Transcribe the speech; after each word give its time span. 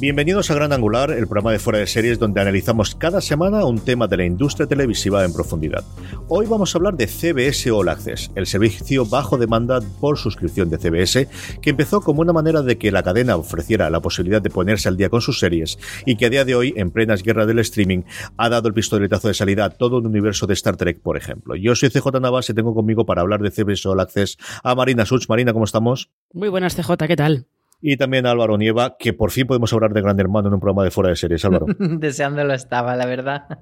Bienvenidos 0.00 0.48
a 0.48 0.54
Gran 0.54 0.72
Angular, 0.72 1.10
el 1.10 1.26
programa 1.26 1.50
de 1.50 1.58
fuera 1.58 1.80
de 1.80 1.86
series 1.88 2.20
donde 2.20 2.40
analizamos 2.40 2.94
cada 2.94 3.20
semana 3.20 3.64
un 3.64 3.80
tema 3.80 4.06
de 4.06 4.18
la 4.18 4.24
industria 4.24 4.68
televisiva 4.68 5.24
en 5.24 5.32
profundidad. 5.32 5.82
Hoy 6.28 6.46
vamos 6.46 6.72
a 6.72 6.78
hablar 6.78 6.96
de 6.96 7.08
CBS 7.08 7.68
All 7.72 7.88
Access, 7.88 8.30
el 8.36 8.46
servicio 8.46 9.04
bajo 9.06 9.38
demanda 9.38 9.80
por 10.00 10.16
suscripción 10.16 10.70
de 10.70 10.78
CBS, 10.78 11.28
que 11.60 11.70
empezó 11.70 12.00
como 12.00 12.20
una 12.20 12.32
manera 12.32 12.62
de 12.62 12.78
que 12.78 12.92
la 12.92 13.02
cadena 13.02 13.34
ofreciera 13.34 13.90
la 13.90 14.00
posibilidad 14.00 14.40
de 14.40 14.50
ponerse 14.50 14.88
al 14.88 14.96
día 14.96 15.08
con 15.08 15.20
sus 15.20 15.40
series 15.40 15.80
y 16.06 16.14
que 16.14 16.26
a 16.26 16.30
día 16.30 16.44
de 16.44 16.54
hoy, 16.54 16.74
en 16.76 16.92
plenas 16.92 17.24
guerras 17.24 17.48
del 17.48 17.58
streaming, 17.58 18.02
ha 18.36 18.48
dado 18.48 18.68
el 18.68 18.74
pistoletazo 18.74 19.26
de 19.26 19.34
salida 19.34 19.64
a 19.64 19.70
todo 19.70 19.98
un 19.98 20.06
universo 20.06 20.46
de 20.46 20.54
Star 20.54 20.76
Trek, 20.76 21.00
por 21.00 21.16
ejemplo. 21.16 21.56
Yo 21.56 21.74
soy 21.74 21.90
CJ 21.90 22.20
Navas 22.20 22.48
y 22.48 22.54
tengo 22.54 22.72
conmigo 22.72 23.04
para 23.04 23.22
hablar 23.22 23.40
de 23.42 23.50
CBS 23.50 23.88
All 23.88 23.98
Access 23.98 24.38
a 24.62 24.76
Marina 24.76 25.04
Such. 25.04 25.28
Marina, 25.28 25.52
¿cómo 25.52 25.64
estamos? 25.64 26.08
Muy 26.32 26.50
buenas, 26.50 26.76
CJ, 26.76 26.92
¿qué 27.08 27.16
tal? 27.16 27.48
Y 27.80 27.96
también 27.96 28.26
a 28.26 28.32
Álvaro 28.32 28.58
Nieva, 28.58 28.96
que 28.98 29.12
por 29.12 29.30
fin 29.30 29.46
podemos 29.46 29.72
hablar 29.72 29.92
de 29.92 30.02
Gran 30.02 30.18
Hermano 30.18 30.48
en 30.48 30.54
un 30.54 30.60
programa 30.60 30.84
de 30.84 30.90
fuera 30.90 31.10
de 31.10 31.16
series, 31.16 31.44
Álvaro. 31.44 31.66
Deseándolo 31.78 32.54
estaba, 32.54 32.96
la 32.96 33.06
verdad. 33.06 33.44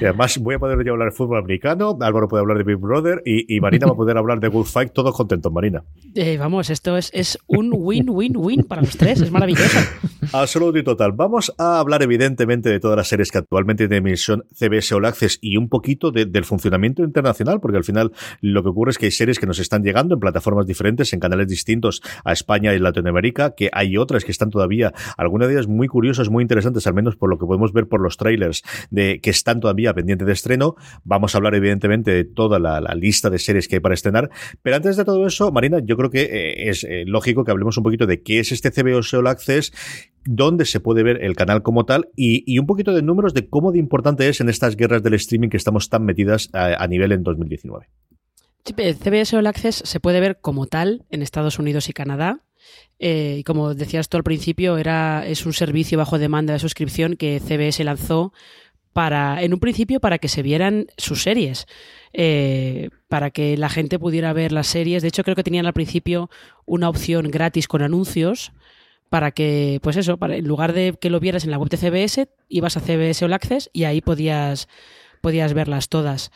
Y 0.00 0.04
además 0.04 0.38
voy 0.38 0.56
a 0.56 0.58
poder 0.58 0.84
yo 0.84 0.92
hablar 0.92 1.10
de 1.10 1.16
fútbol 1.16 1.38
americano, 1.38 1.96
Álvaro 2.00 2.26
puede 2.26 2.40
hablar 2.40 2.58
de 2.58 2.64
Big 2.64 2.78
Brother 2.78 3.22
y, 3.24 3.60
Marina 3.60 3.86
va 3.86 3.92
a 3.92 3.96
poder 3.96 4.16
hablar 4.16 4.40
de 4.40 4.48
Good 4.48 4.64
Fight, 4.64 4.92
todos 4.92 5.14
contentos, 5.14 5.52
Marina. 5.52 5.84
Eh, 6.14 6.36
vamos, 6.38 6.70
esto 6.70 6.96
es, 6.96 7.10
es 7.14 7.38
un 7.46 7.70
win-win-win 7.72 8.64
para 8.64 8.82
los 8.82 8.96
tres, 8.96 9.20
es 9.20 9.30
maravilloso. 9.30 9.78
Absoluto 10.32 10.78
y 10.78 10.82
total. 10.82 11.12
Vamos 11.12 11.54
a 11.58 11.78
hablar 11.78 12.02
evidentemente 12.02 12.70
de 12.70 12.80
todas 12.80 12.96
las 12.96 13.08
series 13.08 13.30
que 13.30 13.38
actualmente 13.38 13.86
tienen 13.86 14.06
emisión 14.06 14.44
CBS 14.54 14.94
All 14.94 15.04
Access 15.04 15.38
y 15.40 15.56
un 15.56 15.68
poquito 15.68 16.10
del 16.10 16.44
funcionamiento 16.44 17.04
internacional, 17.04 17.60
porque 17.60 17.76
al 17.76 17.84
final 17.84 18.12
lo 18.40 18.62
que 18.62 18.70
ocurre 18.70 18.90
es 18.90 18.98
que 18.98 19.06
hay 19.06 19.12
series 19.12 19.38
que 19.38 19.46
nos 19.46 19.58
están 19.58 19.82
llegando 19.82 20.14
en 20.14 20.20
plataformas 20.20 20.66
diferentes, 20.66 21.12
en 21.12 21.20
canales 21.20 21.48
distintos 21.48 22.02
a 22.24 22.32
España 22.32 22.74
y 22.74 22.78
Latinoamérica, 22.78 23.31
que 23.32 23.70
hay 23.72 23.96
otras 23.96 24.24
que 24.24 24.32
están 24.32 24.50
todavía, 24.50 24.92
algunas 25.16 25.48
de 25.48 25.54
ellas 25.54 25.66
muy 25.66 25.88
curiosas, 25.88 26.30
muy 26.30 26.42
interesantes, 26.42 26.86
al 26.86 26.94
menos 26.94 27.16
por 27.16 27.30
lo 27.30 27.38
que 27.38 27.46
podemos 27.46 27.72
ver 27.72 27.88
por 27.88 28.00
los 28.00 28.16
trailers, 28.16 28.62
de 28.90 29.20
que 29.20 29.30
están 29.30 29.60
todavía 29.60 29.94
pendientes 29.94 30.26
de 30.26 30.32
estreno. 30.32 30.76
Vamos 31.04 31.34
a 31.34 31.38
hablar 31.38 31.54
evidentemente 31.54 32.10
de 32.10 32.24
toda 32.24 32.58
la, 32.58 32.80
lista 32.94 33.30
de 33.30 33.38
series 33.38 33.68
que 33.68 33.76
hay 33.76 33.80
para 33.80 33.94
estrenar. 33.94 34.30
Pero 34.62 34.76
antes 34.76 34.96
de 34.96 35.04
todo 35.04 35.26
eso, 35.26 35.50
Marina, 35.50 35.78
yo 35.82 35.96
creo 35.96 36.10
que 36.10 36.22
eh, 36.22 36.68
es 36.68 36.84
eh, 36.84 37.04
lógico 37.06 37.44
que 37.44 37.50
hablemos 37.50 37.76
un 37.76 37.82
poquito 37.82 38.06
de 38.06 38.22
qué 38.22 38.40
es 38.40 38.52
este 38.52 38.70
CBS 38.70 39.16
All 39.16 39.26
Access, 39.26 39.72
dónde 40.24 40.64
se 40.64 40.80
puede 40.80 41.02
ver 41.02 41.22
el 41.22 41.36
canal 41.36 41.62
como 41.62 41.84
tal 41.84 42.08
y, 42.16 42.58
un 42.58 42.66
poquito 42.66 42.92
de 42.92 43.02
números 43.02 43.34
de 43.34 43.48
cómo 43.48 43.72
de 43.72 43.78
importante 43.78 44.28
es 44.28 44.40
en 44.40 44.48
estas 44.48 44.76
guerras 44.76 45.02
del 45.02 45.14
streaming 45.14 45.48
que 45.48 45.56
estamos 45.56 45.88
tan 45.88 46.04
metidas 46.04 46.48
a, 46.52 46.86
nivel 46.86 47.12
en 47.12 47.22
2019. 47.22 47.86
CBS 48.64 49.36
All 49.36 49.46
Access 49.46 49.82
se 49.84 50.00
puede 50.00 50.20
ver 50.20 50.38
como 50.40 50.66
tal 50.66 51.04
en 51.10 51.22
Estados 51.22 51.58
Unidos 51.58 51.88
y 51.88 51.92
Canadá. 51.92 52.40
Eh, 52.98 53.36
y 53.40 53.42
como 53.44 53.74
decías 53.74 54.08
tú 54.08 54.16
al 54.16 54.22
principio, 54.22 54.78
era, 54.78 55.26
es 55.26 55.44
un 55.46 55.52
servicio 55.52 55.98
bajo 55.98 56.18
demanda 56.18 56.52
de 56.52 56.58
suscripción 56.58 57.16
que 57.16 57.40
CBS 57.40 57.82
lanzó 57.84 58.32
para, 58.92 59.42
en 59.42 59.54
un 59.54 59.60
principio, 59.60 60.00
para 60.00 60.18
que 60.18 60.28
se 60.28 60.42
vieran 60.42 60.86
sus 60.96 61.22
series. 61.22 61.66
Eh, 62.12 62.90
para 63.08 63.30
que 63.30 63.56
la 63.56 63.70
gente 63.70 63.98
pudiera 63.98 64.32
ver 64.32 64.52
las 64.52 64.66
series. 64.66 65.02
De 65.02 65.08
hecho, 65.08 65.24
creo 65.24 65.36
que 65.36 65.42
tenían 65.42 65.66
al 65.66 65.72
principio 65.72 66.30
una 66.66 66.88
opción 66.88 67.30
gratis 67.30 67.68
con 67.68 67.82
anuncios 67.82 68.52
para 69.08 69.30
que, 69.30 69.78
pues 69.82 69.96
eso, 69.96 70.18
en 70.20 70.46
lugar 70.46 70.72
de 70.72 70.94
que 70.98 71.10
lo 71.10 71.20
vieras 71.20 71.44
en 71.44 71.50
la 71.50 71.58
web 71.58 71.68
de 71.68 71.76
CBS, 71.76 72.28
ibas 72.48 72.76
a 72.76 72.80
CBS 72.80 73.24
All 73.24 73.34
Access 73.34 73.70
y 73.72 73.84
ahí 73.84 74.00
podías, 74.00 74.68
podías 75.20 75.52
verlas 75.52 75.88
todas. 75.88 76.32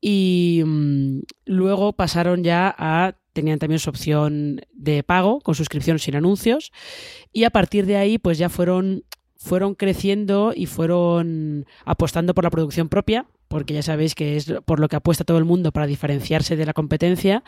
Y 0.00 0.62
mm, 0.64 1.20
luego 1.46 1.92
pasaron 1.92 2.44
ya 2.44 2.74
a, 2.76 3.14
tenían 3.32 3.58
también 3.58 3.78
su 3.78 3.90
opción 3.90 4.60
de 4.72 5.02
pago, 5.02 5.40
con 5.40 5.54
suscripción 5.54 5.98
sin 5.98 6.16
anuncios, 6.16 6.72
y 7.32 7.44
a 7.44 7.50
partir 7.50 7.86
de 7.86 7.96
ahí, 7.96 8.18
pues 8.18 8.38
ya 8.38 8.48
fueron, 8.48 9.04
fueron 9.36 9.74
creciendo 9.74 10.52
y 10.54 10.66
fueron 10.66 11.66
apostando 11.84 12.34
por 12.34 12.44
la 12.44 12.50
producción 12.50 12.88
propia, 12.88 13.26
porque 13.48 13.74
ya 13.74 13.82
sabéis 13.82 14.14
que 14.14 14.36
es 14.36 14.52
por 14.64 14.78
lo 14.78 14.88
que 14.88 14.96
apuesta 14.96 15.24
todo 15.24 15.38
el 15.38 15.44
mundo 15.44 15.72
para 15.72 15.88
diferenciarse 15.88 16.54
de 16.54 16.66
la 16.66 16.72
competencia. 16.72 17.42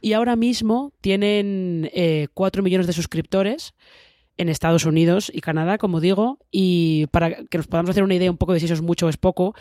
Y 0.00 0.14
ahora 0.14 0.34
mismo 0.34 0.92
tienen 1.02 1.90
eh, 1.92 2.28
4 2.32 2.62
millones 2.62 2.86
de 2.86 2.94
suscriptores 2.94 3.74
en 4.38 4.48
Estados 4.48 4.86
Unidos 4.86 5.30
y 5.32 5.42
Canadá, 5.42 5.76
como 5.76 6.00
digo, 6.00 6.38
y 6.50 7.06
para 7.08 7.44
que 7.44 7.58
nos 7.58 7.66
podamos 7.66 7.90
hacer 7.90 8.02
una 8.02 8.14
idea 8.14 8.30
un 8.30 8.38
poco 8.38 8.54
de 8.54 8.60
si 8.60 8.64
eso 8.64 8.74
es 8.74 8.80
mucho 8.80 9.06
o 9.06 9.08
es 9.10 9.18
poco, 9.18 9.54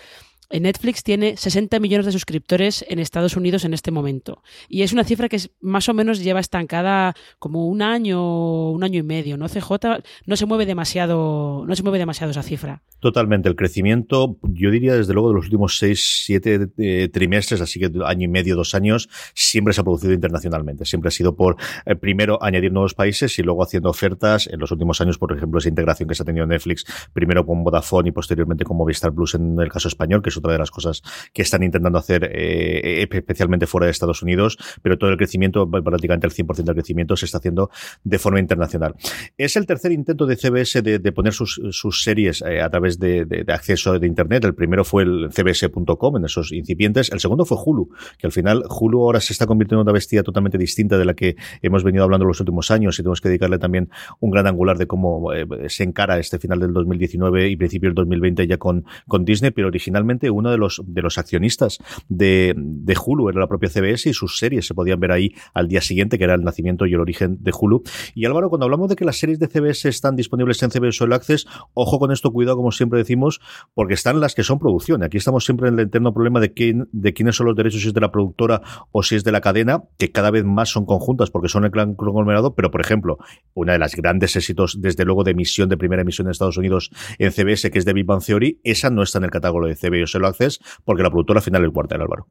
Netflix 0.59 1.03
tiene 1.03 1.37
60 1.37 1.79
millones 1.79 2.05
de 2.05 2.11
suscriptores 2.11 2.85
en 2.87 2.99
Estados 2.99 3.35
Unidos 3.35 3.65
en 3.65 3.73
este 3.73 3.91
momento. 3.91 4.43
Y 4.67 4.81
es 4.81 4.93
una 4.93 5.03
cifra 5.03 5.29
que 5.29 5.39
más 5.61 5.87
o 5.89 5.93
menos 5.93 6.23
lleva 6.23 6.39
estancada 6.39 7.15
como 7.39 7.67
un 7.67 7.81
año, 7.81 8.71
un 8.71 8.83
año 8.83 8.99
y 8.99 9.03
medio, 9.03 9.37
¿no? 9.37 9.47
CJ 9.47 10.03
no 10.25 10.35
se 10.35 10.45
mueve 10.45 10.65
demasiado, 10.65 11.63
no 11.65 11.75
se 11.75 11.83
mueve 11.83 11.99
demasiado 11.99 12.31
esa 12.31 12.43
cifra. 12.43 12.81
Totalmente. 12.99 13.49
El 13.49 13.55
crecimiento, 13.55 14.37
yo 14.43 14.69
diría 14.69 14.95
desde 14.95 15.13
luego 15.13 15.29
de 15.29 15.35
los 15.35 15.45
últimos 15.45 15.77
6, 15.79 16.23
7 16.25 16.67
eh, 16.77 17.09
trimestres, 17.11 17.61
así 17.61 17.79
que 17.79 17.91
año 18.05 18.25
y 18.25 18.27
medio, 18.27 18.55
dos 18.55 18.75
años, 18.75 19.09
siempre 19.33 19.73
se 19.73 19.81
ha 19.81 19.83
producido 19.83 20.13
internacionalmente. 20.13 20.85
Siempre 20.85 21.07
ha 21.07 21.11
sido 21.11 21.35
por, 21.35 21.55
eh, 21.85 21.95
primero, 21.95 22.37
añadir 22.43 22.71
nuevos 22.71 22.93
países 22.93 23.37
y 23.39 23.43
luego 23.43 23.63
haciendo 23.63 23.89
ofertas. 23.89 24.47
En 24.47 24.59
los 24.59 24.71
últimos 24.71 25.01
años, 25.01 25.17
por 25.17 25.35
ejemplo, 25.35 25.59
esa 25.59 25.69
integración 25.69 26.07
que 26.07 26.15
se 26.15 26.23
ha 26.23 26.25
tenido 26.25 26.45
Netflix, 26.45 26.85
primero 27.13 27.45
con 27.45 27.63
Vodafone 27.63 28.09
y 28.09 28.11
posteriormente 28.11 28.65
con 28.65 28.77
Movistar 28.77 29.13
Plus 29.13 29.35
en 29.35 29.59
el 29.59 29.71
caso 29.71 29.87
español, 29.87 30.21
que 30.21 30.29
es 30.29 30.37
otra 30.41 30.53
de 30.53 30.59
las 30.59 30.71
cosas 30.71 31.01
que 31.33 31.41
están 31.41 31.63
intentando 31.63 31.97
hacer 31.97 32.29
eh, 32.33 33.07
especialmente 33.09 33.67
fuera 33.67 33.85
de 33.85 33.91
Estados 33.91 34.21
Unidos, 34.21 34.57
pero 34.81 34.97
todo 34.97 35.09
el 35.09 35.17
crecimiento, 35.17 35.69
prácticamente 35.69 36.27
el 36.27 36.33
100% 36.33 36.63
del 36.63 36.75
crecimiento 36.75 37.15
se 37.15 37.25
está 37.25 37.37
haciendo 37.37 37.69
de 38.03 38.19
forma 38.19 38.39
internacional. 38.39 38.95
Es 39.37 39.55
el 39.55 39.65
tercer 39.65 39.91
intento 39.91 40.25
de 40.25 40.35
CBS 40.35 40.81
de, 40.81 41.11
poner 41.11 41.33
sus, 41.33 41.59
series 42.03 42.41
eh, 42.41 42.61
a 42.61 42.69
través 42.69 42.99
de, 42.99 43.45
acceso 43.47 43.97
de 43.97 44.07
Internet. 44.07 44.43
El 44.45 44.55
primero 44.55 44.83
fue 44.83 45.03
el 45.03 45.29
cbs.com 45.31 46.17
en 46.17 46.25
esos 46.25 46.51
incipientes. 46.51 47.11
El 47.11 47.19
segundo 47.19 47.45
fue 47.45 47.57
Hulu, 47.63 47.89
que 48.17 48.27
al 48.27 48.31
final 48.31 48.63
Hulu 48.67 49.01
ahora 49.01 49.19
se 49.19 49.33
está 49.33 49.45
convirtiendo 49.45 49.81
en 49.81 49.87
una 49.87 49.93
bestia 49.93 50.23
totalmente 50.23 50.57
distinta 50.57 50.97
de 50.97 51.05
la 51.05 51.13
que 51.13 51.35
hemos 51.61 51.83
venido 51.83 52.03
hablando 52.03 52.25
los 52.25 52.39
últimos 52.39 52.71
años 52.71 52.95
y 52.95 53.03
tenemos 53.03 53.21
que 53.21 53.29
dedicarle 53.29 53.59
también 53.59 53.89
un 54.19 54.31
gran 54.31 54.47
angular 54.47 54.77
de 54.77 54.87
cómo 54.87 55.33
eh, 55.33 55.45
se 55.67 55.83
encara 55.83 56.19
este 56.19 56.39
final 56.39 56.59
del 56.59 56.73
2019 56.73 57.49
y 57.49 57.55
principio 57.55 57.89
del 57.89 57.95
2020 57.95 58.47
ya 58.47 58.57
con, 58.57 58.85
con 59.07 59.25
Disney, 59.25 59.51
pero 59.51 59.67
originalmente 59.67 60.29
uno 60.31 60.51
de 60.51 60.57
los, 60.57 60.81
de 60.85 61.01
los 61.01 61.17
accionistas 61.17 61.79
de, 62.09 62.53
de 62.55 62.97
Hulu 63.03 63.29
era 63.29 63.39
la 63.39 63.47
propia 63.47 63.69
CBS 63.69 64.09
y 64.09 64.13
sus 64.13 64.37
series 64.37 64.65
se 64.65 64.73
podían 64.73 64.99
ver 64.99 65.11
ahí 65.11 65.33
al 65.53 65.67
día 65.67 65.81
siguiente, 65.81 66.17
que 66.17 66.23
era 66.23 66.35
el 66.35 66.43
nacimiento 66.43 66.85
y 66.85 66.93
el 66.93 66.99
origen 66.99 67.37
de 67.41 67.51
Hulu. 67.57 67.83
Y 68.15 68.25
Álvaro, 68.25 68.49
cuando 68.49 68.65
hablamos 68.65 68.89
de 68.89 68.95
que 68.95 69.05
las 69.05 69.17
series 69.17 69.39
de 69.39 69.47
CBS 69.47 69.89
están 69.89 70.15
disponibles 70.15 70.61
en 70.63 70.71
CBS 70.71 71.03
All 71.03 71.13
Access, 71.13 71.47
ojo 71.73 71.99
con 71.99 72.11
esto, 72.11 72.31
cuidado, 72.31 72.57
como 72.57 72.71
siempre 72.71 72.99
decimos, 72.99 73.39
porque 73.73 73.93
están 73.93 74.19
las 74.19 74.35
que 74.35 74.43
son 74.43 74.59
producción. 74.59 75.03
Aquí 75.03 75.17
estamos 75.17 75.45
siempre 75.45 75.67
en 75.67 75.75
el 75.75 75.87
eterno 75.87 76.13
problema 76.13 76.39
de, 76.39 76.53
quién, 76.53 76.87
de 76.91 77.13
quiénes 77.13 77.35
son 77.35 77.47
los 77.47 77.55
derechos, 77.55 77.81
si 77.81 77.87
es 77.87 77.93
de 77.93 78.01
la 78.01 78.11
productora 78.11 78.61
o 78.91 79.03
si 79.03 79.15
es 79.15 79.23
de 79.23 79.31
la 79.31 79.41
cadena, 79.41 79.83
que 79.97 80.11
cada 80.11 80.31
vez 80.31 80.43
más 80.43 80.69
son 80.69 80.85
conjuntas 80.85 81.29
porque 81.29 81.49
son 81.49 81.65
el 81.65 81.71
clan 81.71 81.95
conglomerado, 81.95 82.55
pero 82.55 82.71
por 82.71 82.81
ejemplo, 82.81 83.17
una 83.53 83.73
de 83.73 83.79
las 83.79 83.95
grandes 83.95 84.35
éxitos, 84.35 84.81
desde 84.81 85.05
luego, 85.05 85.23
de 85.23 85.31
emisión, 85.31 85.69
de 85.69 85.77
primera 85.77 86.01
emisión 86.01 86.27
en 86.27 86.31
Estados 86.31 86.57
Unidos 86.57 86.91
en 87.17 87.31
CBS, 87.31 87.71
que 87.71 87.79
es 87.79 87.85
de 87.85 87.93
Big 87.93 88.05
Bang 88.05 88.23
Theory, 88.23 88.59
esa 88.63 88.89
no 88.89 89.03
está 89.03 89.17
en 89.19 89.25
el 89.25 89.31
catálogo 89.31 89.67
de 89.67 89.75
CBS 89.75 90.10
CBS 90.11 90.17
All 90.17 90.25
Access, 90.25 90.59
porque 90.83 91.03
la 91.03 91.09
productora 91.09 91.41
final 91.41 91.63
es 91.63 91.71
Warner, 91.73 92.01
Álvaro. 92.01 92.27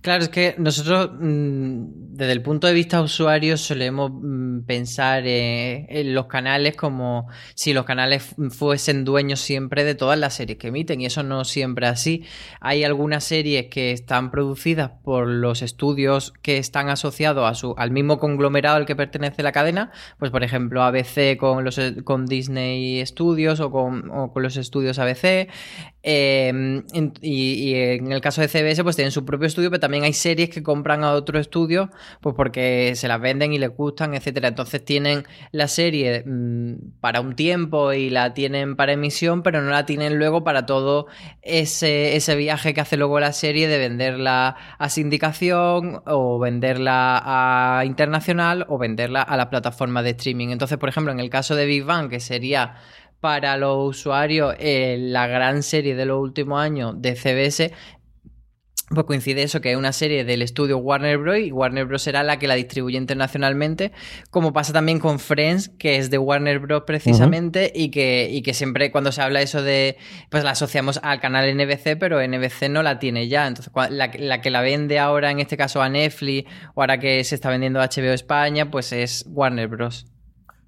Claro, 0.00 0.24
es 0.24 0.28
que 0.28 0.54
nosotros 0.58 1.10
mm, 1.18 2.14
desde 2.14 2.32
el 2.32 2.42
punto 2.42 2.66
de 2.66 2.74
vista 2.74 3.00
usuario 3.00 3.56
solemos 3.56 4.10
mm, 4.12 4.60
pensar 4.62 5.26
eh, 5.26 5.86
en 5.88 6.14
los 6.14 6.26
canales 6.26 6.76
como 6.76 7.28
si 7.54 7.72
los 7.72 7.84
canales 7.84 8.34
fuesen 8.50 9.04
dueños 9.04 9.40
siempre 9.40 9.84
de 9.84 9.94
todas 9.94 10.18
las 10.18 10.34
series 10.34 10.58
que 10.58 10.68
emiten 10.68 11.00
y 11.00 11.06
eso 11.06 11.22
no 11.22 11.44
siempre 11.44 11.86
es 11.86 11.92
así. 11.92 12.24
Hay 12.60 12.84
algunas 12.84 13.24
series 13.24 13.66
que 13.66 13.92
están 13.92 14.30
producidas 14.30 14.90
por 15.02 15.28
los 15.28 15.62
estudios 15.62 16.32
que 16.42 16.58
están 16.58 16.88
asociados 16.88 17.48
a 17.48 17.54
su, 17.54 17.74
al 17.76 17.90
mismo 17.90 18.18
conglomerado 18.18 18.76
al 18.76 18.86
que 18.86 18.96
pertenece 18.96 19.42
la 19.42 19.52
cadena, 19.52 19.92
pues 20.18 20.30
por 20.30 20.44
ejemplo 20.44 20.82
ABC 20.82 21.36
con, 21.38 21.64
los, 21.64 21.80
con 22.04 22.26
Disney 22.26 23.04
Studios 23.06 23.60
o 23.60 23.70
con, 23.70 24.10
o 24.10 24.32
con 24.32 24.42
los 24.42 24.56
estudios 24.56 24.98
ABC. 24.98 25.48
Em, 26.08 26.84
y, 27.20 27.74
en 27.74 28.12
el 28.12 28.20
caso 28.20 28.40
de 28.40 28.48
CBS, 28.48 28.82
pues 28.82 28.96
tienen 28.96 29.12
su 29.12 29.24
propio 29.24 29.46
estudio, 29.46 29.70
pero 29.70 29.80
también 29.80 30.04
hay 30.04 30.12
series 30.12 30.50
que 30.50 30.62
compran 30.62 31.04
a 31.04 31.12
otro 31.12 31.38
estudio, 31.38 31.90
pues 32.20 32.34
porque 32.34 32.92
se 32.94 33.08
las 33.08 33.20
venden 33.20 33.52
y 33.52 33.58
les 33.58 33.70
gustan, 33.70 34.14
etcétera. 34.14 34.48
Entonces 34.48 34.84
tienen 34.84 35.24
la 35.52 35.68
serie 35.68 36.24
mm, 36.26 37.00
para 37.00 37.20
un 37.20 37.34
tiempo 37.34 37.92
y 37.92 38.10
la 38.10 38.34
tienen 38.34 38.76
para 38.76 38.92
emisión, 38.92 39.42
pero 39.42 39.62
no 39.62 39.70
la 39.70 39.86
tienen 39.86 40.18
luego 40.18 40.44
para 40.44 40.66
todo 40.66 41.06
ese, 41.42 42.16
ese 42.16 42.36
viaje 42.36 42.74
que 42.74 42.80
hace 42.80 42.96
luego 42.96 43.20
la 43.20 43.32
serie 43.32 43.68
de 43.68 43.78
venderla 43.78 44.56
a 44.78 44.88
sindicación 44.88 46.02
o 46.06 46.38
venderla 46.38 47.22
a 47.24 47.84
internacional 47.84 48.66
o 48.68 48.78
venderla 48.78 49.22
a 49.22 49.36
la 49.36 49.50
plataforma 49.50 50.02
de 50.02 50.10
streaming. 50.10 50.48
Entonces, 50.48 50.78
por 50.78 50.88
ejemplo, 50.88 51.12
en 51.12 51.20
el 51.20 51.30
caso 51.30 51.54
de 51.54 51.66
Big 51.66 51.84
Bang, 51.84 52.10
que 52.10 52.20
sería 52.20 52.76
para 53.20 53.56
los 53.56 53.96
usuarios 53.96 54.54
eh, 54.58 54.96
la 54.98 55.26
gran 55.26 55.62
serie 55.62 55.94
de 55.94 56.06
los 56.06 56.20
últimos 56.20 56.60
años 56.60 56.94
de 57.00 57.16
CBS, 57.16 57.72
pues 58.88 59.04
coincide 59.04 59.42
eso, 59.42 59.60
que 59.60 59.72
es 59.72 59.76
una 59.76 59.92
serie 59.92 60.24
del 60.24 60.42
estudio 60.42 60.78
Warner 60.78 61.18
Bros. 61.18 61.38
y 61.38 61.50
Warner 61.50 61.86
Bros. 61.86 62.02
será 62.02 62.22
la 62.22 62.38
que 62.38 62.46
la 62.46 62.54
distribuye 62.54 62.96
internacionalmente, 62.96 63.90
como 64.30 64.52
pasa 64.52 64.72
también 64.72 65.00
con 65.00 65.18
Friends, 65.18 65.70
que 65.70 65.96
es 65.96 66.08
de 66.08 66.18
Warner 66.18 66.60
Bros. 66.60 66.84
precisamente, 66.86 67.72
y, 67.74 67.90
que, 67.90 68.28
y 68.30 68.42
que 68.42 68.54
siempre 68.54 68.92
cuando 68.92 69.10
se 69.10 69.22
habla 69.22 69.42
eso 69.42 69.60
de, 69.62 69.96
pues 70.30 70.44
la 70.44 70.50
asociamos 70.50 71.00
al 71.02 71.20
canal 71.20 71.52
NBC, 71.52 71.98
pero 71.98 72.24
NBC 72.24 72.68
no 72.70 72.84
la 72.84 73.00
tiene 73.00 73.26
ya. 73.26 73.48
Entonces, 73.48 73.72
la, 73.90 74.10
la 74.16 74.40
que 74.40 74.50
la 74.50 74.60
vende 74.60 75.00
ahora, 75.00 75.32
en 75.32 75.40
este 75.40 75.56
caso 75.56 75.82
a 75.82 75.88
Netflix, 75.88 76.48
o 76.74 76.82
ahora 76.82 77.00
que 77.00 77.24
se 77.24 77.34
está 77.34 77.50
vendiendo 77.50 77.80
a 77.80 77.88
HBO 77.88 78.12
España, 78.12 78.70
pues 78.70 78.92
es 78.92 79.24
Warner 79.28 79.66
Bros 79.66 80.06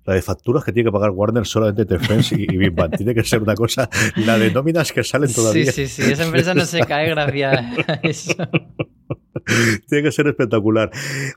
la 0.08 0.14
de 0.14 0.22
facturas 0.22 0.64
que 0.64 0.72
tiene 0.72 0.88
que 0.88 0.92
pagar 0.92 1.10
Warner 1.10 1.46
solamente 1.46 1.82
entre 1.82 1.98
Friends 1.98 2.32
y, 2.32 2.46
Big 2.46 2.70
Bang. 2.70 2.96
Tiene 2.96 3.14
que 3.14 3.22
ser 3.22 3.42
una 3.42 3.54
cosa, 3.54 3.90
la 4.16 4.38
de 4.38 4.50
nóminas 4.50 4.90
que 4.90 5.04
salen 5.04 5.30
todavía. 5.30 5.70
Sí, 5.70 5.86
sí, 5.86 6.02
sí, 6.02 6.10
esa 6.10 6.24
empresa 6.24 6.54
no 6.54 6.64
se 6.64 6.80
cae 6.80 7.10
gracias 7.10 7.62
a 7.86 8.00
eso. 8.02 8.34
Tiene 9.88 10.04
que 10.04 10.12
ser 10.12 10.26
espectacular. 10.28 10.90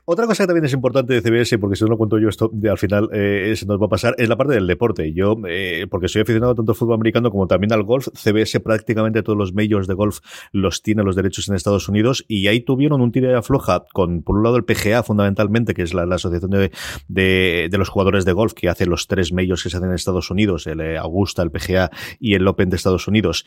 Otra 0.04 0.26
cosa 0.26 0.44
que 0.44 0.48
también 0.48 0.64
es 0.64 0.72
importante 0.72 1.14
de 1.14 1.22
CBS, 1.22 1.58
porque 1.58 1.76
si 1.76 1.84
no 1.84 1.90
lo 1.90 1.98
cuento 1.98 2.18
yo, 2.18 2.28
esto 2.28 2.50
al 2.68 2.78
final 2.78 3.08
eh, 3.12 3.54
se 3.56 3.66
nos 3.66 3.80
va 3.80 3.86
a 3.86 3.88
pasar, 3.88 4.14
es 4.18 4.28
la 4.28 4.36
parte 4.36 4.54
del 4.54 4.66
deporte. 4.66 5.12
Yo, 5.12 5.36
eh, 5.48 5.86
porque 5.90 6.08
soy 6.08 6.22
aficionado 6.22 6.54
tanto 6.54 6.72
al 6.72 6.76
fútbol 6.76 6.94
americano 6.94 7.30
como 7.30 7.46
también 7.46 7.72
al 7.72 7.82
golf, 7.82 8.08
CBS 8.14 8.60
prácticamente 8.60 9.22
todos 9.22 9.38
los 9.38 9.54
majors 9.54 9.86
de 9.86 9.94
golf 9.94 10.18
los 10.52 10.82
tiene 10.82 11.02
los 11.02 11.16
derechos 11.16 11.48
en 11.48 11.54
Estados 11.54 11.88
Unidos 11.88 12.24
y 12.28 12.46
ahí 12.48 12.60
tuvieron 12.60 13.00
un 13.00 13.12
tiro 13.12 13.28
de 13.28 13.36
afloja 13.36 13.84
con, 13.92 14.22
por 14.22 14.36
un 14.36 14.42
lado, 14.42 14.56
el 14.56 14.64
PGA 14.64 15.02
fundamentalmente, 15.02 15.74
que 15.74 15.82
es 15.82 15.94
la, 15.94 16.02
asociación 16.02 16.50
de, 16.50 16.70
de, 17.08 17.78
los 17.78 17.88
jugadores 17.88 18.24
de 18.24 18.32
golf 18.32 18.52
que 18.52 18.68
hace 18.68 18.86
los 18.86 19.06
tres 19.06 19.32
majors 19.32 19.62
que 19.62 19.70
se 19.70 19.76
hacen 19.76 19.88
en 19.88 19.94
Estados 19.94 20.30
Unidos, 20.30 20.66
el 20.66 20.80
eh, 20.80 20.98
Augusta, 20.98 21.42
el 21.42 21.50
PGA 21.50 21.90
y 22.20 22.34
el 22.34 22.46
Open 22.46 22.70
de 22.70 22.76
Estados 22.76 23.08
Unidos, 23.08 23.44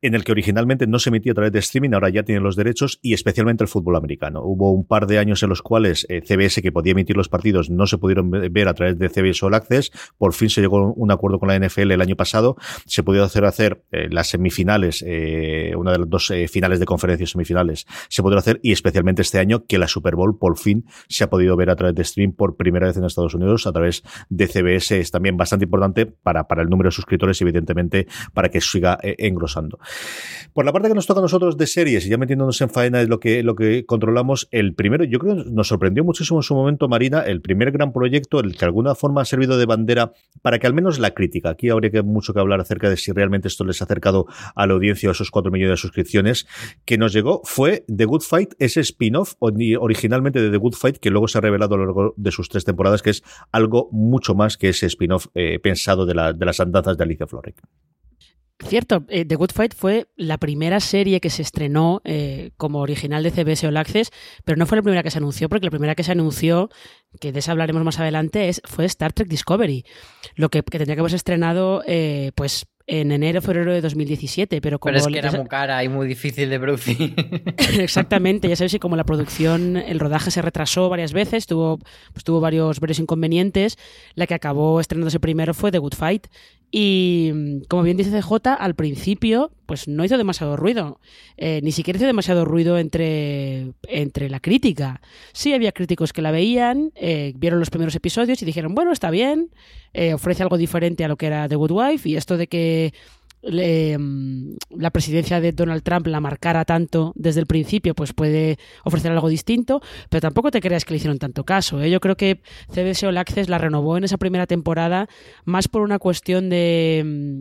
en 0.00 0.14
el 0.14 0.24
que 0.24 0.32
originalmente 0.32 0.86
no 0.86 0.98
se 0.98 1.10
emitía 1.10 1.32
a 1.32 1.34
través 1.34 1.52
de 1.52 1.58
streaming, 1.58 1.90
ahora 1.94 2.08
ya 2.10 2.22
tienen 2.22 2.44
los 2.44 2.56
derechos 2.56 2.98
y 3.02 3.14
especialmente 3.14 3.63
el 3.64 3.68
fútbol 3.68 3.96
americano. 3.96 4.42
Hubo 4.44 4.72
un 4.72 4.86
par 4.86 5.06
de 5.06 5.18
años 5.18 5.42
en 5.42 5.48
los 5.48 5.62
cuales 5.62 6.06
eh, 6.08 6.22
CBS, 6.22 6.62
que 6.62 6.72
podía 6.72 6.92
emitir 6.92 7.16
los 7.16 7.28
partidos, 7.28 7.70
no 7.70 7.86
se 7.86 7.98
pudieron 7.98 8.30
ver 8.30 8.68
a 8.68 8.74
través 8.74 8.98
de 8.98 9.08
CBS 9.08 9.44
All 9.44 9.54
Access. 9.54 9.90
Por 10.16 10.32
fin 10.32 10.50
se 10.50 10.60
llegó 10.60 10.78
a 10.78 10.92
un 10.94 11.10
acuerdo 11.10 11.38
con 11.38 11.48
la 11.48 11.58
NFL 11.58 11.90
el 11.90 12.00
año 12.00 12.16
pasado. 12.16 12.56
Se 12.86 13.02
pudo 13.02 13.24
hacer, 13.24 13.44
hacer 13.44 13.82
eh, 13.90 14.08
las 14.10 14.28
semifinales, 14.28 15.04
eh, 15.06 15.72
una 15.76 15.92
de 15.92 15.98
las 15.98 16.08
dos 16.08 16.32
finales 16.48 16.80
de 16.80 16.86
conferencias 16.86 17.30
semifinales, 17.30 17.86
se 18.08 18.22
pudo 18.22 18.38
hacer 18.38 18.60
y 18.62 18.72
especialmente 18.72 19.22
este 19.22 19.38
año 19.38 19.66
que 19.66 19.78
la 19.78 19.88
Super 19.88 20.14
Bowl 20.14 20.38
por 20.38 20.58
fin 20.58 20.86
se 21.08 21.24
ha 21.24 21.30
podido 21.30 21.56
ver 21.56 21.70
a 21.70 21.76
través 21.76 21.94
de 21.94 22.04
stream 22.04 22.32
por 22.32 22.56
primera 22.56 22.86
vez 22.86 22.96
en 22.96 23.04
Estados 23.04 23.34
Unidos 23.34 23.66
a 23.66 23.72
través 23.72 24.02
de 24.28 24.46
CBS. 24.46 24.98
Es 24.98 25.10
también 25.10 25.36
bastante 25.36 25.64
importante 25.64 26.06
para, 26.06 26.46
para 26.46 26.62
el 26.62 26.68
número 26.68 26.88
de 26.88 26.92
suscriptores 26.92 27.40
y 27.40 27.44
evidentemente 27.44 28.06
para 28.32 28.48
que 28.48 28.60
siga 28.60 28.98
engrosando. 29.02 29.78
Por 30.52 30.64
la 30.64 30.72
parte 30.72 30.88
que 30.88 30.94
nos 30.94 31.06
toca 31.06 31.20
a 31.20 31.22
nosotros 31.22 31.56
de 31.56 31.66
series 31.66 32.06
y 32.06 32.10
ya 32.10 32.18
metiéndonos 32.18 32.60
en 32.60 32.70
faena 32.70 33.00
es 33.00 33.08
lo 33.08 33.20
que, 33.20 33.42
lo 33.42 33.53
que 33.54 33.86
controlamos, 33.86 34.48
el 34.50 34.74
primero, 34.74 35.04
yo 35.04 35.18
creo 35.18 35.36
que 35.36 35.50
nos 35.50 35.68
sorprendió 35.68 36.04
muchísimo 36.04 36.38
en 36.38 36.42
su 36.42 36.54
momento, 36.54 36.88
Marina, 36.88 37.20
el 37.20 37.40
primer 37.40 37.72
gran 37.72 37.92
proyecto, 37.92 38.40
el 38.40 38.52
que 38.52 38.60
de 38.60 38.66
alguna 38.66 38.94
forma 38.94 39.22
ha 39.22 39.24
servido 39.24 39.58
de 39.58 39.66
bandera 39.66 40.12
para 40.42 40.58
que 40.58 40.66
al 40.66 40.74
menos 40.74 40.98
la 40.98 41.12
crítica, 41.12 41.50
aquí 41.50 41.70
habría 41.70 41.90
que 41.90 42.02
mucho 42.02 42.32
que 42.32 42.40
hablar 42.40 42.60
acerca 42.60 42.88
de 42.88 42.96
si 42.96 43.12
realmente 43.12 43.48
esto 43.48 43.64
les 43.64 43.80
ha 43.80 43.84
acercado 43.84 44.26
a 44.54 44.66
la 44.66 44.74
audiencia 44.74 45.08
a 45.08 45.12
esos 45.12 45.30
cuatro 45.30 45.50
millones 45.50 45.72
de 45.72 45.76
suscripciones, 45.82 46.46
que 46.84 46.98
nos 46.98 47.12
llegó 47.12 47.42
fue 47.44 47.84
The 47.94 48.04
Good 48.04 48.22
Fight, 48.22 48.54
ese 48.58 48.80
spin-off 48.80 49.34
originalmente 49.40 50.40
de 50.40 50.50
The 50.50 50.56
Good 50.56 50.74
Fight, 50.74 50.96
que 50.98 51.10
luego 51.10 51.28
se 51.28 51.38
ha 51.38 51.40
revelado 51.40 51.74
a 51.74 51.78
lo 51.78 51.84
largo 51.86 52.14
de 52.16 52.30
sus 52.30 52.48
tres 52.48 52.64
temporadas, 52.64 53.02
que 53.02 53.10
es 53.10 53.22
algo 53.52 53.88
mucho 53.92 54.34
más 54.34 54.56
que 54.56 54.68
ese 54.68 54.86
spin-off 54.86 55.26
eh, 55.34 55.58
pensado 55.58 56.06
de, 56.06 56.14
de 56.36 56.44
las 56.44 56.60
andanzas 56.60 56.96
de 56.96 57.04
Alicia 57.04 57.26
Florek. 57.26 57.56
Cierto, 58.60 59.04
eh, 59.08 59.24
The 59.24 59.34
Good 59.34 59.50
Fight 59.52 59.74
fue 59.74 60.06
la 60.16 60.38
primera 60.38 60.78
serie 60.78 61.20
que 61.20 61.28
se 61.28 61.42
estrenó 61.42 62.00
eh, 62.04 62.52
como 62.56 62.80
original 62.80 63.24
de 63.24 63.32
CBS 63.32 63.66
All 63.66 63.76
Access, 63.76 64.10
pero 64.44 64.56
no 64.56 64.66
fue 64.66 64.76
la 64.76 64.82
primera 64.82 65.02
que 65.02 65.10
se 65.10 65.18
anunció, 65.18 65.48
porque 65.48 65.66
la 65.66 65.70
primera 65.70 65.96
que 65.96 66.04
se 66.04 66.12
anunció, 66.12 66.70
que 67.20 67.32
de 67.32 67.40
esa 67.40 67.50
hablaremos 67.50 67.82
más 67.82 67.98
adelante, 67.98 68.48
es, 68.48 68.62
fue 68.64 68.84
Star 68.84 69.12
Trek 69.12 69.28
Discovery, 69.28 69.84
lo 70.36 70.50
que, 70.50 70.62
tendría 70.62 70.94
que 70.94 71.00
haberse 71.00 71.16
estrenado 71.16 71.82
eh, 71.86 72.30
pues 72.36 72.66
en 72.86 73.12
enero, 73.12 73.40
febrero 73.40 73.72
de 73.72 73.80
2017, 73.80 74.60
pero 74.60 74.78
como... 74.78 74.92
Pero 74.92 74.98
es 74.98 75.08
que 75.08 75.18
era 75.18 75.32
muy 75.32 75.46
cara 75.46 75.82
y 75.82 75.88
muy 75.88 76.06
difícil 76.06 76.50
de 76.50 76.60
producir. 76.60 77.14
Exactamente, 77.78 78.48
ya 78.48 78.56
sabes, 78.56 78.74
y 78.74 78.78
como 78.78 78.94
la 78.96 79.04
producción, 79.04 79.76
el 79.76 79.98
rodaje 79.98 80.30
se 80.30 80.42
retrasó 80.42 80.88
varias 80.90 81.12
veces, 81.12 81.46
tuvo, 81.46 81.78
pues, 82.12 82.24
tuvo 82.24 82.40
varios, 82.40 82.80
varios 82.80 82.98
inconvenientes, 82.98 83.78
la 84.14 84.26
que 84.26 84.34
acabó 84.34 84.80
estrenándose 84.80 85.18
primero 85.18 85.54
fue 85.54 85.72
The 85.72 85.78
Good 85.78 85.94
Fight, 85.94 86.26
y 86.76 87.62
como 87.68 87.84
bien 87.84 87.96
dice 87.96 88.10
CJ, 88.10 88.48
al 88.58 88.74
principio 88.74 89.52
pues 89.64 89.86
no 89.86 90.04
hizo 90.04 90.18
demasiado 90.18 90.56
ruido. 90.56 90.98
Eh, 91.36 91.60
ni 91.62 91.70
siquiera 91.70 91.98
hizo 91.98 92.06
demasiado 92.06 92.44
ruido 92.44 92.78
entre, 92.78 93.74
entre 93.86 94.28
la 94.28 94.40
crítica. 94.40 95.00
Sí 95.32 95.54
había 95.54 95.70
críticos 95.70 96.12
que 96.12 96.20
la 96.20 96.32
veían, 96.32 96.90
eh, 96.96 97.32
vieron 97.36 97.60
los 97.60 97.70
primeros 97.70 97.94
episodios 97.94 98.42
y 98.42 98.44
dijeron, 98.44 98.74
bueno, 98.74 98.90
está 98.90 99.12
bien, 99.12 99.50
eh, 99.92 100.14
ofrece 100.14 100.42
algo 100.42 100.56
diferente 100.56 101.04
a 101.04 101.08
lo 101.08 101.16
que 101.16 101.26
era 101.26 101.48
The 101.48 101.54
Good 101.54 101.70
Wife 101.70 102.08
y 102.08 102.16
esto 102.16 102.36
de 102.36 102.48
que 102.48 102.92
Mm, 103.46 104.54
la 104.70 104.90
presidencia 104.90 105.40
de 105.40 105.52
Donald 105.52 105.82
Trump 105.82 106.06
la 106.06 106.20
marcara 106.20 106.64
tanto 106.64 107.12
desde 107.14 107.40
el 107.40 107.46
principio, 107.46 107.94
pues 107.94 108.12
puede 108.12 108.58
ofrecer 108.84 109.12
algo 109.12 109.28
distinto, 109.28 109.82
pero 110.08 110.22
tampoco 110.22 110.50
te 110.50 110.60
creas 110.60 110.84
que 110.84 110.92
le 110.92 110.96
hicieron 110.96 111.18
tanto 111.18 111.44
caso. 111.44 111.82
¿eh? 111.82 111.90
Yo 111.90 112.00
creo 112.00 112.16
que 112.16 112.40
CBS 112.72 113.06
All 113.06 113.18
Access 113.18 113.48
la 113.48 113.58
renovó 113.58 113.98
en 113.98 114.04
esa 114.04 114.16
primera 114.16 114.46
temporada 114.46 115.08
más 115.44 115.68
por 115.68 115.82
una 115.82 115.98
cuestión 115.98 116.48
de... 116.48 117.02
Mm, 117.04 117.40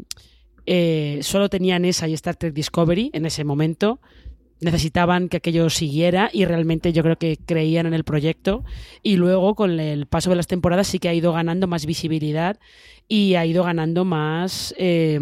eh, 0.66 1.20
solo 1.24 1.50
tenían 1.50 1.84
esa 1.84 2.08
y 2.08 2.14
Star 2.14 2.38
Trek 2.38 2.54
Discovery 2.54 3.10
en 3.14 3.26
ese 3.26 3.44
momento 3.44 4.00
necesitaban 4.62 5.28
que 5.28 5.38
aquello 5.38 5.70
siguiera 5.70 6.30
y 6.32 6.46
realmente 6.46 6.94
yo 6.94 7.04
creo 7.04 7.18
que 7.18 7.38
creían 7.46 7.86
en 7.86 7.94
el 7.94 8.06
proyecto 8.06 8.64
y 9.02 9.18
luego 9.18 9.56
con 9.56 9.78
el 9.78 10.06
paso 10.06 10.30
de 10.30 10.38
las 10.38 10.48
temporadas 10.48 10.88
sí 10.88 11.00
que 11.00 11.10
ha 11.10 11.14
ido 11.14 11.34
ganando 11.34 11.68
más 11.68 11.86
visibilidad 11.86 12.58
y 13.10 13.36
ha 13.36 13.46
ido 13.46 13.66
ganando 13.66 14.06
más 14.06 14.74
eh, 14.78 15.20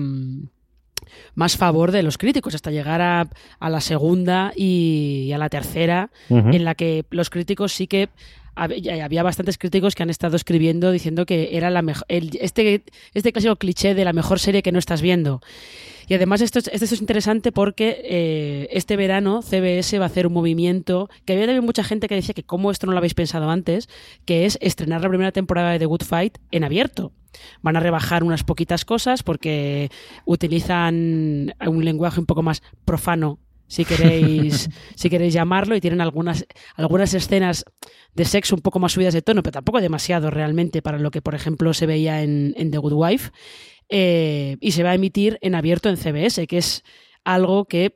más 1.35 1.57
favor 1.57 1.91
de 1.91 2.03
los 2.03 2.17
críticos, 2.17 2.55
hasta 2.55 2.71
llegar 2.71 3.01
a, 3.01 3.29
la 3.69 3.81
segunda 3.81 4.53
y, 4.55 5.31
a 5.33 5.37
la 5.37 5.49
tercera, 5.49 6.11
en 6.29 6.63
la 6.63 6.75
que 6.75 7.05
los 7.09 7.29
críticos 7.29 7.71
sí 7.71 7.87
que 7.87 8.09
había 8.55 9.23
bastantes 9.23 9.57
críticos 9.57 9.95
que 9.95 10.03
han 10.03 10.09
estado 10.09 10.35
escribiendo 10.35 10.91
diciendo 10.91 11.25
que 11.25 11.55
era 11.55 11.69
la 11.69 11.81
mejor 11.81 12.05
este 12.09 12.83
este 13.13 13.31
clásico 13.31 13.55
cliché 13.55 13.95
de 13.95 14.03
la 14.03 14.13
mejor 14.13 14.39
serie 14.39 14.61
que 14.61 14.71
no 14.71 14.79
estás 14.79 15.01
viendo. 15.01 15.41
Y 16.07 16.15
además 16.15 16.41
esto, 16.41 16.59
esto 16.59 16.71
es 16.71 16.99
interesante 16.99 17.53
porque 17.53 18.01
eh, 18.03 18.67
este 18.71 18.97
verano 18.97 19.41
CBS 19.41 19.97
va 19.97 20.05
a 20.05 20.07
hacer 20.07 20.27
un 20.27 20.33
movimiento 20.33 21.09
que 21.23 21.33
había 21.33 21.45
también 21.45 21.63
mucha 21.63 21.85
gente 21.85 22.09
que 22.09 22.15
decía 22.15 22.33
que 22.33 22.43
cómo 22.43 22.69
esto 22.69 22.85
no 22.85 22.91
lo 22.91 22.97
habéis 22.97 23.13
pensado 23.13 23.49
antes 23.49 23.87
que 24.25 24.45
es 24.45 24.57
estrenar 24.61 25.01
la 25.01 25.09
primera 25.09 25.31
temporada 25.31 25.71
de 25.71 25.79
The 25.79 25.85
Good 25.85 26.03
Fight 26.03 26.37
en 26.51 26.65
abierto 26.65 27.13
Van 27.61 27.75
a 27.75 27.79
rebajar 27.79 28.23
unas 28.23 28.43
poquitas 28.43 28.85
cosas 28.85 29.23
porque 29.23 29.89
utilizan 30.25 31.53
un 31.65 31.85
lenguaje 31.85 32.19
un 32.19 32.25
poco 32.25 32.43
más 32.43 32.61
profano 32.85 33.39
si 33.71 33.85
queréis, 33.85 34.69
si 34.95 35.09
queréis 35.09 35.33
llamarlo, 35.33 35.77
y 35.77 35.79
tienen 35.79 36.01
algunas, 36.01 36.45
algunas 36.75 37.13
escenas 37.13 37.63
de 38.13 38.25
sexo 38.25 38.53
un 38.53 38.61
poco 38.61 38.79
más 38.79 38.91
subidas 38.91 39.13
de 39.13 39.21
tono, 39.21 39.43
pero 39.43 39.53
tampoco 39.53 39.79
demasiado 39.79 40.29
realmente 40.29 40.81
para 40.81 40.99
lo 40.99 41.09
que, 41.09 41.21
por 41.21 41.35
ejemplo, 41.35 41.73
se 41.73 41.85
veía 41.85 42.21
en, 42.21 42.53
The 42.53 42.77
Good 42.77 42.93
Wife. 42.93 43.31
Eh, 43.87 44.57
y 44.59 44.73
se 44.73 44.83
va 44.83 44.91
a 44.91 44.95
emitir 44.95 45.37
en 45.41 45.55
abierto 45.55 45.87
en 45.87 45.95
CBS, 45.95 46.47
que 46.47 46.57
es 46.57 46.83
algo 47.23 47.63
que 47.63 47.95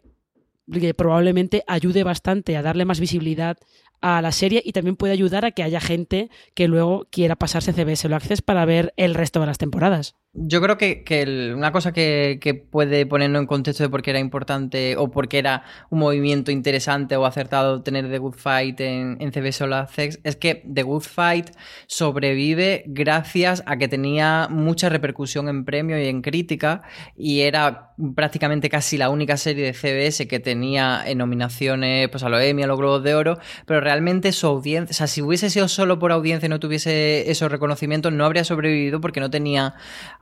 que 0.72 0.94
probablemente 0.94 1.64
ayude 1.68 2.04
bastante 2.04 2.58
a 2.58 2.62
darle 2.62 2.86
más 2.86 3.00
visibilidad 3.00 3.58
a 4.06 4.22
la 4.22 4.32
serie 4.32 4.62
y 4.64 4.72
también 4.72 4.96
puede 4.96 5.14
ayudar 5.14 5.46
a 5.46 5.52
que 5.52 5.64
haya 5.64 5.82
gente 5.82 6.30
que 6.54 6.68
luego 6.68 7.08
quiera 7.10 7.36
pasarse 7.36 7.74
CBS 7.74 8.06
All 8.06 8.14
Access 8.14 8.44
para 8.44 8.64
ver 8.64 8.94
el 8.98 9.16
resto 9.16 9.40
de 9.40 9.48
las 9.48 9.58
temporadas. 9.58 10.16
Yo 10.38 10.62
creo 10.62 10.78
que, 10.78 11.54
una 11.56 11.72
cosa 11.72 11.94
que, 11.94 12.66
puede 12.70 13.06
ponernos 13.06 13.40
en 13.40 13.48
contexto 13.48 13.84
de 13.84 13.90
por 13.90 14.02
qué 14.02 14.10
era 14.10 14.20
importante 14.20 14.98
o 14.98 15.10
por 15.10 15.30
qué 15.30 15.38
era 15.38 15.64
un 15.90 16.00
movimiento 16.00 16.52
interesante 16.52 17.16
o 17.16 17.26
acertado 17.26 17.82
tener 17.84 18.10
The 18.10 18.18
Good 18.18 18.36
Fight 18.36 18.82
en, 18.82 19.16
en 19.22 19.32
CBS 19.32 19.64
All 19.64 19.72
Access 19.72 20.20
es 20.26 20.36
que 20.36 20.66
The 20.72 20.84
Good 20.84 21.04
Fight 21.04 21.52
sobrevive 21.88 22.84
gracias 22.88 23.64
a 23.66 23.78
que 23.78 23.88
tenía 23.88 24.50
mucha 24.50 24.90
repercusión 24.90 25.48
en 25.48 25.64
premio 25.64 25.98
y 25.98 26.08
en 26.08 26.22
crítica 26.22 26.82
y 27.16 27.42
era 27.42 27.94
prácticamente 28.14 28.70
casi 28.70 28.98
la 28.98 29.10
única 29.10 29.38
serie 29.38 29.66
de 29.66 29.74
CBS 29.74 30.28
que 30.28 30.40
tenía 30.40 31.02
en 31.06 31.18
nominaciones 31.18 32.10
pues, 32.10 32.24
a 32.24 32.30
los 32.30 32.42
Emmy, 32.42 32.64
a 32.64 32.68
los 32.68 32.78
Globos 32.78 33.04
de 33.04 33.16
Oro, 33.16 33.38
pero 33.66 33.80
realmente 33.80 34.32
su 34.32 34.48
audiencia, 34.48 34.92
o 34.92 34.94
sea, 34.94 35.08
si 35.08 35.22
hubiese 35.22 35.50
sido 35.50 35.68
solo 35.68 35.98
por 35.98 36.12
audiencia 36.12 36.48
y 36.48 36.50
no 36.50 36.60
tuviese 36.60 37.30
esos 37.32 37.50
reconocimientos, 37.52 38.12
no 38.12 38.26
habría 38.26 38.44
sobrevivido 38.44 39.00
porque 39.00 39.20
no 39.20 39.30
tenía 39.30 39.76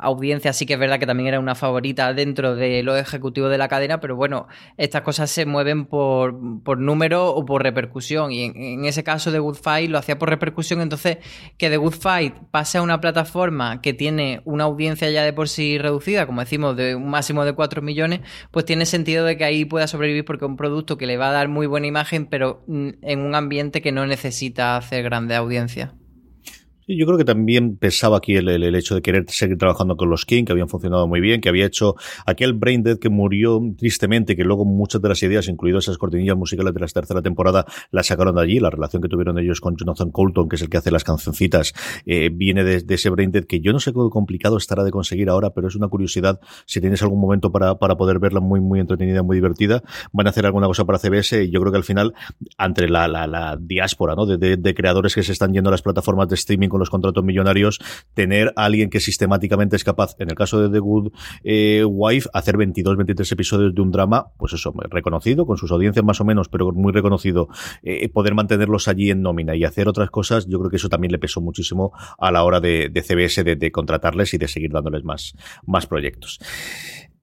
audiencia. 0.03 0.53
Sí 0.53 0.65
que 0.65 0.74
es 0.74 0.79
verdad 0.79 1.00
que 1.00 1.05
también 1.05 1.27
era 1.27 1.39
una 1.39 1.55
favorita 1.55 2.13
dentro 2.13 2.55
de 2.55 2.83
los 2.83 2.98
ejecutivos 3.00 3.50
de 3.50 3.57
la 3.57 3.67
cadena, 3.67 4.00
pero 4.00 4.15
bueno, 4.15 4.48
estas 4.77 5.01
cosas 5.01 5.31
se 5.31 5.45
mueven 5.45 5.86
por, 5.86 6.36
por 6.63 6.77
número 6.79 7.29
o 7.29 7.45
por 7.45 7.63
repercusión. 7.63 8.31
Y 8.31 8.45
en, 8.45 8.86
ese 8.86 9.03
caso 9.03 9.31
de 9.31 9.39
Good 9.39 9.55
Fight 9.55 9.89
lo 9.89 9.98
hacía 9.98 10.19
por 10.19 10.29
repercusión, 10.29 10.81
entonces 10.81 11.17
que 11.57 11.69
The 11.69 11.77
Good 11.77 11.93
Fight 11.93 12.36
pase 12.51 12.77
a 12.77 12.81
una 12.81 13.01
plataforma 13.01 13.81
que 13.81 13.93
tiene 13.93 14.41
una 14.45 14.65
audiencia 14.65 15.10
ya 15.10 15.24
de 15.24 15.33
por 15.33 15.50
sí 15.50 15.77
reducida, 15.77 16.25
como 16.25 16.41
decimos, 16.41 16.75
de 16.75 16.95
un 16.95 17.10
máximo 17.10 17.45
de 17.45 17.53
4 17.53 17.81
millones, 17.81 18.22
pues 18.51 18.65
tiene 18.65 18.86
sentido 18.86 19.25
de 19.25 19.38
que 19.38 19.45
ahí 19.45 19.65
pueda 19.65 19.88
sobrevivir 19.88 20.25
porque 20.25 20.45
es 20.45 20.50
un 20.50 20.57
producto 20.57 20.98
que 20.98 21.07
le 21.07 21.17
va 21.17 21.29
a 21.29 21.33
dar 21.33 21.48
muy 21.48 21.67
buena 21.67 21.88
imagen, 21.88 22.25
pero 22.25 22.63
mm, 22.67 22.89
en 23.01 23.19
un 23.22 23.36
ambiente 23.36 23.81
que 23.81 23.91
no 23.91 24.05
necesita 24.05 24.77
hacer 24.77 25.03
grande 25.03 25.36
audiencia 25.36 25.93
yo 26.87 27.05
creo 27.05 27.17
que 27.17 27.25
también 27.25 27.77
pesaba 27.77 28.17
aquí 28.17 28.35
el, 28.35 28.49
el, 28.49 28.75
hecho 28.75 28.95
de 28.95 29.01
querer 29.01 29.25
seguir 29.29 29.57
trabajando 29.57 29.95
con 29.95 30.09
los 30.09 30.25
King, 30.25 30.45
que 30.45 30.51
habían 30.51 30.69
funcionado 30.69 31.07
muy 31.07 31.21
bien, 31.21 31.41
que 31.41 31.49
había 31.49 31.65
hecho 31.65 31.95
aquel 32.25 32.53
Brain 32.53 32.83
Dead 32.83 32.97
que 32.97 33.09
murió 33.09 33.61
tristemente, 33.77 34.35
que 34.35 34.43
luego 34.43 34.65
muchas 34.65 35.01
de 35.01 35.09
las 35.09 35.21
ideas, 35.23 35.47
incluidas 35.47 35.85
esas 35.85 35.97
cortinillas 35.97 36.35
musicales 36.35 36.73
de 36.73 36.79
la 36.79 36.87
tercera 36.87 37.21
temporada, 37.21 37.65
las 37.91 38.07
sacaron 38.07 38.35
de 38.35 38.41
allí. 38.41 38.59
La 38.59 38.69
relación 38.69 39.01
que 39.01 39.09
tuvieron 39.09 39.37
ellos 39.39 39.61
con 39.61 39.75
Jonathan 39.75 40.11
Colton, 40.11 40.49
que 40.49 40.55
es 40.55 40.61
el 40.61 40.69
que 40.69 40.77
hace 40.77 40.91
las 40.91 41.03
cancioncitas, 41.03 41.73
eh, 42.05 42.29
viene 42.31 42.63
de, 42.63 42.83
ese 42.93 43.09
Brain 43.09 43.31
Dead 43.31 43.45
que 43.45 43.59
yo 43.59 43.71
no 43.71 43.79
sé 43.79 43.93
cómo 43.93 44.09
complicado 44.09 44.57
estará 44.57 44.83
de 44.83 44.91
conseguir 44.91 45.29
ahora, 45.29 45.51
pero 45.51 45.67
es 45.67 45.75
una 45.75 45.87
curiosidad. 45.87 46.39
Si 46.65 46.81
tienes 46.81 47.01
algún 47.01 47.19
momento 47.19 47.51
para, 47.51 47.75
para 47.75 47.95
poder 47.95 48.19
verla 48.19 48.39
muy, 48.39 48.59
muy 48.59 48.79
entretenida, 48.79 49.23
muy 49.23 49.37
divertida, 49.37 49.83
van 50.11 50.27
a 50.27 50.29
hacer 50.31 50.45
alguna 50.45 50.67
cosa 50.67 50.85
para 50.85 50.99
CBS 50.99 51.43
y 51.43 51.49
yo 51.49 51.59
creo 51.61 51.71
que 51.71 51.77
al 51.77 51.83
final, 51.83 52.13
entre 52.59 52.89
la, 52.89 53.07
la, 53.07 53.27
la 53.27 53.57
diáspora 53.59 54.15
¿no? 54.15 54.25
de, 54.25 54.37
de, 54.37 54.57
de 54.57 54.73
creadores 54.73 55.15
que 55.15 55.23
se 55.23 55.31
están 55.31 55.53
yendo 55.53 55.69
a 55.69 55.71
las 55.71 55.81
plataformas 55.81 56.27
de 56.27 56.35
streaming 56.35 56.69
con 56.73 56.79
los 56.79 56.89
contratos 56.89 57.23
millonarios, 57.23 57.79
tener 58.15 58.51
a 58.55 58.65
alguien 58.65 58.89
que 58.89 58.99
sistemáticamente 58.99 59.75
es 59.75 59.83
capaz, 59.83 60.15
en 60.17 60.29
el 60.29 60.35
caso 60.35 60.59
de 60.59 60.69
The 60.69 60.79
Good 60.79 61.11
eh, 61.43 61.85
Wife, 61.87 62.29
hacer 62.33 62.57
22, 62.57 62.97
23 62.97 63.31
episodios 63.31 63.75
de 63.75 63.81
un 63.81 63.91
drama, 63.91 64.31
pues 64.37 64.53
eso, 64.53 64.73
reconocido, 64.89 65.45
con 65.45 65.57
sus 65.57 65.71
audiencias 65.71 66.03
más 66.03 66.19
o 66.19 66.25
menos, 66.25 66.49
pero 66.49 66.71
muy 66.71 66.91
reconocido, 66.91 67.47
eh, 67.83 68.09
poder 68.09 68.33
mantenerlos 68.33 68.87
allí 68.87 69.11
en 69.11 69.21
nómina 69.21 69.55
y 69.55 69.63
hacer 69.63 69.87
otras 69.87 70.09
cosas, 70.09 70.47
yo 70.47 70.57
creo 70.57 70.71
que 70.71 70.77
eso 70.77 70.89
también 70.89 71.11
le 71.11 71.19
pesó 71.19 71.41
muchísimo 71.41 71.93
a 72.17 72.31
la 72.31 72.43
hora 72.43 72.59
de, 72.59 72.91
CBS 73.03 73.43
de, 73.43 73.55
de, 73.55 73.71
contratarles 73.71 74.33
y 74.33 74.39
de 74.39 74.47
seguir 74.47 74.71
dándoles 74.71 75.03
más, 75.03 75.35
más 75.65 75.85
proyectos. 75.85 76.39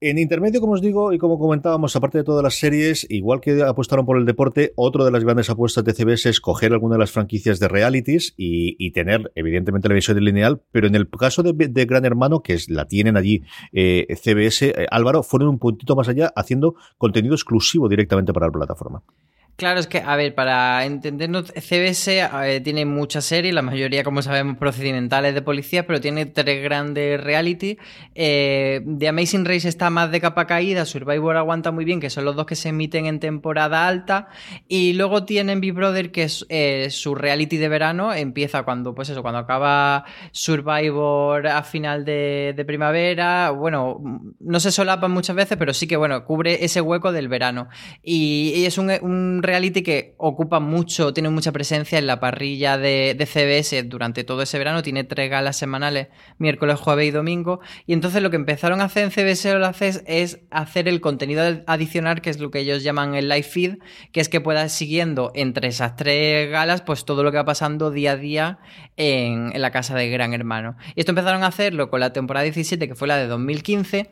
En 0.03 0.17
intermedio, 0.17 0.63
como 0.63 0.73
os 0.73 0.81
digo, 0.81 1.13
y 1.13 1.19
como 1.19 1.39
comentábamos, 1.39 1.95
aparte 1.95 2.17
de 2.17 2.25
todas 2.25 2.43
las 2.43 2.55
series, 2.55 3.07
igual 3.11 3.43
que 3.43 3.63
apostaron 3.63 4.07
por 4.07 4.17
el 4.17 4.25
deporte, 4.25 4.73
otro 4.75 5.05
de 5.05 5.11
las 5.11 5.25
grandes 5.25 5.51
apuestas 5.51 5.85
de 5.85 5.93
CBS 5.93 6.31
es 6.31 6.41
coger 6.41 6.73
alguna 6.73 6.95
de 6.95 7.01
las 7.01 7.11
franquicias 7.11 7.61
de 7.61 7.69
realities 7.69 8.33
y, 8.39 8.93
tener, 8.93 9.31
evidentemente, 9.35 9.91
la 9.91 9.95
visión 9.95 10.19
lineal, 10.25 10.63
pero 10.73 10.87
en 10.87 10.95
el 10.95 11.07
caso 11.11 11.43
de, 11.43 11.85
Gran 11.85 12.07
Hermano, 12.07 12.41
que 12.41 12.55
es, 12.55 12.71
la 12.71 12.89
tienen 12.89 13.19
allí 13.19 13.43
eh, 13.75 14.07
CBS, 14.17 14.69
eh, 14.69 14.87
Álvaro, 14.91 15.23
fueron 15.23 15.51
un 15.51 15.59
puntito 15.59 15.95
más 15.95 16.09
allá 16.09 16.33
haciendo 16.35 16.77
contenido 16.97 17.35
exclusivo 17.35 17.87
directamente 17.87 18.33
para 18.33 18.47
la 18.47 18.53
plataforma. 18.53 19.03
Claro, 19.57 19.81
es 19.81 19.87
que, 19.87 19.99
a 19.99 20.17
ver, 20.17 20.35
para 20.35 20.85
entendernos, 20.87 21.53
CBS 21.53 22.31
tiene 22.63 22.85
muchas 22.87 23.25
series, 23.27 23.55
la 23.55 23.63
mayoría, 23.63 24.03
como 24.05 24.23
sabemos, 24.23 24.57
procedimentales 24.57 25.35
de 25.35 25.43
policía, 25.43 25.87
pero 25.87 26.01
tiene 26.01 26.27
tres 26.27 26.63
grandes 26.63 27.23
reality. 27.23 27.79
Eh, 28.15 28.81
The 28.99 29.09
Amazing 29.09 29.45
Race 29.45 29.69
está 29.69 29.91
más 29.91 30.11
de 30.11 30.21
capa 30.21 30.47
caída, 30.47 30.85
Survivor 30.85 31.37
aguanta 31.37 31.71
muy 31.71 31.85
bien, 31.85 32.01
que 32.01 32.11
son 32.11 32.25
los 32.25 32.37
dos 32.37 32.47
que 32.47 32.57
se 32.57 32.71
emiten 32.71 33.07
en 33.07 33.21
temporada 33.21 33.87
alta. 33.87 34.29
Y 34.69 34.95
luego 34.95 35.25
tienen 35.25 35.61
Big 35.61 35.73
Brother, 35.73 36.11
que 36.11 36.25
es 36.25 36.47
eh, 36.49 36.89
su 36.91 37.15
reality 37.15 37.57
de 37.57 37.69
verano, 37.69 38.13
empieza 38.13 38.63
cuando, 38.63 38.95
pues 38.95 39.09
eso, 39.11 39.23
cuando 39.23 39.41
acaba 39.41 40.05
Survivor 40.33 41.47
a 41.47 41.63
final 41.63 42.05
de, 42.05 42.65
primavera. 42.67 43.51
Bueno, 43.51 44.01
no 44.39 44.61
se 44.61 44.71
solapan 44.71 45.11
muchas 45.11 45.35
veces, 45.35 45.57
pero 45.59 45.73
sí 45.75 45.87
que, 45.87 45.97
bueno, 45.97 46.25
cubre 46.25 46.65
ese 46.65 46.81
hueco 46.81 47.13
del 47.13 47.29
verano. 47.29 47.69
Y, 48.03 48.65
es 48.65 48.79
un, 48.79 48.91
un 49.03 49.40
reality 49.43 49.83
que 49.83 50.15
ocupa 50.19 50.61
mucho, 50.61 51.13
tiene 51.13 51.31
mucha 51.31 51.53
presencia 51.53 51.99
en 51.99 52.07
la 52.07 52.21
parrilla 52.21 52.79
de, 52.79 53.17
CBS 53.21 53.83
durante 53.85 54.25
todo 54.25 54.43
ese 54.43 54.59
verano. 54.59 54.83
Tiene 54.83 55.05
tres 55.05 55.31
galas 55.31 55.57
semanales, 55.57 56.09
miércoles, 56.39 56.79
jueves 56.79 57.09
y 57.09 57.11
domingo. 57.11 57.61
Y 57.87 57.93
entonces 57.93 58.23
lo 58.23 58.31
que 58.31 58.37
empezaron 58.37 58.81
a 58.81 58.85
hacer 58.85 59.05
en 59.05 59.11
CBS 59.11 59.55
lo 59.59 59.67
haces 59.67 60.03
es 60.07 60.41
hacer 60.51 60.89
el 60.89 61.01
contenido 61.01 61.43
adicional, 61.67 62.21
que 62.21 62.31
es 62.31 62.41
lo 62.41 62.51
que 62.51 62.61
ellos 62.61 62.83
llaman 62.83 63.15
el 63.15 63.29
live 63.29 63.43
feed, 63.43 63.79
que 64.13 64.21
es 64.21 64.29
que 64.29 64.41
puedas 64.41 64.73
siguiendo 64.73 65.31
entre 65.35 65.69
esas 65.69 65.97
tres 65.97 66.51
galas, 66.51 66.83
pues 66.83 67.05
todo 67.05 67.23
lo 67.23 67.31
que 67.31 67.39
va 67.39 67.45
pasando 67.45 67.91
día 67.91 68.13
a 68.13 68.17
día 68.17 68.59
en, 68.97 69.53
en 69.55 69.63
la 69.63 69.71
casa 69.71 69.95
de 69.95 70.09
Gran 70.11 70.35
Hermano. 70.35 70.77
Y 70.95 71.01
esto 71.01 71.13
empezaron 71.13 71.43
a 71.43 71.49
hacerlo 71.49 71.91
con 71.91 72.01
la 72.01 72.13
temporada 72.13 72.45
17, 72.45 72.89
que 72.89 72.95
fue 72.95 73.09
la 73.09 73.17
de 73.17 73.27
2015 73.27 74.11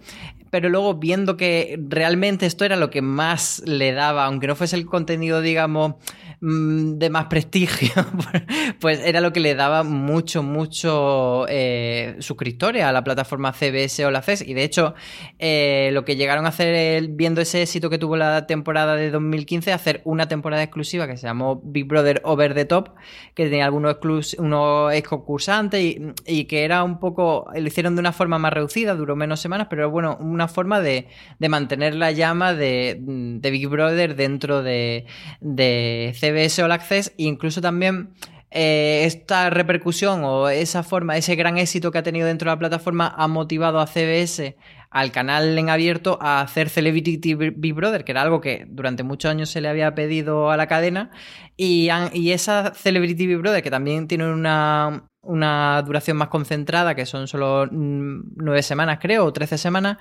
pero 0.50 0.68
luego 0.68 0.94
viendo 0.94 1.36
que 1.36 1.78
realmente 1.88 2.46
esto 2.46 2.64
era 2.64 2.76
lo 2.76 2.90
que 2.90 3.02
más 3.02 3.62
le 3.66 3.92
daba, 3.92 4.24
aunque 4.26 4.46
no 4.46 4.56
fuese 4.56 4.76
el 4.76 4.86
contenido, 4.86 5.40
digamos, 5.40 5.94
Mm, 6.40 6.98
de 6.98 7.10
más 7.10 7.26
prestigio, 7.26 7.90
pues 8.80 9.00
era 9.04 9.20
lo 9.20 9.32
que 9.32 9.40
le 9.40 9.56
daba 9.56 9.82
mucho, 9.82 10.44
mucho 10.44 11.46
eh, 11.48 12.14
suscriptores 12.20 12.84
a 12.84 12.92
la 12.92 13.02
plataforma 13.02 13.52
CBS 13.52 14.06
o 14.06 14.12
la 14.12 14.22
CES. 14.22 14.46
Y 14.46 14.54
de 14.54 14.62
hecho, 14.62 14.94
eh, 15.40 15.90
lo 15.92 16.04
que 16.04 16.14
llegaron 16.14 16.46
a 16.46 16.50
hacer 16.50 17.08
viendo 17.08 17.40
ese 17.40 17.62
éxito 17.62 17.90
que 17.90 17.98
tuvo 17.98 18.16
la 18.16 18.46
temporada 18.46 18.94
de 18.94 19.10
2015, 19.10 19.72
hacer 19.72 20.00
una 20.04 20.28
temporada 20.28 20.62
exclusiva 20.62 21.08
que 21.08 21.16
se 21.16 21.26
llamó 21.26 21.60
Big 21.64 21.86
Brother 21.86 22.20
Over 22.24 22.54
the 22.54 22.66
Top, 22.66 22.90
que 23.34 23.44
tenía 23.46 23.64
algunos, 23.64 23.96
unos 24.38 24.92
ex 24.92 25.08
concursantes 25.08 25.96
y, 26.24 26.44
que 26.44 26.64
era 26.64 26.84
un 26.84 27.00
poco, 27.00 27.50
lo 27.52 27.66
hicieron 27.66 27.96
de 27.96 28.00
una 28.00 28.12
forma 28.12 28.38
más 28.38 28.52
reducida, 28.52 28.94
duró 28.94 29.16
menos 29.16 29.40
semanas, 29.40 29.66
pero 29.68 29.90
bueno, 29.90 30.18
una 30.38 30.48
forma 30.48 30.80
de, 30.80 31.08
mantener 31.48 31.94
la 31.94 32.12
llama 32.12 32.54
de, 32.54 32.96
Big 33.42 33.68
Brother 33.68 34.16
dentro 34.16 34.62
de, 34.62 35.04
de 35.40 36.14
CBS 36.14 36.38
CBS 36.38 36.62
All 36.62 36.72
Access 36.72 37.12
e 37.18 37.24
incluso 37.24 37.60
también 37.60 38.10
eh, 38.50 39.02
esta 39.04 39.50
repercusión 39.50 40.24
o 40.24 40.48
esa 40.48 40.82
forma, 40.82 41.16
ese 41.16 41.36
gran 41.36 41.58
éxito 41.58 41.90
que 41.90 41.98
ha 41.98 42.02
tenido 42.02 42.26
dentro 42.26 42.50
de 42.50 42.56
la 42.56 42.58
plataforma 42.58 43.14
ha 43.16 43.28
motivado 43.28 43.80
a 43.80 43.86
CBS 43.86 44.56
al 44.90 45.12
canal 45.12 45.58
en 45.58 45.68
abierto 45.68 46.18
a 46.22 46.40
hacer 46.40 46.70
Celebrity 46.70 47.34
Big 47.34 47.74
Brother, 47.74 48.04
que 48.04 48.12
era 48.12 48.22
algo 48.22 48.40
que 48.40 48.64
durante 48.68 49.02
muchos 49.02 49.30
años 49.30 49.50
se 49.50 49.60
le 49.60 49.68
había 49.68 49.94
pedido 49.94 50.50
a 50.50 50.56
la 50.56 50.66
cadena. 50.66 51.10
Y, 51.58 51.90
y 52.14 52.32
esa 52.32 52.72
Celebrity 52.74 53.26
Big 53.26 53.36
Brother, 53.36 53.62
que 53.62 53.70
también 53.70 54.08
tiene 54.08 54.32
una, 54.32 55.07
una 55.22 55.82
duración 55.82 56.16
más 56.16 56.28
concentrada, 56.28 56.94
que 56.94 57.04
son 57.04 57.26
solo 57.26 57.66
mm, 57.70 58.34
nueve 58.36 58.62
semanas, 58.62 58.98
creo, 59.00 59.24
o 59.24 59.32
trece 59.32 59.58
semanas. 59.58 59.98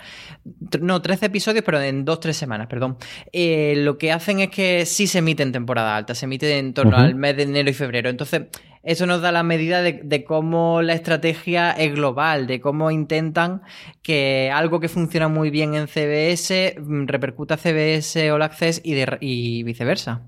No, 0.80 1.02
trece 1.02 1.28
episodios, 1.28 1.64
pero 1.64 1.82
en 1.82 2.06
dos, 2.06 2.20
tres 2.20 2.38
semanas, 2.38 2.68
perdón. 2.68 2.98
Eh, 3.32 3.76
lo 3.78 3.98
que 3.98 4.12
hacen 4.12 4.40
es 4.40 4.50
que 4.50 4.86
sí 4.86 5.08
se 5.08 5.20
emite 5.20 5.44
en 5.44 5.52
temporada 5.52 5.96
alta, 5.96 6.16
se 6.16 6.26
emite 6.26 6.58
en 6.58 6.74
torno 6.74 6.98
al 6.98 7.16
mes 7.16 7.36
de 7.36 7.44
enero 7.44 7.70
y 7.70 7.74
febrero. 7.74 8.10
Entonces, 8.10 8.44
eso 8.84 9.06
nos 9.06 9.22
da 9.22 9.32
la 9.32 9.44
medida 9.44 9.82
de, 9.82 10.24
cómo 10.24 10.82
la 10.82 10.94
estrategia 10.94 11.72
es 11.72 11.94
global, 11.94 12.48
de 12.48 12.62
cómo 12.62 12.92
intentan 12.92 13.64
que 14.02 14.52
algo 14.54 14.80
que 14.80 14.88
funciona 14.88 15.28
muy 15.28 15.50
bien 15.50 15.74
en 15.74 15.88
CBS 15.88 16.76
mm, 16.80 17.08
repercuta 17.08 17.56
a 17.56 17.58
CBS 17.58 18.32
All 18.32 18.42
Access 18.44 18.82
y, 18.84 18.96
y 19.20 19.64
viceversa 19.64 20.22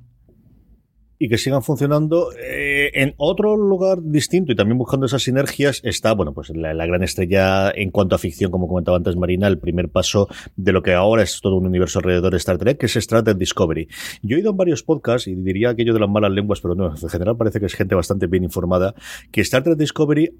y 1.20 1.28
que 1.28 1.38
sigan 1.38 1.62
funcionando. 1.62 2.32
Eh, 2.42 2.92
en 2.94 3.14
otro 3.18 3.58
lugar 3.58 4.02
distinto 4.02 4.54
y 4.54 4.56
también 4.56 4.78
buscando 4.78 5.06
esas 5.06 5.22
sinergias 5.22 5.82
está, 5.84 6.14
bueno, 6.14 6.34
pues 6.34 6.50
la, 6.56 6.74
gran 6.86 7.04
estrella 7.04 7.70
en 7.72 7.92
cuanto 7.92 8.16
a 8.16 8.18
ficción, 8.18 8.50
como 8.50 8.68
comentaba 8.68 8.98
antes 8.98 9.18
Marina, 9.18 9.48
el 9.48 9.60
primer 9.60 9.90
paso 9.90 10.30
de 10.56 10.72
lo 10.72 10.82
que 10.82 10.94
ahora 10.94 11.22
es 11.22 11.42
todo 11.42 11.58
un 11.58 11.68
universo 11.68 12.00
alrededor 12.00 12.32
de 12.32 12.38
Star 12.38 12.58
Trek, 12.58 12.78
que 12.78 12.86
es 12.86 12.96
Star 12.96 13.24
Trek 13.24 13.38
Discovery. 13.38 13.90
Yo 14.24 14.38
he 14.38 14.40
ido 14.40 14.52
en 14.52 14.58
varios 14.58 14.82
podcasts 14.82 15.28
y 15.28 15.36
diría 15.36 15.70
aquello 15.70 15.94
de 15.94 16.00
las 16.00 16.10
malas 16.10 16.32
lenguas, 16.32 16.62
pero 16.62 16.74
no, 16.74 16.90
en 16.90 17.10
general 17.10 17.36
parece 17.36 17.60
que 17.60 17.66
es 17.66 17.76
gente 17.76 17.96
bastante 17.96 18.28
bien 18.28 18.46
informada, 18.46 18.96
que 19.32 19.42
Star 19.42 19.64
Trek 19.64 19.78
Discovery 19.78 20.32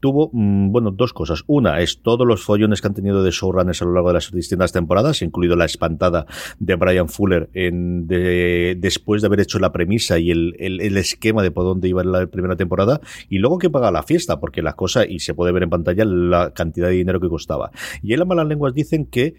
tuvo, 0.00 0.30
mm, 0.32 0.70
bueno, 0.72 0.90
dos 0.90 1.12
cosas. 1.12 1.44
Una 1.46 1.80
es 1.80 2.02
todos 2.02 2.26
los 2.26 2.42
follones 2.42 2.80
que 2.80 2.88
han 2.88 2.94
tenido 2.94 3.22
de 3.22 3.30
showrunners 3.30 3.82
a 3.82 3.84
lo 3.84 3.92
largo 3.92 4.08
de 4.08 4.14
las 4.14 4.30
distintas 4.32 4.72
temporadas, 4.72 5.22
incluido 5.22 5.56
la 5.56 5.64
espantada 5.64 6.26
de 6.58 6.74
Brian 6.74 7.08
Fuller 7.08 7.48
en 7.54 8.06
después 8.06 9.22
de 9.22 9.26
haber 9.26 9.40
hecho 9.40 9.58
la 9.58 9.72
premisa 9.72 10.18
y 10.18 10.30
el, 10.30 10.96
esquema 10.96 11.42
de 11.42 11.50
por 11.50 11.64
dónde 11.64 11.88
iba 11.88 12.02
la 12.04 12.26
primera 12.26 12.56
temporada, 12.56 13.00
y 13.28 13.38
luego 13.38 13.58
que 13.58 13.70
paga 13.70 13.90
la 13.90 14.02
fiesta, 14.02 14.40
porque 14.40 14.62
la 14.62 14.74
cosa, 14.74 15.06
y 15.06 15.20
se 15.20 15.34
puede 15.34 15.52
ver 15.52 15.62
en 15.62 15.70
pantalla 15.70 16.04
la 16.04 16.52
cantidad 16.52 16.88
de 16.88 16.94
dinero 16.94 17.20
que 17.20 17.28
costaba. 17.28 17.70
Y 18.02 18.12
en 18.12 18.18
las 18.18 18.28
malas 18.28 18.46
lenguas 18.46 18.74
dicen 18.74 19.06
que 19.06 19.34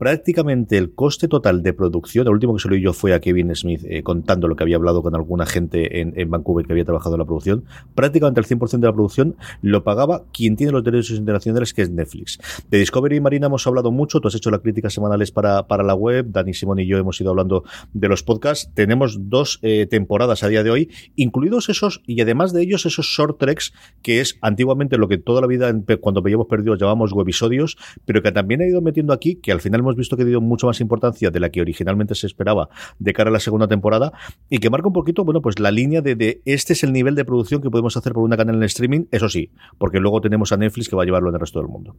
prácticamente 0.00 0.78
el 0.78 0.94
coste 0.94 1.28
total 1.28 1.62
de 1.62 1.74
producción, 1.74 2.26
el 2.26 2.32
último 2.32 2.54
que 2.54 2.62
se 2.62 2.70
lo 2.70 2.76
yo 2.76 2.94
fue 2.94 3.12
a 3.12 3.20
Kevin 3.20 3.54
Smith 3.54 3.82
eh, 3.84 4.02
contando 4.02 4.48
lo 4.48 4.56
que 4.56 4.64
había 4.64 4.76
hablado 4.76 5.02
con 5.02 5.14
alguna 5.14 5.44
gente 5.44 6.00
en, 6.00 6.30
Vancouver 6.30 6.64
que 6.64 6.72
había 6.72 6.86
trabajado 6.86 7.16
en 7.16 7.18
la 7.18 7.26
producción, 7.26 7.64
prácticamente 7.94 8.40
el 8.40 8.46
100% 8.46 8.78
de 8.78 8.86
la 8.86 8.94
producción 8.94 9.36
lo 9.60 9.84
pagaba 9.84 10.24
quien 10.32 10.56
tiene 10.56 10.72
los 10.72 10.82
derechos 10.82 11.18
internacionales, 11.18 11.74
que 11.74 11.82
es 11.82 11.90
Netflix. 11.90 12.38
De 12.70 12.78
Discovery 12.78 13.16
y 13.16 13.20
Marina 13.20 13.48
hemos 13.48 13.66
hablado 13.66 13.92
mucho, 13.92 14.20
tú 14.20 14.28
has 14.28 14.34
hecho 14.34 14.50
las 14.50 14.60
críticas 14.60 14.94
semanales 14.94 15.32
para, 15.32 15.66
para 15.66 15.84
la 15.84 15.94
web, 15.94 16.30
Dani 16.30 16.54
Simón 16.54 16.78
y 16.78 16.86
yo 16.86 16.96
hemos 16.96 17.20
ido 17.20 17.28
hablando 17.28 17.64
de 17.92 18.08
los 18.08 18.22
podcasts, 18.22 18.70
tenemos 18.72 19.28
dos 19.28 19.58
eh, 19.60 19.86
temporadas 19.86 20.42
a 20.44 20.48
día 20.48 20.62
de 20.62 20.70
hoy, 20.70 20.90
incluidos 21.14 21.68
esos, 21.68 22.00
y 22.06 22.22
además 22.22 22.54
de 22.54 22.62
ellos 22.62 22.86
esos 22.86 23.04
short 23.04 23.38
treks, 23.38 23.74
que 24.00 24.22
es 24.22 24.38
antiguamente 24.40 24.96
lo 24.96 25.08
que 25.08 25.18
toda 25.18 25.42
la 25.42 25.46
vida, 25.46 25.70
cuando 26.00 26.22
veíamos 26.22 26.46
perdidos, 26.46 26.78
llamamos 26.78 27.12
webisodios, 27.12 27.76
pero 28.06 28.22
que 28.22 28.32
también 28.32 28.62
ha 28.62 28.66
ido 28.66 28.80
metiendo 28.80 29.12
aquí, 29.12 29.34
que 29.34 29.52
al 29.52 29.60
final 29.60 29.82
hemos 29.90 29.96
visto 29.96 30.16
que 30.16 30.24
dio 30.24 30.40
mucho 30.40 30.66
más 30.66 30.80
importancia 30.80 31.30
de 31.30 31.40
la 31.40 31.50
que 31.50 31.60
originalmente 31.60 32.14
se 32.14 32.26
esperaba 32.26 32.68
de 32.98 33.12
cara 33.12 33.30
a 33.30 33.32
la 33.32 33.40
segunda 33.40 33.66
temporada 33.66 34.12
y 34.48 34.58
que 34.58 34.70
marca 34.70 34.86
un 34.86 34.92
poquito, 34.92 35.24
bueno, 35.24 35.42
pues 35.42 35.58
la 35.58 35.70
línea 35.70 36.00
de, 36.00 36.40
este 36.44 36.72
es 36.74 36.84
el 36.84 36.92
nivel 36.92 37.14
de 37.14 37.24
producción 37.24 37.60
que 37.60 37.70
podemos 37.70 37.96
hacer 37.96 38.12
por 38.12 38.22
una 38.22 38.36
canal 38.36 38.56
en 38.56 38.62
streaming, 38.62 39.06
eso 39.10 39.28
sí, 39.28 39.50
porque 39.78 39.98
luego 39.98 40.20
tenemos 40.20 40.52
a 40.52 40.56
Netflix 40.56 40.88
que 40.88 40.96
va 40.96 41.02
a 41.02 41.06
llevarlo 41.06 41.28
en 41.30 41.34
el 41.34 41.40
resto 41.40 41.58
del 41.58 41.68
mundo. 41.68 41.96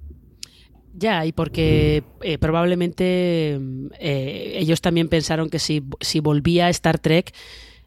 Ya, 0.93 1.25
y 1.25 1.31
porque 1.31 2.03
eh, 2.21 2.37
probablemente 2.37 3.59
eh, 3.99 4.53
ellos 4.55 4.81
también 4.81 5.07
pensaron 5.07 5.49
que 5.49 5.59
si, 5.59 5.83
si 5.99 6.19
volvía 6.19 6.67
a 6.67 6.69
Star 6.69 6.99
Trek 6.99 7.33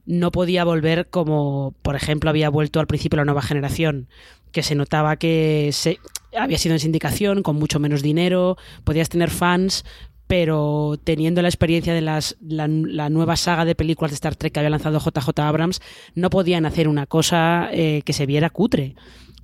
no 0.06 0.30
podía 0.32 0.64
volver 0.64 1.08
como, 1.08 1.74
por 1.82 1.96
ejemplo, 1.96 2.30
había 2.30 2.50
vuelto 2.50 2.80
al 2.80 2.86
principio 2.86 3.16
la 3.16 3.24
nueva 3.24 3.42
generación, 3.42 4.08
que 4.52 4.62
se 4.62 4.74
notaba 4.74 5.16
que 5.16 5.70
se, 5.72 5.98
había 6.36 6.58
sido 6.58 6.74
en 6.74 6.80
sindicación, 6.80 7.42
con 7.42 7.56
mucho 7.56 7.78
menos 7.78 8.02
dinero, 8.02 8.56
podías 8.84 9.08
tener 9.08 9.30
fans, 9.30 9.84
pero 10.26 10.98
teniendo 11.04 11.42
la 11.42 11.48
experiencia 11.48 11.92
de 11.92 12.00
las, 12.00 12.36
la, 12.40 12.68
nueva 12.68 13.36
saga 13.36 13.64
de 13.64 13.74
películas 13.74 14.10
de 14.10 14.16
Star 14.16 14.36
Trek 14.36 14.52
que 14.52 14.60
había 14.60 14.70
lanzado 14.70 14.98
JJ 14.98 15.38
Abrams, 15.40 15.80
no 16.14 16.30
podían 16.30 16.66
hacer 16.66 16.88
una 16.88 17.06
cosa 17.06 17.68
eh, 17.72 18.02
que 18.04 18.12
se 18.12 18.26
viera 18.26 18.50
cutre. 18.50 18.94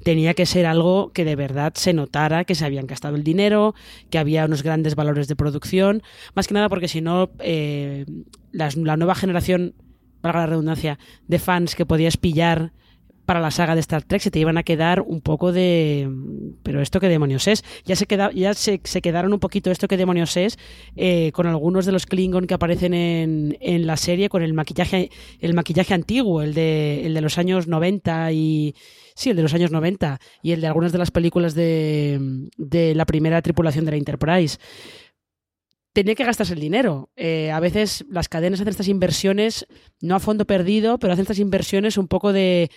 Tenía 0.02 0.32
que 0.32 0.46
ser 0.46 0.64
algo 0.64 1.12
que 1.12 1.26
de 1.26 1.36
verdad 1.36 1.74
se 1.74 1.92
notara 1.92 2.44
que 2.44 2.54
se 2.54 2.64
habían 2.64 2.86
gastado 2.86 3.16
el 3.16 3.24
dinero, 3.24 3.74
que 4.08 4.18
había 4.18 4.46
unos 4.46 4.62
grandes 4.62 4.94
valores 4.94 5.28
de 5.28 5.36
producción, 5.36 6.02
más 6.34 6.48
que 6.48 6.54
nada 6.54 6.70
porque 6.70 6.88
si 6.88 7.02
no, 7.02 7.30
eh, 7.40 8.06
la, 8.50 8.70
la 8.76 8.96
nueva 8.96 9.14
generación, 9.14 9.74
valga 10.22 10.40
la 10.40 10.46
redundancia, 10.46 10.98
de 11.26 11.38
fans 11.38 11.74
que 11.74 11.86
podías 11.86 12.16
pillar 12.16 12.72
para 13.30 13.38
la 13.38 13.52
saga 13.52 13.76
de 13.76 13.80
Star 13.80 14.02
Trek 14.02 14.20
se 14.20 14.32
te 14.32 14.40
iban 14.40 14.58
a 14.58 14.64
quedar 14.64 15.02
un 15.02 15.20
poco 15.20 15.52
de 15.52 16.10
pero 16.64 16.82
esto 16.82 16.98
qué 16.98 17.08
demonios 17.08 17.46
es. 17.46 17.62
Ya 17.84 17.94
se 17.94 18.06
queda, 18.06 18.32
ya 18.32 18.54
se, 18.54 18.80
quedaron 18.80 19.32
un 19.32 19.38
poquito 19.38 19.70
esto 19.70 19.86
qué 19.86 19.96
demonios 19.96 20.36
es 20.36 20.58
eh, 20.96 21.30
con 21.30 21.46
algunos 21.46 21.86
de 21.86 21.92
los 21.92 22.06
Klingon 22.06 22.48
que 22.48 22.54
aparecen 22.54 22.92
en, 22.92 23.56
en, 23.60 23.86
la 23.86 23.96
serie 23.96 24.28
con 24.28 24.42
el 24.42 24.52
maquillaje 24.52 25.10
el 25.38 25.54
maquillaje 25.54 25.94
antiguo 25.94 26.42
el 26.42 26.54
de, 26.54 27.06
el 27.06 27.14
de 27.14 27.20
los 27.20 27.38
años 27.38 27.68
90 27.68 28.32
y 28.32 28.74
sí 29.14 29.30
el 29.30 29.36
de 29.36 29.42
los 29.42 29.54
años 29.54 29.70
90 29.70 30.18
y 30.42 30.50
el 30.50 30.60
de 30.60 30.66
algunas 30.66 30.90
de 30.90 30.98
las 30.98 31.12
películas 31.12 31.54
de, 31.54 32.48
de 32.56 32.96
la 32.96 33.06
primera 33.06 33.40
tripulación 33.42 33.84
de 33.84 33.92
la 33.92 33.96
Enterprise 33.96 34.58
tenía 35.92 36.14
que 36.14 36.24
gastarse 36.24 36.54
el 36.54 36.60
dinero. 36.60 37.10
Eh, 37.16 37.50
a 37.50 37.60
veces 37.60 38.04
las 38.08 38.28
cadenas 38.28 38.60
hacen 38.60 38.70
estas 38.70 38.88
inversiones, 38.88 39.66
no 40.00 40.14
a 40.14 40.20
fondo 40.20 40.46
perdido, 40.46 40.98
pero 40.98 41.12
hacen 41.12 41.22
estas 41.22 41.38
inversiones 41.38 41.98
un 41.98 42.08
poco 42.08 42.32
de 42.32 42.70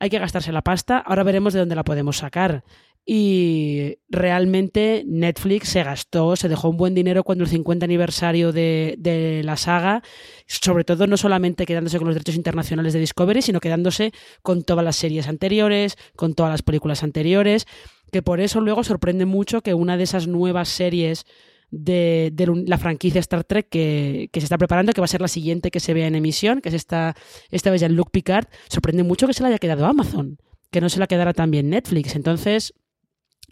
hay 0.00 0.08
que 0.08 0.18
gastarse 0.18 0.50
la 0.50 0.62
pasta, 0.62 0.98
ahora 0.98 1.22
veremos 1.22 1.52
de 1.52 1.60
dónde 1.60 1.74
la 1.74 1.84
podemos 1.84 2.16
sacar. 2.16 2.64
Y 3.04 3.98
realmente 4.08 5.04
Netflix 5.06 5.68
se 5.68 5.82
gastó, 5.82 6.36
se 6.36 6.48
dejó 6.48 6.68
un 6.68 6.76
buen 6.76 6.94
dinero 6.94 7.22
cuando 7.22 7.44
el 7.44 7.50
50 7.50 7.84
aniversario 7.84 8.52
de, 8.52 9.42
la 9.44 9.56
saga, 9.56 10.02
sobre 10.46 10.84
todo 10.84 11.06
no 11.06 11.16
solamente 11.16 11.66
quedándose 11.66 11.98
con 11.98 12.06
los 12.06 12.14
derechos 12.14 12.36
internacionales 12.36 12.92
de 12.92 13.00
Discovery, 13.00 13.42
sino 13.42 13.60
quedándose 13.60 14.12
con 14.42 14.62
todas 14.62 14.84
las 14.84 14.96
series 14.96 15.28
anteriores, 15.28 15.96
con 16.16 16.34
todas 16.34 16.52
las 16.52 16.62
películas 16.62 17.02
anteriores, 17.02 17.66
que 18.10 18.22
por 18.22 18.40
eso 18.40 18.60
luego 18.60 18.84
sorprende 18.84 19.26
mucho 19.26 19.60
que 19.60 19.74
una 19.74 19.96
de 19.96 20.04
esas 20.04 20.28
nuevas 20.28 20.68
series 20.68 21.26
de, 21.70 22.32
la 22.66 22.78
franquicia 22.78 23.20
Star 23.20 23.44
Trek 23.44 23.68
que, 23.68 24.30
se 24.32 24.40
está 24.40 24.58
preparando, 24.58 24.92
que 24.92 25.00
va 25.00 25.04
a 25.04 25.08
ser 25.08 25.20
la 25.20 25.28
siguiente 25.28 25.70
que 25.70 25.80
se 25.80 25.94
vea 25.94 26.06
en 26.06 26.14
emisión, 26.14 26.60
que 26.60 26.68
es 26.68 26.74
esta, 26.74 27.16
esta 27.50 27.70
vez 27.70 27.88
Luke 27.90 28.10
Picard, 28.12 28.48
sorprende 28.68 29.02
mucho 29.02 29.26
que 29.26 29.34
se 29.34 29.42
la 29.42 29.48
haya 29.48 29.58
quedado 29.58 29.86
Amazon, 29.86 30.38
que 30.70 30.80
no 30.80 30.88
se 30.88 30.98
la 30.98 31.06
quedara 31.06 31.32
también 31.32 31.70
Netflix. 31.70 32.14
Entonces, 32.14 32.74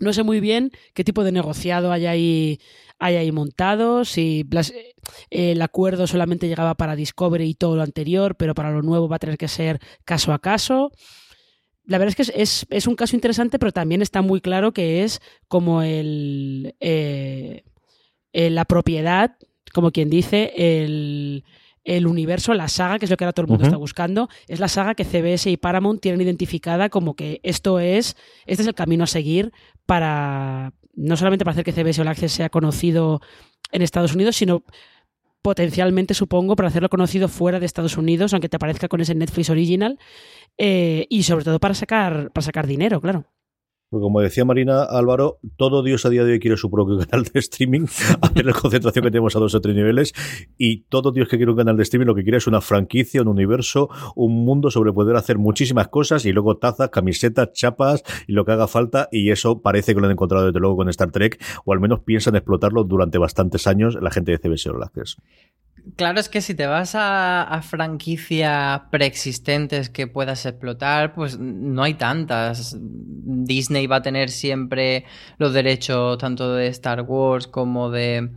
no 0.00 0.12
sé 0.12 0.22
muy 0.22 0.40
bien 0.40 0.70
qué 0.94 1.04
tipo 1.04 1.24
de 1.24 1.33
negociado 1.33 1.92
hay 1.92 2.07
ahí, 2.07 2.61
ahí 2.98 3.33
montado, 3.33 4.04
si 4.04 4.46
eh, 4.50 5.52
el 5.52 5.62
acuerdo 5.62 6.07
solamente 6.07 6.48
llegaba 6.48 6.74
para 6.74 6.96
Discovery 6.96 7.48
y 7.48 7.54
todo 7.54 7.76
lo 7.76 7.83
anterior, 7.83 8.37
pero 8.37 8.54
para 8.54 8.70
lo 8.70 8.83
nuevo 8.83 9.09
va 9.09 9.16
a 9.16 9.20
tener 9.20 9.38
que 9.38 9.48
ser 9.48 9.81
caso 10.04 10.33
a 10.33 10.38
caso 10.38 10.90
la 11.88 11.96
verdad 11.96 12.14
es 12.20 12.33
que 12.33 12.76
es, 12.76 12.87
un 12.87 12.96
caso 12.96 13.16
interesante, 13.16 13.59
pero 13.59 13.72
también 13.72 14.02
está 14.02 14.20
muy 14.20 14.42
claro 14.42 14.72
que 14.72 15.04
es 15.04 15.22
como 15.48 15.81
el, 15.81 16.76
eh, 16.81 17.64
eh, 18.33 18.51
la 18.51 18.64
propiedad, 18.64 19.37
como 19.73 19.91
quien 19.91 20.11
dice, 20.11 20.53
el, 20.57 21.45
universo, 22.07 22.53
la 22.55 22.69
saga, 22.69 22.99
que 22.99 23.07
es 23.07 23.11
lo 23.11 23.17
que 23.17 23.25
ahora 23.25 23.33
todo 23.33 23.45
el 23.45 23.51
mundo 23.51 23.64
está 23.64 23.77
buscando, 23.77 24.29
es 24.47 24.61
la 24.61 24.69
saga 24.69 24.95
que 24.95 25.05
CBS 25.05 25.51
y 25.51 25.57
Paramount 25.57 26.01
tienen 26.01 26.21
identificada 26.21 26.91
como 26.91 27.14
que 27.14 27.41
esto 27.43 27.81
es, 27.81 28.17
este 28.47 28.62
es 28.62 28.69
el 28.69 28.75
camino 28.75 29.05
a 29.05 29.07
seguir 29.07 29.53
para, 29.87 30.75
no 30.95 31.17
solamente 31.17 31.45
para 31.45 31.53
hacer 31.53 31.64
que 31.64 31.73
CBS 31.73 32.01
All 32.03 32.09
Access 32.09 32.33
sea 32.33 32.51
conocido 32.51 33.23
en 33.73 33.83
Estados 33.83 34.14
Unidos, 34.14 34.37
sino 34.37 34.64
potencialmente, 35.43 36.14
supongo, 36.14 36.57
para 36.57 36.69
hacerlo 36.69 36.88
conocido 36.88 37.29
fuera 37.29 37.61
de 37.61 37.67
Estados 37.67 37.97
Unidos, 37.97 38.35
aunque 38.35 38.49
te 38.49 38.57
aparezca 38.57 38.88
con 38.88 39.01
ese 39.01 39.14
Netflix 39.14 39.49
original, 39.51 39.99
eh, 40.59 41.07
y 41.09 41.23
sobre 41.23 41.45
todo 41.45 41.59
para 41.59 41.75
sacar, 41.75 42.31
para 42.33 42.45
sacar 42.45 42.67
dinero, 42.67 43.01
claro. 43.01 43.25
Porque 43.90 44.03
como 44.03 44.20
decía 44.20 44.44
Marina 44.44 44.83
Álvaro, 44.83 45.38
todo 45.57 45.83
Dios 45.83 46.05
a 46.05 46.11
día 46.11 46.24
de 46.24 46.33
hoy 46.33 46.40
quiere 46.40 46.57
su 46.57 46.70
propio 46.70 46.98
canal 47.07 47.24
de 47.24 47.40
streaming, 47.40 47.87
a 48.20 48.29
ver 48.29 48.44
la 48.44 48.53
concentración 48.53 49.05
que 49.05 49.11
tenemos 49.11 49.35
a 49.35 49.38
dos 49.38 49.55
o 49.55 49.61
tres 49.61 49.74
niveles, 49.74 50.12
y 50.59 50.83
todo 50.83 51.11
Dios 51.11 51.29
que 51.29 51.37
quiere 51.37 51.53
un 51.53 51.57
canal 51.57 51.77
de 51.77 51.83
streaming 51.83 52.07
lo 52.07 52.14
que 52.14 52.22
quiere 52.22 52.38
es 52.38 52.46
una 52.46 52.61
franquicia, 52.61 53.22
un 53.22 53.29
universo, 53.29 53.88
un 54.14 54.44
mundo 54.44 54.70
sobre 54.70 54.92
poder 54.92 55.16
hacer 55.16 55.38
muchísimas 55.38 55.88
cosas, 55.88 56.27
y 56.27 56.33
luego 56.33 56.59
tazas, 56.59 56.90
camisetas, 56.90 57.53
chapas, 57.53 58.03
y 58.27 58.33
lo 58.33 58.44
que 58.44 58.53
haga 58.53 58.68
falta, 58.68 59.09
y 59.11 59.31
eso 59.31 59.62
parece 59.62 59.94
que 59.94 60.01
lo 60.01 60.07
han 60.07 60.12
encontrado 60.12 60.46
desde 60.46 60.61
luego 60.61 60.77
con 60.77 60.88
Star 60.90 61.11
Trek, 61.11 61.42
o 61.64 61.72
al 61.72 61.81
menos 61.81 62.01
piensan 62.01 62.37
explotarlo 62.37 62.85
durante 62.85 63.18
bastantes 63.18 63.66
años 63.66 63.96
la 64.01 64.11
gente 64.11 64.33
de 64.33 64.38
CBS 64.38 64.68
All. 64.68 64.79
Claro, 65.96 66.20
es 66.20 66.29
que 66.29 66.40
si 66.40 66.55
te 66.55 66.66
vas 66.66 66.92
a, 66.94 67.61
franquicias 67.62 68.83
preexistentes 68.90 69.88
que 69.88 70.07
puedas 70.07 70.44
explotar, 70.44 71.14
pues 71.14 71.38
no 71.38 71.83
hay 71.83 71.94
tantas. 71.94 72.77
Disney 72.81 73.87
va 73.87 73.96
a 73.96 74.03
tener 74.03 74.31
siempre 74.31 75.05
los 75.38 75.53
derechos 75.53 76.18
tanto 76.18 76.55
de 76.55 76.68
Star 76.68 77.03
Wars 77.03 77.46
como 77.46 77.90
de 77.90 78.31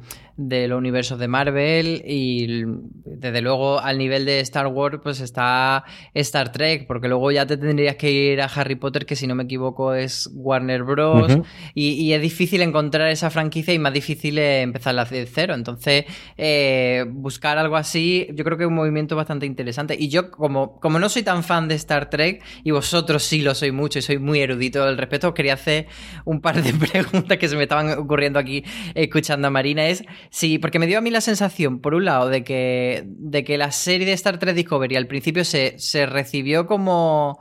de 0.47 0.67
los 0.67 0.77
universos 0.77 1.19
de 1.19 1.27
Marvel 1.27 2.01
y 2.05 2.63
desde 3.05 3.41
luego 3.41 3.79
al 3.79 3.97
nivel 3.97 4.25
de 4.25 4.39
Star 4.41 4.67
Wars 4.67 4.99
pues 5.03 5.19
está 5.19 5.83
Star 6.13 6.51
Trek 6.51 6.87
porque 6.87 7.07
luego 7.07 7.31
ya 7.31 7.45
te 7.45 7.57
tendrías 7.57 7.95
que 7.95 8.11
ir 8.11 8.41
a 8.41 8.45
Harry 8.45 8.75
Potter 8.75 9.05
que 9.05 9.15
si 9.15 9.27
no 9.27 9.35
me 9.35 9.43
equivoco 9.43 9.93
es 9.93 10.29
Warner 10.33 10.83
Bros. 10.83 11.37
Y, 11.73 12.11
es 12.11 12.21
difícil 12.21 12.61
encontrar 12.61 13.09
esa 13.09 13.29
franquicia 13.29 13.73
y 13.73 13.79
más 13.79 13.93
difícil 13.93 14.37
empezar 14.37 14.91
de 15.09 15.25
cero. 15.25 15.53
Entonces 15.53 16.05
eh, 16.37 17.05
buscar 17.07 17.57
algo 17.57 17.75
así 17.77 18.27
yo 18.33 18.43
creo 18.43 18.57
que 18.57 18.63
es 18.63 18.67
un 18.67 18.75
movimiento 18.75 19.15
bastante 19.15 19.45
interesante. 19.45 19.95
Y 19.97 20.09
yo 20.09 20.31
como, 20.31 20.79
como 20.79 20.99
no 20.99 21.09
soy 21.09 21.23
tan 21.23 21.43
fan 21.43 21.67
de 21.67 21.75
Star 21.75 22.09
Trek 22.09 22.43
y 22.63 22.71
vosotros 22.71 23.23
sí 23.23 23.41
lo 23.41 23.55
soy 23.55 23.71
mucho 23.71 23.99
y 23.99 24.01
soy 24.01 24.17
muy 24.17 24.41
erudito 24.41 24.83
al 24.83 24.97
respecto 24.97 25.29
os 25.29 25.33
quería 25.33 25.53
hacer 25.53 25.87
un 26.25 26.41
par 26.41 26.61
de 26.61 26.73
preguntas 26.91 27.37
que 27.37 27.47
se 27.47 27.55
me 27.55 27.63
estaban 27.63 27.91
ocurriendo 27.97 28.39
aquí 28.39 28.63
escuchando 28.95 29.47
a 29.47 29.51
Marina. 29.51 29.87
Es 29.87 30.03
Sí, 30.31 30.59
porque 30.59 30.79
me 30.79 30.87
dio 30.87 30.97
a 30.97 31.01
mí 31.01 31.11
la 31.11 31.19
sensación, 31.19 31.81
por 31.81 31.93
un 31.93 32.05
lado, 32.05 32.29
de 32.29 32.45
que, 32.45 33.03
de 33.05 33.43
que 33.43 33.57
la 33.57 33.71
serie 33.71 34.07
de 34.07 34.13
Star 34.13 34.39
Trek 34.39 34.55
Discovery 34.55 34.95
al 34.95 35.05
principio 35.05 35.43
se, 35.43 35.77
se 35.77 36.05
recibió 36.05 36.65
como 36.65 37.39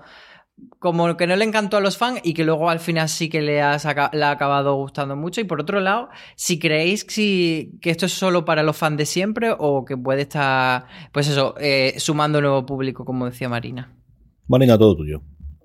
como 0.78 1.16
que 1.16 1.26
no 1.26 1.36
le 1.36 1.44
encantó 1.44 1.76
a 1.76 1.80
los 1.80 1.96
fans 1.96 2.20
y 2.22 2.34
que 2.34 2.44
luego 2.44 2.68
al 2.68 2.80
final 2.80 3.08
sí 3.08 3.28
que 3.28 3.40
le 3.40 3.62
ha, 3.62 3.74
acabado 3.74 4.74
gustando 4.74 5.16
mucho. 5.16 5.40
Y 5.40 5.44
por 5.44 5.60
otro 5.60 5.80
lado, 5.80 6.08
si 6.36 6.58
creéis 6.58 7.04
que, 7.04 7.70
que 7.80 7.90
esto 7.90 8.06
es 8.06 8.12
solo 8.12 8.44
para 8.44 8.62
los 8.62 8.76
fans 8.76 8.98
de 8.98 9.06
siempre 9.06 9.54
o 9.56 9.84
que 9.84 9.96
puede 9.96 10.22
estar, 10.22 10.86
pues 11.12 11.28
eso, 11.28 11.54
eh, 11.58 11.94
sumando 11.98 12.40
nuevo 12.40 12.66
público, 12.66 13.04
como 13.04 13.26
decía 13.26 13.48
Marina. 13.48 13.96
Marina, 14.48 14.76
todo 14.76 14.96
tuyo. 14.96 15.22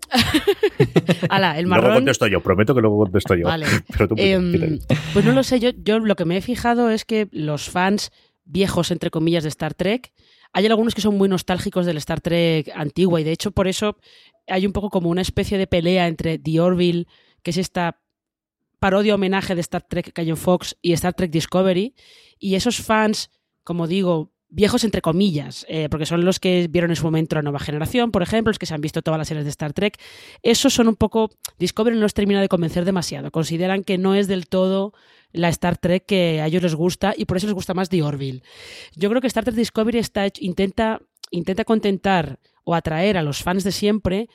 Ala, 1.30 1.58
el 1.60 1.68
marrón. 1.68 1.86
Luego 1.86 1.98
contesto 2.00 2.28
yo, 2.28 2.42
prometo 2.42 2.76
que 2.76 2.82
luego 2.82 2.98
contesto 2.98 3.36
yo. 3.36 3.46
Vale. 3.46 3.66
Em, 4.18 4.80
pues 5.14 5.26
no 5.26 5.32
lo 5.32 5.44
sé, 5.44 5.60
yo, 5.60 5.72
yo 5.84 6.00
lo 6.00 6.16
que 6.16 6.26
me 6.26 6.38
he 6.38 6.42
fijado 6.42 6.90
es 6.90 7.06
que 7.06 7.28
los 7.32 7.70
fans 7.70 8.12
viejos, 8.46 8.92
entre 8.92 9.10
comillas, 9.10 9.44
de 9.44 9.50
Star 9.50 9.74
Trek, 9.74 10.12
hay 10.54 10.66
algunos 10.68 10.96
que 10.96 11.02
son 11.02 11.18
muy 11.18 11.28
nostálgicos 11.28 11.86
del 11.86 11.98
Star 11.98 12.22
Trek 12.22 12.72
antigua 12.76 13.20
y 13.20 13.24
de 13.24 13.32
hecho 13.32 13.52
por 13.52 13.68
eso 13.68 13.98
hay 14.48 14.66
un 14.66 14.72
poco 14.72 14.90
como 14.90 15.10
una 15.10 15.22
especie 15.22 15.58
de 15.58 15.68
pelea 15.68 16.08
entre 16.08 16.38
The 16.38 16.60
Orville, 16.62 17.08
que 17.44 17.52
es 17.52 17.58
esta 17.58 18.00
parodia 18.80 19.16
homenaje 19.16 19.56
de 19.56 19.62
Star 19.62 19.82
Trek 19.82 20.18
en 20.18 20.38
Fox 20.38 20.78
y 20.82 20.94
Star 20.94 21.14
Trek 21.14 21.32
Discovery 21.32 21.96
y 22.40 22.56
esos 22.56 22.78
fans, 22.78 23.32
como 23.64 23.88
digo, 23.88 24.32
viejos 24.50 24.84
entre 24.84 25.02
comillas, 25.02 25.66
eh, 25.68 25.90
porque 25.90 26.06
son 26.06 26.24
los 26.24 26.40
que 26.40 26.68
vieron 26.70 26.92
en 26.92 26.96
su 26.96 27.04
momento 27.04 27.36
la 27.36 27.42
nueva 27.42 27.60
generación, 27.60 28.12
por 28.12 28.22
ejemplo, 28.22 28.52
los 28.52 28.60
que 28.60 28.66
se 28.66 28.74
han 28.74 28.82
visto 28.82 29.02
todas 29.02 29.18
las 29.18 29.28
series 29.28 29.44
de 29.44 29.50
Star 29.50 29.74
Trek, 29.74 30.00
esos 30.44 30.74
son 30.74 30.88
un 30.88 30.96
poco, 30.96 31.32
Discovery 31.60 31.96
no 31.96 32.02
los 32.02 32.14
termina 32.14 32.42
de 32.42 32.48
convencer 32.48 32.86
demasiado, 32.86 33.32
consideran 33.32 33.84
que 33.84 33.98
no 33.98 34.16
es 34.16 34.28
del 34.28 34.48
todo 34.48 34.94
la 35.32 35.50
Star 35.50 35.78
Trek 35.78 36.06
que 36.06 36.42
a 36.42 36.48
ellos 36.48 36.64
les 36.64 36.76
gusta 36.76 37.14
y 37.18 37.26
por 37.26 37.38
eso 37.38 37.48
les 37.48 37.54
gusta 37.54 37.74
más 37.74 37.90
The 37.90 38.04
Orville. 38.04 38.44
Yo 38.96 39.10
creo 39.10 39.22
que 39.22 39.28
Star 39.28 39.44
Trek 39.44 39.56
Discovery 39.56 40.02
intenta, 40.40 41.02
intenta 41.32 41.66
contentar 41.66 42.40
o 42.64 42.76
atraer 42.76 43.18
a 43.18 43.24
los 43.24 43.44
fans 43.44 43.64
de 43.64 43.72
siempre 43.72 44.30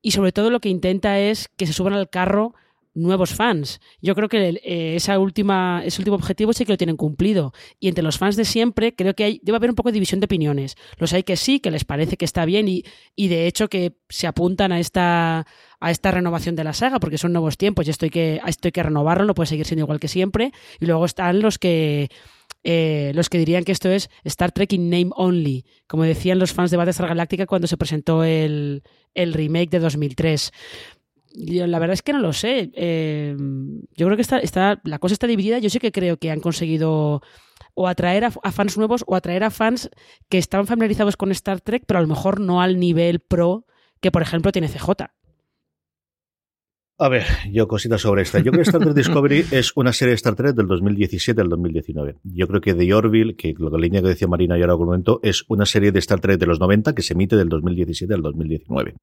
y 0.00 0.10
sobre 0.10 0.32
todo 0.32 0.50
lo 0.50 0.60
que 0.60 0.68
intenta 0.68 1.20
es 1.20 1.48
que 1.56 1.66
se 1.66 1.72
suban 1.72 1.94
al 1.94 2.10
carro 2.10 2.54
nuevos 2.94 3.34
fans. 3.34 3.80
Yo 4.00 4.14
creo 4.14 4.28
que 4.28 4.60
eh, 4.62 4.96
esa 4.96 5.18
última, 5.18 5.82
ese 5.84 6.00
último 6.00 6.16
objetivo 6.16 6.52
sí 6.52 6.64
que 6.64 6.72
lo 6.72 6.76
tienen 6.76 6.96
cumplido. 6.96 7.52
Y 7.80 7.88
entre 7.88 8.04
los 8.04 8.18
fans 8.18 8.36
de 8.36 8.44
siempre 8.44 8.94
creo 8.94 9.14
que 9.14 9.24
hay, 9.24 9.40
debe 9.42 9.56
haber 9.56 9.70
un 9.70 9.76
poco 9.76 9.90
de 9.90 9.94
división 9.94 10.20
de 10.20 10.26
opiniones. 10.26 10.76
Los 10.98 11.12
hay 11.12 11.22
que 11.22 11.36
sí, 11.36 11.60
que 11.60 11.70
les 11.70 11.84
parece 11.84 12.16
que 12.16 12.24
está 12.24 12.44
bien 12.44 12.68
y, 12.68 12.84
y 13.16 13.28
de 13.28 13.46
hecho 13.46 13.68
que 13.68 13.96
se 14.08 14.26
apuntan 14.26 14.72
a 14.72 14.80
esta, 14.80 15.46
a 15.80 15.90
esta 15.90 16.10
renovación 16.10 16.56
de 16.56 16.64
la 16.64 16.72
saga 16.72 17.00
porque 17.00 17.18
son 17.18 17.32
nuevos 17.32 17.56
tiempos 17.56 17.86
y 17.86 17.90
esto 17.90 18.06
hay 18.06 18.10
que, 18.10 18.40
esto 18.46 18.68
hay 18.68 18.72
que 18.72 18.82
renovarlo, 18.82 19.24
no 19.24 19.34
puede 19.34 19.48
seguir 19.48 19.66
siendo 19.66 19.84
igual 19.84 20.00
que 20.00 20.08
siempre. 20.08 20.52
Y 20.80 20.86
luego 20.86 21.04
están 21.04 21.40
los 21.40 21.58
que... 21.58 22.10
Eh, 22.64 23.10
los 23.16 23.28
que 23.28 23.38
dirían 23.38 23.64
que 23.64 23.72
esto 23.72 23.88
es 23.88 24.08
Star 24.22 24.52
Trek 24.52 24.72
in 24.74 24.88
name 24.88 25.10
only, 25.16 25.64
como 25.88 26.04
decían 26.04 26.38
los 26.38 26.52
fans 26.52 26.70
de 26.70 26.76
Battlestar 26.76 27.08
Galactica 27.08 27.44
cuando 27.44 27.66
se 27.66 27.76
presentó 27.76 28.22
el, 28.22 28.84
el 29.14 29.32
remake 29.32 29.68
de 29.68 29.80
2003 29.80 30.52
la 31.34 31.78
verdad 31.78 31.94
es 31.94 32.02
que 32.02 32.12
no 32.12 32.20
lo 32.20 32.32
sé. 32.32 32.70
Eh, 32.74 33.36
yo 33.96 34.06
creo 34.06 34.16
que 34.16 34.22
está, 34.22 34.38
está, 34.38 34.80
la 34.84 34.98
cosa 34.98 35.14
está 35.14 35.26
dividida. 35.26 35.58
Yo 35.58 35.70
sí 35.70 35.78
que 35.78 35.92
creo 35.92 36.16
que 36.16 36.30
han 36.30 36.40
conseguido 36.40 37.22
o 37.74 37.88
atraer 37.88 38.24
a, 38.24 38.30
fans 38.30 38.76
nuevos 38.76 39.04
o 39.06 39.16
atraer 39.16 39.44
a 39.44 39.50
fans 39.50 39.90
que 40.28 40.38
estaban 40.38 40.66
familiarizados 40.66 41.16
con 41.16 41.30
Star 41.30 41.60
Trek, 41.60 41.84
pero 41.86 41.98
a 41.98 42.02
lo 42.02 42.08
mejor 42.08 42.40
no 42.40 42.60
al 42.60 42.78
nivel 42.78 43.20
pro 43.20 43.66
que, 44.00 44.10
por 44.10 44.22
ejemplo, 44.22 44.52
tiene 44.52 44.68
CJ. 44.68 44.90
A 46.98 47.08
ver, 47.08 47.24
yo 47.50 47.66
cositas 47.66 48.02
sobre 48.02 48.22
esta. 48.22 48.38
Yo 48.38 48.52
creo 48.52 48.62
que 48.62 48.70
Star 48.70 48.82
Trek 48.82 48.94
Discovery 48.94 49.46
es 49.50 49.72
una 49.74 49.92
serie 49.92 50.10
de 50.10 50.16
Star 50.16 50.36
Trek 50.36 50.54
del 50.54 50.66
2017 50.66 51.40
al 51.40 51.48
2019. 51.48 52.16
Yo 52.22 52.46
creo 52.46 52.60
que 52.60 52.74
The 52.74 52.94
Orville, 52.94 53.34
que 53.36 53.54
la 53.58 53.78
línea 53.78 54.02
que 54.02 54.08
decía 54.08 54.28
Marina 54.28 54.58
y 54.58 54.62
ahora 54.62 54.76
momento, 54.76 55.18
es 55.22 55.44
una 55.48 55.66
serie 55.66 55.90
de 55.90 55.98
Star 55.98 56.20
Trek 56.20 56.38
de 56.38 56.46
los 56.46 56.60
90 56.60 56.94
que 56.94 57.02
se 57.02 57.14
emite 57.14 57.36
del 57.36 57.48
2017 57.48 58.12
al 58.12 58.22
2019 58.22 58.94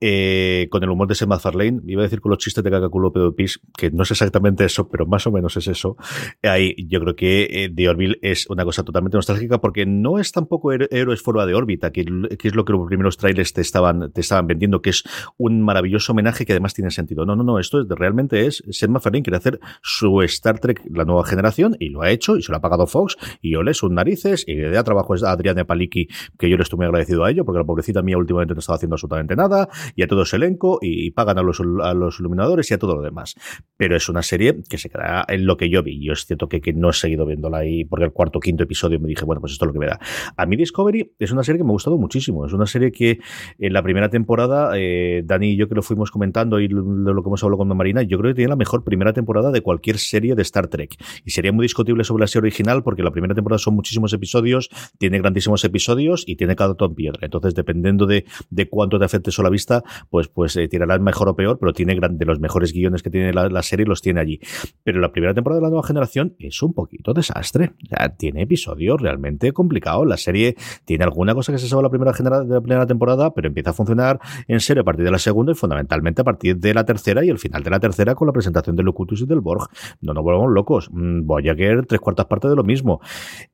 eh, 0.00 0.68
con 0.70 0.82
el 0.82 0.90
humor 0.90 1.08
de 1.08 1.14
Seth 1.14 1.28
MacFarlane, 1.28 1.80
iba 1.86 2.02
a 2.02 2.04
decir 2.04 2.20
con 2.20 2.30
los 2.30 2.38
chistes 2.38 2.64
de 2.64 2.70
cacaculo 2.70 3.12
pedo 3.12 3.34
pis, 3.34 3.60
que 3.76 3.90
no 3.90 4.02
es 4.02 4.10
exactamente 4.10 4.64
eso, 4.64 4.88
pero 4.88 5.06
más 5.06 5.26
o 5.26 5.32
menos 5.32 5.56
es 5.56 5.68
eso. 5.68 5.96
Ahí 6.42 6.74
yo 6.88 7.00
creo 7.00 7.16
que 7.16 7.48
eh, 7.50 7.72
The 7.74 7.88
Orville 7.88 8.18
es 8.22 8.48
una 8.48 8.64
cosa 8.64 8.82
totalmente 8.82 9.16
nostálgica 9.16 9.60
porque 9.60 9.86
no 9.86 10.18
es 10.18 10.32
tampoco 10.32 10.72
héroes 10.72 11.22
fuera 11.22 11.46
de 11.46 11.54
órbita, 11.54 11.92
que, 11.92 12.00
es 12.00 12.54
lo 12.54 12.64
que 12.64 12.72
los 12.72 12.86
primeros 12.86 13.16
trailers 13.16 13.52
te 13.52 13.60
estaban, 13.60 14.12
te 14.12 14.20
estaban 14.20 14.46
vendiendo, 14.46 14.82
que 14.82 14.90
es 14.90 15.04
un 15.36 15.62
maravilloso 15.62 16.12
homenaje 16.12 16.46
que 16.46 16.52
además 16.52 16.74
tiene 16.74 16.90
sentido. 16.90 17.24
No, 17.24 17.36
no, 17.36 17.44
no, 17.44 17.58
esto 17.58 17.80
es, 17.80 17.86
realmente 17.88 18.46
es 18.46 18.62
Seth 18.70 18.90
MacFarlane 18.90 19.22
quiere 19.22 19.36
hacer 19.36 19.60
su 19.82 20.22
Star 20.22 20.58
Trek, 20.58 20.82
la 20.90 21.04
nueva 21.04 21.24
generación, 21.24 21.76
y 21.78 21.90
lo 21.90 22.02
ha 22.02 22.10
hecho, 22.10 22.36
y 22.36 22.42
se 22.42 22.52
lo 22.52 22.58
ha 22.58 22.60
pagado 22.60 22.86
Fox, 22.86 23.16
y 23.40 23.52
yo 23.52 23.62
le 23.62 23.74
sus 23.74 23.90
narices, 23.90 24.44
y 24.46 24.54
le 24.54 24.70
da 24.70 24.84
trabajo 24.84 25.14
a 25.14 25.30
Adriana 25.30 25.64
Paliki, 25.64 26.08
que 26.38 26.48
yo 26.48 26.56
le 26.56 26.62
estoy 26.62 26.78
muy 26.78 26.86
agradecido 26.86 27.24
a 27.24 27.30
ello, 27.30 27.44
porque 27.44 27.58
la 27.58 27.64
pobrecita 27.64 28.02
mía 28.02 28.16
últimamente 28.18 28.54
no 28.54 28.60
estaba 28.60 28.76
haciendo 28.76 28.94
absolutamente 28.94 29.36
nada, 29.36 29.68
y 29.94 30.02
a 30.02 30.06
todo 30.06 30.22
ese 30.22 30.36
elenco 30.36 30.78
y 30.80 31.10
pagan 31.10 31.38
a 31.38 31.42
los, 31.42 31.60
a 31.60 31.94
los 31.94 32.20
iluminadores 32.20 32.70
y 32.70 32.74
a 32.74 32.78
todo 32.78 32.96
lo 32.96 33.02
demás. 33.02 33.34
Pero 33.76 33.96
es 33.96 34.08
una 34.08 34.22
serie 34.22 34.62
que 34.68 34.78
se 34.78 34.88
queda 34.88 35.24
en 35.28 35.46
lo 35.46 35.56
que 35.56 35.68
yo 35.68 35.82
vi. 35.82 36.04
Yo 36.04 36.12
es 36.12 36.26
cierto 36.26 36.48
que, 36.48 36.60
que 36.60 36.72
no 36.72 36.90
he 36.90 36.92
seguido 36.92 37.26
viéndola 37.26 37.58
ahí 37.58 37.84
porque 37.84 38.04
el 38.04 38.12
cuarto 38.12 38.38
o 38.38 38.40
quinto 38.40 38.64
episodio 38.64 39.00
me 39.00 39.08
dije, 39.08 39.24
bueno, 39.24 39.40
pues 39.40 39.52
esto 39.52 39.64
es 39.64 39.68
lo 39.68 39.72
que 39.72 39.78
me 39.78 39.86
da. 39.86 39.98
A 40.36 40.46
mí 40.46 40.56
Discovery 40.56 41.12
es 41.18 41.32
una 41.32 41.42
serie 41.42 41.58
que 41.58 41.64
me 41.64 41.70
ha 41.70 41.72
gustado 41.72 41.98
muchísimo. 41.98 42.46
Es 42.46 42.52
una 42.52 42.66
serie 42.66 42.92
que 42.92 43.20
en 43.58 43.72
la 43.72 43.82
primera 43.82 44.08
temporada, 44.08 44.72
eh, 44.76 45.22
Dani 45.24 45.50
y 45.50 45.56
yo 45.56 45.68
que 45.68 45.74
lo 45.74 45.82
fuimos 45.82 46.10
comentando 46.10 46.60
y 46.60 46.68
de 46.68 46.74
lo, 46.74 47.22
que 47.22 47.28
hemos 47.28 47.42
hablado 47.42 47.58
con 47.58 47.76
Marina, 47.76 48.02
yo 48.02 48.18
creo 48.18 48.32
que 48.32 48.36
tiene 48.36 48.50
la 48.50 48.56
mejor 48.56 48.84
primera 48.84 49.12
temporada 49.12 49.50
de 49.50 49.60
cualquier 49.60 49.98
serie 49.98 50.34
de 50.34 50.42
Star 50.42 50.68
Trek. 50.68 50.96
Y 51.24 51.30
sería 51.30 51.52
muy 51.52 51.64
discutible 51.64 52.04
sobre 52.04 52.22
la 52.22 52.26
serie 52.26 52.48
original 52.48 52.82
porque 52.82 53.02
la 53.02 53.10
primera 53.10 53.34
temporada 53.34 53.58
son 53.58 53.74
muchísimos 53.74 54.12
episodios, 54.12 54.68
tiene 54.98 55.18
grandísimos 55.18 55.64
episodios 55.64 56.24
y 56.26 56.36
tiene 56.36 56.56
cada 56.56 56.74
en 56.78 56.94
piedra. 56.94 57.20
Entonces, 57.22 57.54
dependiendo 57.54 58.06
de, 58.06 58.24
de 58.50 58.68
cuánto 58.68 58.98
te 58.98 59.04
afecte 59.04 59.30
eso 59.30 59.42
a 59.42 59.44
la 59.44 59.50
vista, 59.50 59.79
pues, 60.08 60.28
pues 60.28 60.56
eh, 60.56 60.68
tirará 60.68 60.98
mejor 60.98 61.28
o 61.28 61.36
peor, 61.36 61.58
pero 61.58 61.72
tiene 61.72 61.94
de 61.94 62.24
los 62.24 62.40
mejores 62.40 62.72
guiones 62.72 63.02
que 63.02 63.10
tiene 63.10 63.32
la, 63.32 63.62
serie, 63.62 63.86
los 63.86 64.00
tiene 64.00 64.20
allí. 64.20 64.40
Pero 64.82 65.00
la 65.00 65.12
primera 65.12 65.34
temporada 65.34 65.60
de 65.60 65.64
la 65.64 65.70
nueva 65.70 65.86
generación 65.86 66.34
es 66.38 66.62
un 66.62 66.72
poquito 66.72 67.12
desastre. 67.12 67.72
tiene 68.16 68.42
episodios 68.42 69.00
realmente 69.00 69.52
complicados. 69.52 70.06
La 70.06 70.16
serie 70.16 70.56
tiene 70.84 71.04
alguna 71.04 71.34
cosa 71.34 71.52
que 71.52 71.58
se 71.58 71.68
sabe 71.68 71.82
la 71.82 71.90
primera, 71.90 72.12
de 72.12 72.54
la 72.54 72.60
primera 72.60 72.86
temporada, 72.86 73.32
pero 73.34 73.48
empieza 73.48 73.70
a 73.70 73.72
funcionar 73.72 74.20
en 74.48 74.60
serio 74.60 74.82
a 74.82 74.84
partir 74.84 75.04
de 75.04 75.10
la 75.10 75.18
segunda 75.18 75.52
y 75.52 75.54
fundamentalmente 75.54 76.22
a 76.22 76.24
partir 76.24 76.56
de 76.56 76.74
la 76.74 76.84
tercera 76.84 77.24
y 77.24 77.28
el 77.28 77.38
final 77.38 77.62
de 77.62 77.70
la 77.70 77.80
tercera 77.80 78.14
con 78.14 78.26
la 78.26 78.32
presentación 78.32 78.76
de 78.76 78.82
Locutus 78.82 79.22
y 79.22 79.26
del 79.26 79.40
Borg. 79.40 79.68
No 80.00 80.14
nos 80.14 80.22
volvamos 80.22 80.52
locos. 80.52 80.88
Mm, 80.92 81.26
Voyager, 81.26 81.86
tres 81.86 82.00
cuartas 82.00 82.26
partes 82.26 82.50
de 82.50 82.56
lo 82.56 82.64
mismo. 82.64 83.00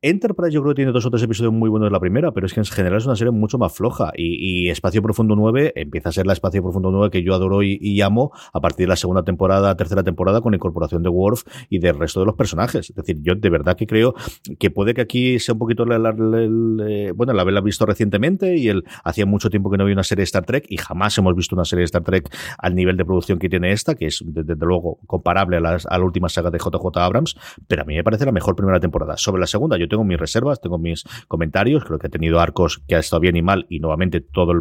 Enterprise 0.03 0.53
yo 0.53 0.63
creo 0.63 0.75
que 0.75 0.77
tiene 0.77 0.93
dos 0.93 1.07
o 1.07 1.11
tres 1.11 1.23
episodios 1.23 1.53
muy 1.53 1.69
buenos 1.69 1.89
de 1.89 1.93
la 1.93 2.01
primera, 2.01 2.33
pero 2.33 2.47
es 2.47 2.55
que 2.55 2.61
en 2.61 2.67
general 2.67 2.99
es 2.99 3.07
una 3.07 3.17
serie 3.17 3.31
mucho 3.31 3.59
más 3.59 3.75
floja 3.75 4.13
y, 4.17 4.67
y 4.67 4.71
Espacio 4.71 5.03
Profundo 5.03 5.37
9 5.37 5.73
empieza 5.77 6.11
a 6.11 6.13
ser 6.17 6.27
la 6.27 6.33
Espacio 6.33 6.63
Profundo 6.63 6.91
9 6.91 7.11
que 7.11 7.23
yo 7.23 7.35
adoro 7.35 7.63
y, 7.63 8.01
amo 8.01 8.33
a 8.53 8.61
partir 8.61 8.87
de 8.87 8.89
la 8.89 8.97
segunda 8.97 9.23
temporada, 9.23 9.77
tercera 9.77 10.03
temporada, 10.03 10.41
con 10.41 10.53
la 10.53 10.57
incorporación 10.57 11.03
de 11.03 11.09
Worf 11.09 11.45
y 11.71 11.79
del 11.79 11.99
resto 11.99 12.21
de 12.21 12.27
los 12.27 12.35
personajes. 12.35 12.91
Es 12.91 12.97
decir, 12.97 13.19
yo 13.23 13.35
de 13.35 13.51
verdad 13.51 13.77
que 13.77 13.87
creo 13.87 14.15
que 14.59 14.71
puede 14.71 14.95
que 14.95 15.01
aquí 15.01 15.39
sea 15.39 15.55
un 15.55 15.59
poquito, 15.59 15.85
el, 15.85 17.13
bueno, 17.15 17.33
la 17.33 17.43
haberla 17.43 17.61
visto 17.61 17.87
recientemente 17.87 18.57
y 18.57 18.69
el 18.69 18.85
hacía 19.05 19.27
mucho 19.27 19.51
tiempo 19.51 19.71
que 19.71 19.77
no 19.77 19.85
había 19.85 19.95
una 19.95 20.05
serie 20.05 20.21
de 20.21 20.25
Star 20.25 20.45
Trek 20.45 20.67
y 20.69 20.77
jamás 20.77 21.17
hemos 21.19 21.35
visto 21.35 21.55
una 21.55 21.65
serie 21.65 21.81
de 21.81 21.87
Star 21.87 22.03
Trek 22.03 22.35
al 22.59 22.75
nivel 22.75 22.97
de 22.97 23.05
producción 23.05 23.39
que 23.39 23.49
tiene 23.49 23.73
esta, 23.73 23.95
que 23.95 24.07
es 24.07 24.23
desde, 24.25 24.55
luego 24.57 24.99
comparable 25.07 25.57
a, 25.57 25.61
a 25.61 25.99
la 25.99 26.05
última 26.05 26.29
saga 26.29 26.51
de 26.51 26.59
JJ 26.59 26.99
Abrams, 26.99 27.37
pero 27.67 27.83
a 27.83 27.85
mí 27.85 27.95
me 27.95 28.05
parece 28.05 28.25
la 28.25 28.33
mejor 28.33 28.57
primera 28.57 28.81
temporada. 28.81 29.17
Sobre 29.17 29.41
la 29.41 29.47
segunda, 29.47 29.77
yo 29.79 29.89
tengo 29.89 30.05
mis 30.05 30.19
reservas, 30.19 30.61
tengo 30.61 30.79
mis 30.79 31.05
comentarios, 31.29 31.85
creo 31.85 31.99
que 31.99 32.07
ha 32.07 32.11
tenido 32.11 32.41
arcos 32.41 32.83
que 32.87 32.97
ha 32.97 32.99
estado 32.99 33.21
bien 33.21 33.37
y 33.37 33.43
mal 33.43 33.67
y 33.69 33.81
nuevamente 33.81 34.21
todo 34.21 34.53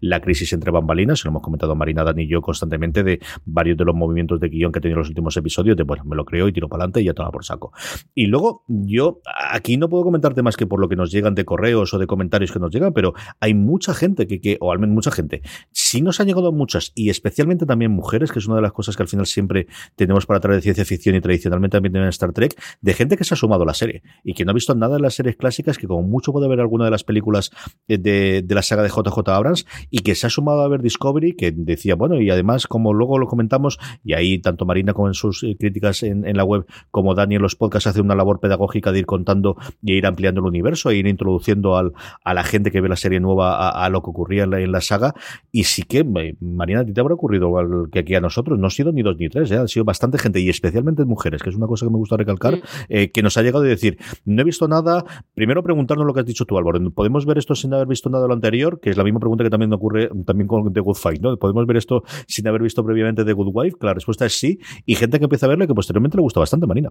la 0.00 0.20
crisis 0.20 0.52
entre 0.52 0.67
bambalinas, 0.70 1.24
lo 1.24 1.30
hemos 1.30 1.42
comentado 1.42 1.74
Marina, 1.74 2.04
Dan 2.04 2.18
y 2.18 2.28
yo 2.28 2.40
constantemente 2.40 3.02
de 3.02 3.20
varios 3.44 3.76
de 3.76 3.84
los 3.84 3.94
movimientos 3.94 4.40
de 4.40 4.48
guion 4.48 4.72
que 4.72 4.78
he 4.78 4.82
tenido 4.82 4.96
en 4.96 5.00
los 5.00 5.08
últimos 5.08 5.36
episodios, 5.36 5.76
de 5.76 5.82
bueno, 5.82 6.04
me 6.04 6.16
lo 6.16 6.24
creo 6.24 6.48
y 6.48 6.52
tiro 6.52 6.68
para 6.68 6.84
adelante 6.84 7.00
y 7.00 7.04
ya 7.04 7.14
toma 7.14 7.30
por 7.30 7.44
saco. 7.44 7.72
Y 8.14 8.26
luego, 8.26 8.64
yo 8.68 9.20
aquí 9.50 9.76
no 9.76 9.88
puedo 9.88 10.04
comentarte 10.04 10.42
más 10.42 10.56
que 10.56 10.66
por 10.66 10.80
lo 10.80 10.88
que 10.88 10.96
nos 10.96 11.10
llegan 11.10 11.34
de 11.34 11.44
correos 11.44 11.92
o 11.94 11.98
de 11.98 12.06
comentarios 12.06 12.52
que 12.52 12.58
nos 12.58 12.70
llegan, 12.70 12.92
pero 12.92 13.14
hay 13.40 13.54
mucha 13.54 13.94
gente 13.94 14.26
que, 14.26 14.40
que 14.40 14.58
o 14.60 14.72
al 14.72 14.78
menos 14.78 14.94
mucha 14.94 15.10
gente, 15.10 15.42
sí 15.72 16.02
nos 16.02 16.20
han 16.20 16.26
llegado 16.26 16.52
muchas, 16.52 16.92
y 16.94 17.10
especialmente 17.10 17.66
también 17.66 17.90
mujeres, 17.90 18.32
que 18.32 18.38
es 18.38 18.46
una 18.46 18.56
de 18.56 18.62
las 18.62 18.72
cosas 18.72 18.96
que 18.96 19.02
al 19.02 19.08
final 19.08 19.26
siempre 19.26 19.66
tenemos 19.96 20.26
para 20.26 20.40
traer 20.40 20.56
de 20.56 20.62
ciencia 20.62 20.84
ficción 20.84 21.14
y 21.14 21.20
tradicionalmente 21.20 21.76
también 21.76 21.96
en 21.96 22.08
Star 22.08 22.32
Trek, 22.32 22.60
de 22.80 22.94
gente 22.94 23.16
que 23.16 23.24
se 23.24 23.34
ha 23.34 23.36
sumado 23.36 23.62
a 23.62 23.66
la 23.66 23.74
serie 23.74 24.02
y 24.24 24.34
que 24.34 24.44
no 24.44 24.50
ha 24.50 24.54
visto 24.54 24.74
nada 24.74 24.96
de 24.96 25.02
las 25.02 25.14
series 25.14 25.36
clásicas, 25.36 25.78
que 25.78 25.86
como 25.86 26.02
mucho 26.02 26.32
puede 26.32 26.48
ver 26.48 26.60
alguna 26.60 26.84
de 26.84 26.90
las 26.90 27.04
películas 27.04 27.50
de, 27.86 28.42
de 28.44 28.54
la 28.54 28.62
saga 28.62 28.82
de 28.82 28.88
JJ 28.88 29.28
Abrams 29.28 29.66
y 29.90 30.00
que 30.00 30.14
se 30.14 30.26
ha 30.26 30.30
sumado 30.30 30.57
a 30.60 30.68
ver 30.68 30.82
Discovery, 30.82 31.34
que 31.34 31.52
decía, 31.52 31.94
bueno, 31.94 32.20
y 32.20 32.30
además, 32.30 32.66
como 32.66 32.92
luego 32.92 33.18
lo 33.18 33.26
comentamos, 33.26 33.78
y 34.04 34.14
ahí 34.14 34.38
tanto 34.38 34.66
Marina 34.66 34.92
como 34.92 35.08
en 35.08 35.14
sus 35.14 35.42
eh, 35.42 35.56
críticas 35.58 36.02
en, 36.02 36.36
la 36.36 36.44
web, 36.44 36.66
como 36.90 37.14
Dani 37.14 37.36
en 37.36 37.42
los 37.42 37.56
podcasts, 37.56 37.86
hace 37.86 38.00
una 38.00 38.14
labor 38.14 38.40
pedagógica 38.40 38.92
de 38.92 39.00
ir 39.00 39.06
contando 39.06 39.56
y 39.82 39.94
ir 39.94 40.06
ampliando 40.06 40.40
el 40.40 40.46
universo, 40.46 40.90
e 40.90 40.96
ir 40.96 41.06
introduciendo 41.06 41.76
al, 41.76 41.92
a 42.24 42.34
la 42.34 42.44
gente 42.44 42.70
que 42.70 42.80
ve 42.80 42.88
la 42.88 42.96
serie 42.96 43.20
nueva 43.20 43.70
a, 43.70 43.88
lo 43.90 44.02
que 44.02 44.10
ocurría 44.10 44.44
en 44.44 44.72
la, 44.72 44.80
saga. 44.80 45.14
Y 45.52 45.64
sí 45.64 45.82
que, 45.82 46.00
eh, 46.00 46.36
Marina, 46.40 46.80
a 46.80 46.84
ti 46.84 46.92
te 46.92 47.00
habrá 47.00 47.14
ocurrido 47.14 47.52
que 47.90 48.00
aquí 48.00 48.14
a 48.14 48.20
nosotros 48.20 48.58
no 48.58 48.66
ha 48.66 48.70
sido 48.70 48.92
ni 48.92 49.02
dos 49.02 49.16
ni 49.18 49.28
tres, 49.28 49.50
¿eh? 49.50 49.56
ha 49.56 49.68
sido 49.68 49.84
bastante 49.84 50.18
gente, 50.18 50.40
y 50.40 50.48
especialmente 50.48 51.04
mujeres, 51.04 51.42
que 51.42 51.50
es 51.50 51.56
una 51.56 51.66
cosa 51.66 51.86
que 51.86 51.90
me 51.90 51.98
gusta 51.98 52.16
recalcar, 52.16 52.56
mm. 52.56 53.12
que 53.12 53.22
nos 53.22 53.36
ha 53.36 53.42
llegado 53.42 53.64
a 53.64 53.68
decir, 53.68 53.98
no 54.24 54.42
he 54.42 54.44
visto 54.44 54.68
nada, 54.68 55.04
primero 55.34 55.62
preguntarnos 55.62 56.06
lo 56.06 56.14
que 56.14 56.20
has 56.20 56.26
dicho 56.26 56.44
tú, 56.44 56.58
Álvaro, 56.58 56.78
¿podemos 56.90 57.26
ver 57.26 57.38
esto 57.38 57.54
sin 57.54 57.74
haber 57.74 57.86
visto 57.86 58.08
nada 58.10 58.22
de 58.22 58.28
lo 58.28 58.34
anterior? 58.34 58.80
Que 58.80 58.90
es 58.90 58.96
la 58.96 59.04
misma 59.04 59.20
pregunta 59.20 59.44
que 59.44 59.50
también 59.50 59.72
ocurre 59.72 60.10
también 60.24 60.47
con 60.48 60.72
The 60.72 60.80
Good 60.80 60.96
Fight, 60.96 61.20
¿no? 61.20 61.36
¿Podemos 61.36 61.66
ver 61.66 61.76
esto 61.76 62.02
sin 62.26 62.48
haber 62.48 62.62
visto 62.62 62.84
previamente 62.84 63.24
The 63.24 63.32
Good 63.32 63.50
Wife? 63.52 63.76
La 63.80 63.94
respuesta 63.94 64.26
es 64.26 64.38
sí. 64.38 64.58
Y 64.84 64.96
gente 64.96 65.18
que 65.18 65.24
empieza 65.24 65.46
a 65.46 65.50
verle 65.50 65.66
que 65.66 65.74
posteriormente 65.74 66.16
le 66.16 66.22
gusta 66.22 66.40
bastante, 66.40 66.66
Marina. 66.66 66.90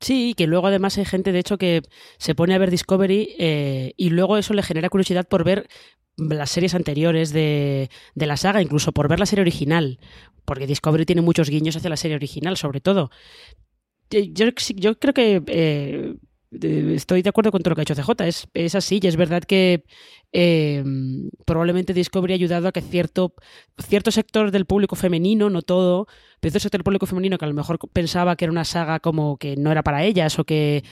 Sí, 0.00 0.34
que 0.34 0.46
luego 0.46 0.68
además 0.68 0.96
hay 0.96 1.04
gente, 1.04 1.30
de 1.32 1.40
hecho, 1.40 1.58
que 1.58 1.82
se 2.16 2.34
pone 2.34 2.54
a 2.54 2.58
ver 2.58 2.70
Discovery 2.70 3.34
eh, 3.38 3.92
y 3.96 4.10
luego 4.10 4.38
eso 4.38 4.54
le 4.54 4.62
genera 4.62 4.88
curiosidad 4.88 5.28
por 5.28 5.44
ver 5.44 5.68
las 6.16 6.50
series 6.50 6.74
anteriores 6.74 7.32
de, 7.32 7.90
de 8.14 8.26
la 8.26 8.36
saga, 8.36 8.62
incluso 8.62 8.92
por 8.92 9.08
ver 9.08 9.18
la 9.18 9.26
serie 9.26 9.42
original, 9.42 9.98
porque 10.46 10.66
Discovery 10.66 11.04
tiene 11.04 11.22
muchos 11.22 11.50
guiños 11.50 11.76
hacia 11.76 11.90
la 11.90 11.96
serie 11.96 12.16
original, 12.16 12.56
sobre 12.56 12.80
todo. 12.80 13.10
Eh, 14.10 14.32
yo, 14.32 14.46
yo 14.76 14.98
creo 14.98 15.14
que 15.14 15.42
eh, 15.46 16.14
estoy 16.50 17.22
de 17.22 17.28
acuerdo 17.28 17.52
con 17.52 17.62
todo 17.62 17.70
lo 17.70 17.76
que 17.76 17.82
ha 17.82 17.84
hecho 17.84 17.94
CJ. 17.94 18.26
Es, 18.26 18.48
es 18.54 18.74
así, 18.74 19.00
y 19.02 19.06
es 19.06 19.16
verdad 19.16 19.42
que 19.42 19.84
eh, 20.32 20.84
probablemente 21.44 21.94
Discovery 21.94 22.32
ha 22.32 22.36
ayudado 22.36 22.68
a 22.68 22.72
que 22.72 22.80
cierto, 22.80 23.34
cierto 23.78 24.10
sector 24.10 24.50
del 24.50 24.66
público 24.66 24.96
femenino, 24.96 25.50
no 25.50 25.62
todo, 25.62 26.06
pero 26.40 26.50
cierto 26.50 26.60
sector 26.60 26.78
del 26.80 26.84
público 26.84 27.06
femenino 27.06 27.38
que 27.38 27.44
a 27.44 27.48
lo 27.48 27.54
mejor 27.54 27.78
pensaba 27.92 28.36
que 28.36 28.44
era 28.44 28.52
una 28.52 28.64
saga 28.64 29.00
como 29.00 29.36
que 29.36 29.56
no 29.56 29.70
era 29.70 29.82
para 29.82 30.04
ellas 30.04 30.38
o 30.38 30.44
que 30.44 30.84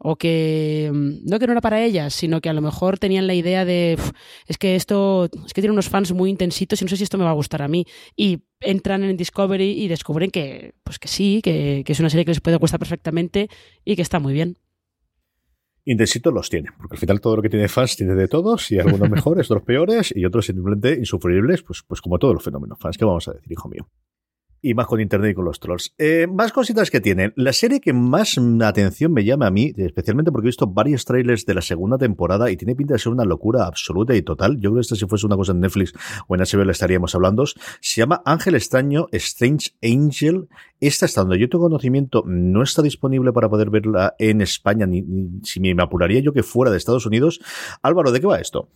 o 0.00 0.16
que 0.16 0.90
no 0.92 1.38
que 1.38 1.46
no 1.46 1.52
era 1.52 1.60
para 1.60 1.82
ellas, 1.82 2.14
sino 2.14 2.40
que 2.40 2.48
a 2.48 2.52
lo 2.52 2.60
mejor 2.60 2.98
tenían 2.98 3.26
la 3.26 3.34
idea 3.34 3.64
de 3.64 3.98
es 4.46 4.58
que 4.58 4.76
esto 4.76 5.28
es 5.46 5.52
que 5.52 5.60
tiene 5.60 5.72
unos 5.72 5.88
fans 5.88 6.12
muy 6.12 6.30
intensitos 6.30 6.80
y 6.80 6.84
no 6.84 6.88
sé 6.88 6.96
si 6.96 7.04
esto 7.04 7.18
me 7.18 7.24
va 7.24 7.30
a 7.30 7.34
gustar 7.34 7.62
a 7.62 7.68
mí 7.68 7.84
y 8.16 8.44
entran 8.60 9.02
en 9.02 9.16
Discovery 9.16 9.70
y 9.82 9.88
descubren 9.88 10.30
que 10.30 10.74
pues 10.84 10.98
que 10.98 11.08
sí, 11.08 11.40
que, 11.42 11.82
que 11.84 11.92
es 11.92 12.00
una 12.00 12.10
serie 12.10 12.24
que 12.24 12.30
les 12.30 12.40
puede 12.40 12.58
gustar 12.58 12.78
perfectamente 12.78 13.48
y 13.84 13.96
que 13.96 14.02
está 14.02 14.20
muy 14.20 14.32
bien. 14.34 14.58
Intensito 15.90 16.30
los 16.30 16.50
tiene, 16.50 16.68
porque 16.76 16.96
al 16.96 17.00
final 17.00 17.18
todo 17.18 17.36
lo 17.36 17.42
que 17.42 17.48
tiene 17.48 17.66
fans 17.66 17.96
tiene 17.96 18.14
de 18.14 18.28
todos, 18.28 18.70
y 18.70 18.78
algunos 18.78 19.08
mejores, 19.10 19.50
otros 19.50 19.64
peores, 19.64 20.12
y 20.14 20.26
otros 20.26 20.44
simplemente 20.44 20.92
insufribles, 20.92 21.62
pues, 21.62 21.82
pues 21.82 22.02
como 22.02 22.18
todos 22.18 22.34
los 22.34 22.44
fenómenos 22.44 22.78
fans. 22.78 22.98
¿Qué 22.98 23.06
vamos 23.06 23.26
a 23.26 23.32
decir, 23.32 23.50
hijo 23.50 23.70
mío? 23.70 23.88
Y 24.60 24.74
más 24.74 24.86
con 24.86 25.00
internet 25.00 25.32
y 25.32 25.34
con 25.34 25.44
los 25.44 25.60
trolls. 25.60 25.94
Eh, 25.98 26.26
más 26.26 26.52
cositas 26.52 26.90
que 26.90 27.00
tienen. 27.00 27.32
La 27.36 27.52
serie 27.52 27.80
que 27.80 27.92
más 27.92 28.38
atención 28.62 29.12
me 29.12 29.24
llama 29.24 29.46
a 29.46 29.50
mí, 29.50 29.72
especialmente 29.76 30.32
porque 30.32 30.46
he 30.46 30.50
visto 30.50 30.66
varios 30.66 31.04
trailers 31.04 31.46
de 31.46 31.54
la 31.54 31.62
segunda 31.62 31.98
temporada 31.98 32.50
y 32.50 32.56
tiene 32.56 32.74
pinta 32.74 32.94
de 32.94 32.98
ser 32.98 33.12
una 33.12 33.24
locura 33.24 33.66
absoluta 33.66 34.14
y 34.14 34.22
total. 34.22 34.56
Yo 34.56 34.70
creo 34.70 34.74
que 34.74 34.80
esta 34.80 34.96
si 34.96 35.06
fuese 35.06 35.26
una 35.26 35.36
cosa 35.36 35.52
en 35.52 35.60
Netflix 35.60 35.92
o 36.26 36.34
en 36.34 36.40
HBO 36.40 36.64
le 36.64 36.72
estaríamos 36.72 37.14
hablando. 37.14 37.44
Se 37.46 38.00
llama 38.00 38.22
Ángel 38.24 38.54
Extraño, 38.54 39.06
Strange 39.12 39.70
Angel. 39.82 40.48
Esta, 40.80 41.06
hasta 41.06 41.22
donde 41.22 41.38
yo 41.38 41.48
tengo 41.48 41.64
conocimiento, 41.64 42.22
no 42.26 42.62
está 42.62 42.82
disponible 42.82 43.32
para 43.32 43.48
poder 43.48 43.70
verla 43.70 44.14
en 44.18 44.40
España, 44.40 44.86
ni 44.86 45.04
si 45.42 45.60
me 45.60 45.74
apuraría 45.82 46.20
yo 46.20 46.32
que 46.32 46.42
fuera 46.42 46.70
de 46.70 46.78
Estados 46.78 47.06
Unidos. 47.06 47.40
Álvaro, 47.82 48.12
¿de 48.12 48.20
qué 48.20 48.26
va 48.26 48.38
esto? 48.38 48.68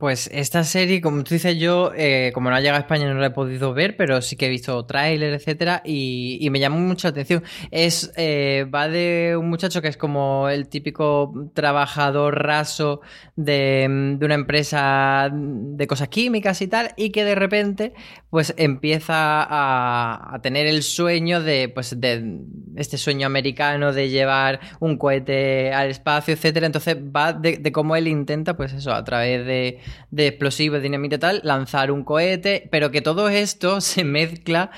Pues 0.00 0.30
esta 0.32 0.64
serie, 0.64 1.02
como 1.02 1.22
tú 1.24 1.34
dices, 1.34 1.58
yo, 1.58 1.92
eh, 1.94 2.30
como 2.32 2.48
no 2.48 2.56
ha 2.56 2.60
llegado 2.60 2.78
a 2.78 2.80
España, 2.80 3.12
no 3.12 3.20
la 3.20 3.26
he 3.26 3.30
podido 3.32 3.74
ver, 3.74 3.98
pero 3.98 4.22
sí 4.22 4.34
que 4.34 4.46
he 4.46 4.48
visto 4.48 4.86
tráiler, 4.86 5.34
etcétera, 5.34 5.82
y, 5.84 6.48
me 6.50 6.58
llamó 6.58 6.78
mucho 6.78 7.06
la 7.06 7.10
atención. 7.10 7.44
Es, 7.70 8.10
eh, 8.16 8.64
va 8.74 8.88
de 8.88 9.36
un 9.38 9.50
muchacho 9.50 9.82
que 9.82 9.88
es 9.88 9.98
como 9.98 10.48
el 10.48 10.68
típico 10.68 11.50
trabajador 11.52 12.42
raso 12.42 13.02
de, 13.36 14.16
una 14.22 14.34
empresa 14.34 15.28
de 15.30 15.86
cosas 15.86 16.08
químicas 16.08 16.62
y 16.62 16.68
tal, 16.68 16.94
y 16.96 17.10
que 17.10 17.22
de 17.22 17.34
repente, 17.34 17.92
pues 18.30 18.54
empieza 18.56 19.14
a, 19.14 20.40
tener 20.42 20.66
el 20.66 20.82
sueño 20.82 21.42
de, 21.42 21.68
pues, 21.68 22.00
de 22.00 22.38
este 22.76 22.96
sueño 22.96 23.26
americano 23.26 23.92
de 23.92 24.08
llevar 24.08 24.60
un 24.80 24.96
cohete 24.96 25.74
al 25.74 25.90
espacio, 25.90 26.32
etcétera. 26.32 26.64
Entonces 26.64 26.96
va 26.96 27.34
de, 27.34 27.58
de 27.58 27.70
cómo 27.70 27.96
él 27.96 28.08
intenta, 28.08 28.56
pues 28.56 28.72
eso, 28.72 28.94
a 28.94 29.04
través 29.04 29.44
de 29.44 29.78
de 30.10 30.28
explosivos, 30.28 30.82
dinamita 30.82 31.18
tal, 31.18 31.40
lanzar 31.44 31.90
un 31.90 32.04
cohete, 32.04 32.68
pero 32.70 32.90
que 32.90 33.00
todo 33.00 33.28
esto 33.28 33.80
se 33.80 34.04
mezcla 34.04 34.70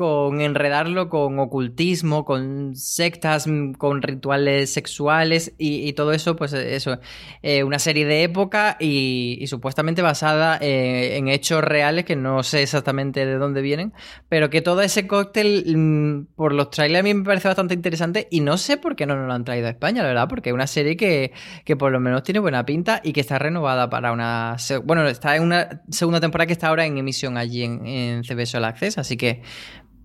con 0.00 0.40
enredarlo 0.40 1.10
con 1.10 1.38
ocultismo, 1.38 2.24
con 2.24 2.74
sectas, 2.74 3.46
con 3.76 4.00
rituales 4.00 4.72
sexuales 4.72 5.52
y, 5.58 5.92
todo 5.92 6.12
eso, 6.12 6.36
pues 6.36 6.54
eso, 6.54 6.98
eh, 7.42 7.64
una 7.64 7.78
serie 7.78 8.06
de 8.06 8.22
época 8.22 8.78
y, 8.80 9.44
supuestamente 9.46 10.00
basada 10.00 10.56
eh, 10.62 11.18
en 11.18 11.28
hechos 11.28 11.62
reales 11.62 12.06
que 12.06 12.16
no 12.16 12.42
sé 12.42 12.62
exactamente 12.62 13.26
de 13.26 13.34
dónde 13.34 13.60
vienen, 13.60 13.92
pero 14.30 14.48
que 14.48 14.62
todo 14.62 14.80
ese 14.80 15.06
cóctel, 15.06 15.64
mm, 15.76 16.34
por 16.34 16.54
los 16.54 16.70
trailers 16.70 17.00
a 17.00 17.02
mí 17.02 17.12
me 17.12 17.24
parece 17.24 17.48
bastante 17.48 17.74
interesante 17.74 18.26
y 18.30 18.40
no 18.40 18.56
sé 18.56 18.78
por 18.78 18.96
qué 18.96 19.04
no 19.04 19.16
nos 19.16 19.26
lo 19.26 19.34
han 19.34 19.44
traído 19.44 19.66
a 19.66 19.70
España, 19.70 20.02
la 20.02 20.08
verdad, 20.08 20.28
porque 20.28 20.48
es 20.48 20.54
una 20.54 20.66
serie 20.66 20.96
que, 20.96 21.32
que 21.66 21.76
por 21.76 21.92
lo 21.92 22.00
menos 22.00 22.22
tiene 22.22 22.40
buena 22.40 22.64
pinta 22.64 23.02
y 23.04 23.12
que 23.12 23.20
está 23.20 23.38
renovada 23.38 23.90
para 23.90 24.12
una... 24.12 24.56
Bueno, 24.84 25.06
está 25.06 25.36
en 25.36 25.42
una 25.42 25.82
segunda 25.90 26.20
temporada 26.20 26.46
que 26.46 26.52
está 26.52 26.68
ahora 26.68 26.86
en 26.86 26.98
emisión 26.98 27.36
allí 27.36 27.64
en, 27.64 27.86
en 27.86 28.24
CBS 28.24 28.56
All 28.56 28.64
Access, 28.64 28.98
así 28.98 29.16
que 29.16 29.42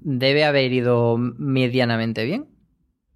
debe 0.02 0.46
haber 0.46 0.72
ido 0.72 1.18
medianamente 1.18 2.26
bien. 2.26 2.55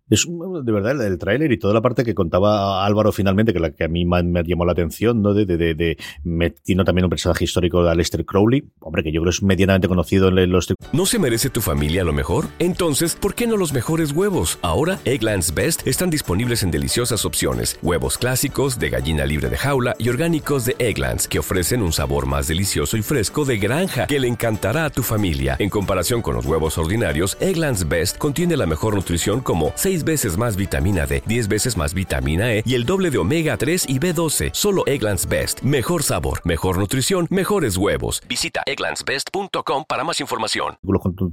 Es 0.10 0.28
de 0.28 0.72
verdad 0.72 1.06
el, 1.06 1.18
tráiler 1.18 1.52
y 1.52 1.58
toda 1.58 1.74
la 1.74 1.82
parte 1.82 2.04
que 2.04 2.16
contaba 2.16 2.86
Álvaro 2.86 3.12
finalmente, 3.12 3.54
que 3.54 3.60
la 3.60 3.72
que 3.72 3.84
a 3.84 3.88
mí 3.88 4.06
me, 4.06 4.44
llamó 4.44 4.66
la 4.66 4.72
atención, 4.72 5.22
¿no? 5.22 5.34
De, 5.34 5.46
de, 5.46 5.58
de, 5.76 5.98
metiendo 6.24 6.84
también 6.84 7.06
un 7.06 7.10
personaje 7.10 7.44
histórico 7.44 7.84
de 7.84 7.92
Aleister 7.92 8.26
Crowley, 8.26 8.64
hombre, 8.80 9.04
que 9.04 9.12
yo 9.12 9.22
creo 9.22 9.30
es 9.30 9.44
medianamente 9.44 9.88
conocido 9.88 10.30
en 10.30 10.52
los... 10.52 10.74
¿No 10.94 11.06
se 11.06 11.20
merece 11.20 11.50
tu 11.50 11.62
familia 11.62 12.04
lo 12.04 12.14
mejor? 12.14 12.48
Entonces, 12.60 13.16
¿por 13.16 13.36
qué 13.36 13.48
no 13.48 13.58
los 13.58 13.74
mejores 13.74 14.12
huevos? 14.12 14.58
Ahora, 14.62 15.00
Egglands 15.06 15.54
Best 15.54 15.86
están 15.88 16.10
disponibles 16.10 16.64
en 16.64 16.72
deliciosas 16.72 17.26
opciones. 17.26 17.78
Huevos 17.82 18.18
clásicos, 18.18 18.80
de 18.80 18.90
gallina 18.90 19.26
libre 19.26 19.50
de 19.50 19.58
jaula 19.58 19.96
y 20.00 20.10
orgánicos 20.10 20.66
de 20.66 20.76
Egglands, 20.80 21.28
que 21.28 21.40
ofrecen 21.40 21.84
un 21.84 21.94
sabor 21.94 22.26
más 22.26 22.48
delicioso 22.48 22.98
y 22.98 23.02
fresco 23.02 23.46
de 23.46 23.58
granja 23.58 24.08
que 24.08 24.20
le 24.20 24.28
encantará 24.28 24.86
a 24.86 24.90
tu 24.90 25.04
familia. 25.04 25.56
En 25.60 25.70
comparación 25.70 26.22
con 26.22 26.36
los 26.36 26.46
huevos 26.46 26.78
ordinarios, 26.78 27.38
Egglands 27.40 27.88
Best 27.88 28.18
contiene 28.18 28.58
la 28.58 28.66
mejor 28.66 28.96
nutrición 28.96 29.42
como 29.42 29.72
6 29.76 29.99
veces 30.04 30.38
más 30.38 30.56
vitamina 30.56 31.06
D, 31.06 31.22
10 31.26 31.48
veces 31.48 31.78
más 31.78 31.94
vitamina 31.94 32.54
E 32.54 32.64
y 32.66 32.76
el 32.76 32.86
doble 32.86 33.12
de 33.12 33.18
omega 33.18 33.58
3 33.58 33.86
y 33.90 34.00
B12. 34.00 34.50
Solo 34.54 34.84
Egglands 34.86 35.28
Best. 35.28 35.62
Mejor 35.62 36.04
sabor, 36.04 36.42
mejor 36.44 36.78
nutrición, 36.78 37.28
mejores 37.30 37.78
huevos. 37.78 38.22
Visita 38.28 38.62
egglandsbest.com 38.66 39.86
para 39.88 40.04
más 40.04 40.20
información. 40.20 40.78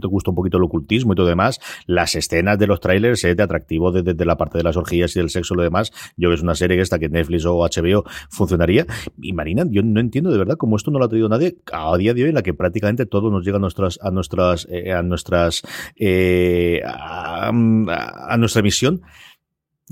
Te 0.00 0.06
gusta 0.06 0.30
un 0.30 0.36
poquito 0.36 0.58
el 0.58 0.64
ocultismo 0.64 1.12
y 1.12 1.16
todo 1.16 1.26
demás. 1.26 1.60
Las 1.86 2.14
escenas 2.14 2.58
de 2.58 2.66
los 2.66 2.80
trailers 2.80 3.24
es 3.24 3.36
de 3.36 3.42
atractivo 3.42 3.92
desde 3.92 4.24
la 4.24 4.36
parte 4.36 4.58
de 4.58 4.64
las 4.64 4.76
orgías 4.76 5.14
y 5.16 5.20
del 5.20 5.30
sexo 5.30 5.54
y 5.54 5.56
lo 5.58 5.62
demás. 5.62 5.92
Yo 6.16 6.28
creo 6.28 6.30
que 6.30 6.36
es 6.36 6.42
una 6.42 6.54
serie 6.54 6.76
que 6.76 6.82
esta 6.82 6.98
que 6.98 7.08
Netflix 7.08 7.44
o 7.44 7.58
HBO 7.58 8.04
funcionaría. 8.30 8.86
Y 9.20 9.32
Marina, 9.32 9.64
yo 9.68 9.82
no 9.82 10.00
entiendo 10.00 10.30
de 10.30 10.38
verdad 10.38 10.56
cómo 10.56 10.76
esto 10.76 10.90
no 10.90 10.98
lo 10.98 11.04
ha 11.04 11.08
traído 11.08 11.28
nadie 11.28 11.56
a 11.72 11.96
día 11.96 12.14
de 12.14 12.22
hoy 12.22 12.28
en 12.30 12.34
la 12.34 12.42
que 12.42 12.54
prácticamente 12.54 13.06
todo 13.06 13.30
nos 13.30 13.44
llega 13.44 13.56
a 13.56 13.60
nuestras 13.60 13.98
a 14.02 14.10
nuestras 14.10 14.66
eh, 14.70 14.92
a 14.92 15.02
nuestras 15.02 15.62
eh, 15.96 16.82
a, 16.84 17.48
a, 17.48 18.36
nuestra 18.36 18.55
emisión. 18.60 19.02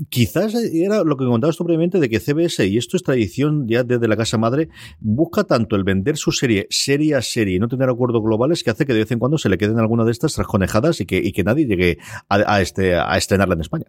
Quizás 0.09 0.53
era 0.55 1.05
lo 1.05 1.15
que 1.15 1.23
contabas 1.23 1.55
tú 1.55 1.63
previamente 1.63 2.01
de 2.01 2.09
que 2.09 2.19
CBS, 2.19 2.67
y 2.67 2.77
esto 2.77 2.97
es 2.97 3.03
tradición 3.03 3.65
ya 3.65 3.83
desde 3.83 4.09
la 4.09 4.17
casa 4.17 4.37
madre, 4.37 4.67
busca 4.99 5.45
tanto 5.45 5.77
el 5.77 5.85
vender 5.85 6.17
su 6.17 6.33
serie 6.33 6.67
serie 6.69 7.15
a 7.15 7.21
serie 7.21 7.55
y 7.55 7.59
no 7.59 7.69
tener 7.69 7.89
acuerdos 7.89 8.21
globales 8.21 8.61
que 8.61 8.71
hace 8.71 8.85
que 8.85 8.91
de 8.91 8.99
vez 8.99 9.11
en 9.11 9.19
cuando 9.19 9.37
se 9.37 9.47
le 9.47 9.57
queden 9.57 9.79
alguna 9.79 10.03
de 10.03 10.11
estas 10.11 10.33
trajonejadas 10.33 10.99
y 10.99 11.05
que, 11.05 11.17
y 11.17 11.31
que 11.31 11.45
nadie 11.45 11.65
llegue 11.65 11.97
a, 12.27 12.61
este, 12.61 12.95
a 12.95 13.15
estrenarla 13.15 13.53
en 13.55 13.61
España. 13.61 13.85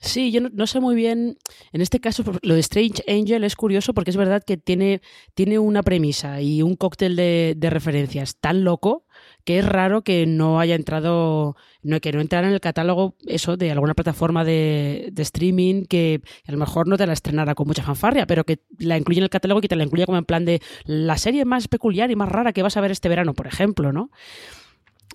Sí, 0.00 0.30
yo 0.30 0.40
no, 0.40 0.66
sé 0.66 0.80
muy 0.80 0.94
bien. 0.94 1.36
En 1.72 1.80
este 1.82 2.00
caso, 2.00 2.22
lo 2.40 2.54
de 2.54 2.60
Strange 2.60 3.02
Angel 3.06 3.44
es 3.44 3.54
curioso 3.56 3.92
porque 3.92 4.10
es 4.10 4.16
verdad 4.16 4.42
que 4.46 4.56
tiene, 4.56 5.02
tiene 5.34 5.58
una 5.58 5.82
premisa 5.82 6.40
y 6.40 6.62
un 6.62 6.76
cóctel 6.76 7.16
de 7.16 7.70
referencias 7.70 8.38
tan 8.38 8.64
loco 8.64 9.04
que 9.48 9.60
es 9.60 9.64
raro 9.64 10.02
que 10.02 10.26
no 10.26 10.60
haya 10.60 10.74
entrado, 10.74 11.56
no, 11.82 12.00
que 12.02 12.12
no 12.12 12.20
entrara 12.20 12.48
en 12.48 12.52
el 12.52 12.60
catálogo 12.60 13.14
eso 13.26 13.56
de 13.56 13.70
alguna 13.70 13.94
plataforma 13.94 14.44
de, 14.44 15.10
streaming 15.16 15.84
que 15.86 16.20
a 16.46 16.52
lo 16.52 16.58
mejor 16.58 16.86
no 16.86 16.98
te 16.98 17.06
la 17.06 17.14
estrenara 17.14 17.54
con 17.54 17.66
mucha 17.66 17.82
fanfarria, 17.82 18.26
pero 18.26 18.44
que 18.44 18.58
la 18.78 18.98
incluye 18.98 19.20
en 19.20 19.24
el 19.24 19.30
catálogo 19.30 19.60
y 19.60 19.62
que 19.62 19.68
te 19.68 19.76
la 19.76 19.84
incluya 19.84 20.04
como 20.04 20.18
en 20.18 20.26
plan 20.26 20.44
de 20.44 20.60
la 20.84 21.16
serie 21.16 21.46
más 21.46 21.66
peculiar 21.66 22.10
y 22.10 22.14
más 22.14 22.28
rara 22.28 22.52
que 22.52 22.62
vas 22.62 22.76
a 22.76 22.82
ver 22.82 22.90
este 22.90 23.08
verano, 23.08 23.32
por 23.32 23.46
ejemplo, 23.46 23.90
¿no? 23.90 24.10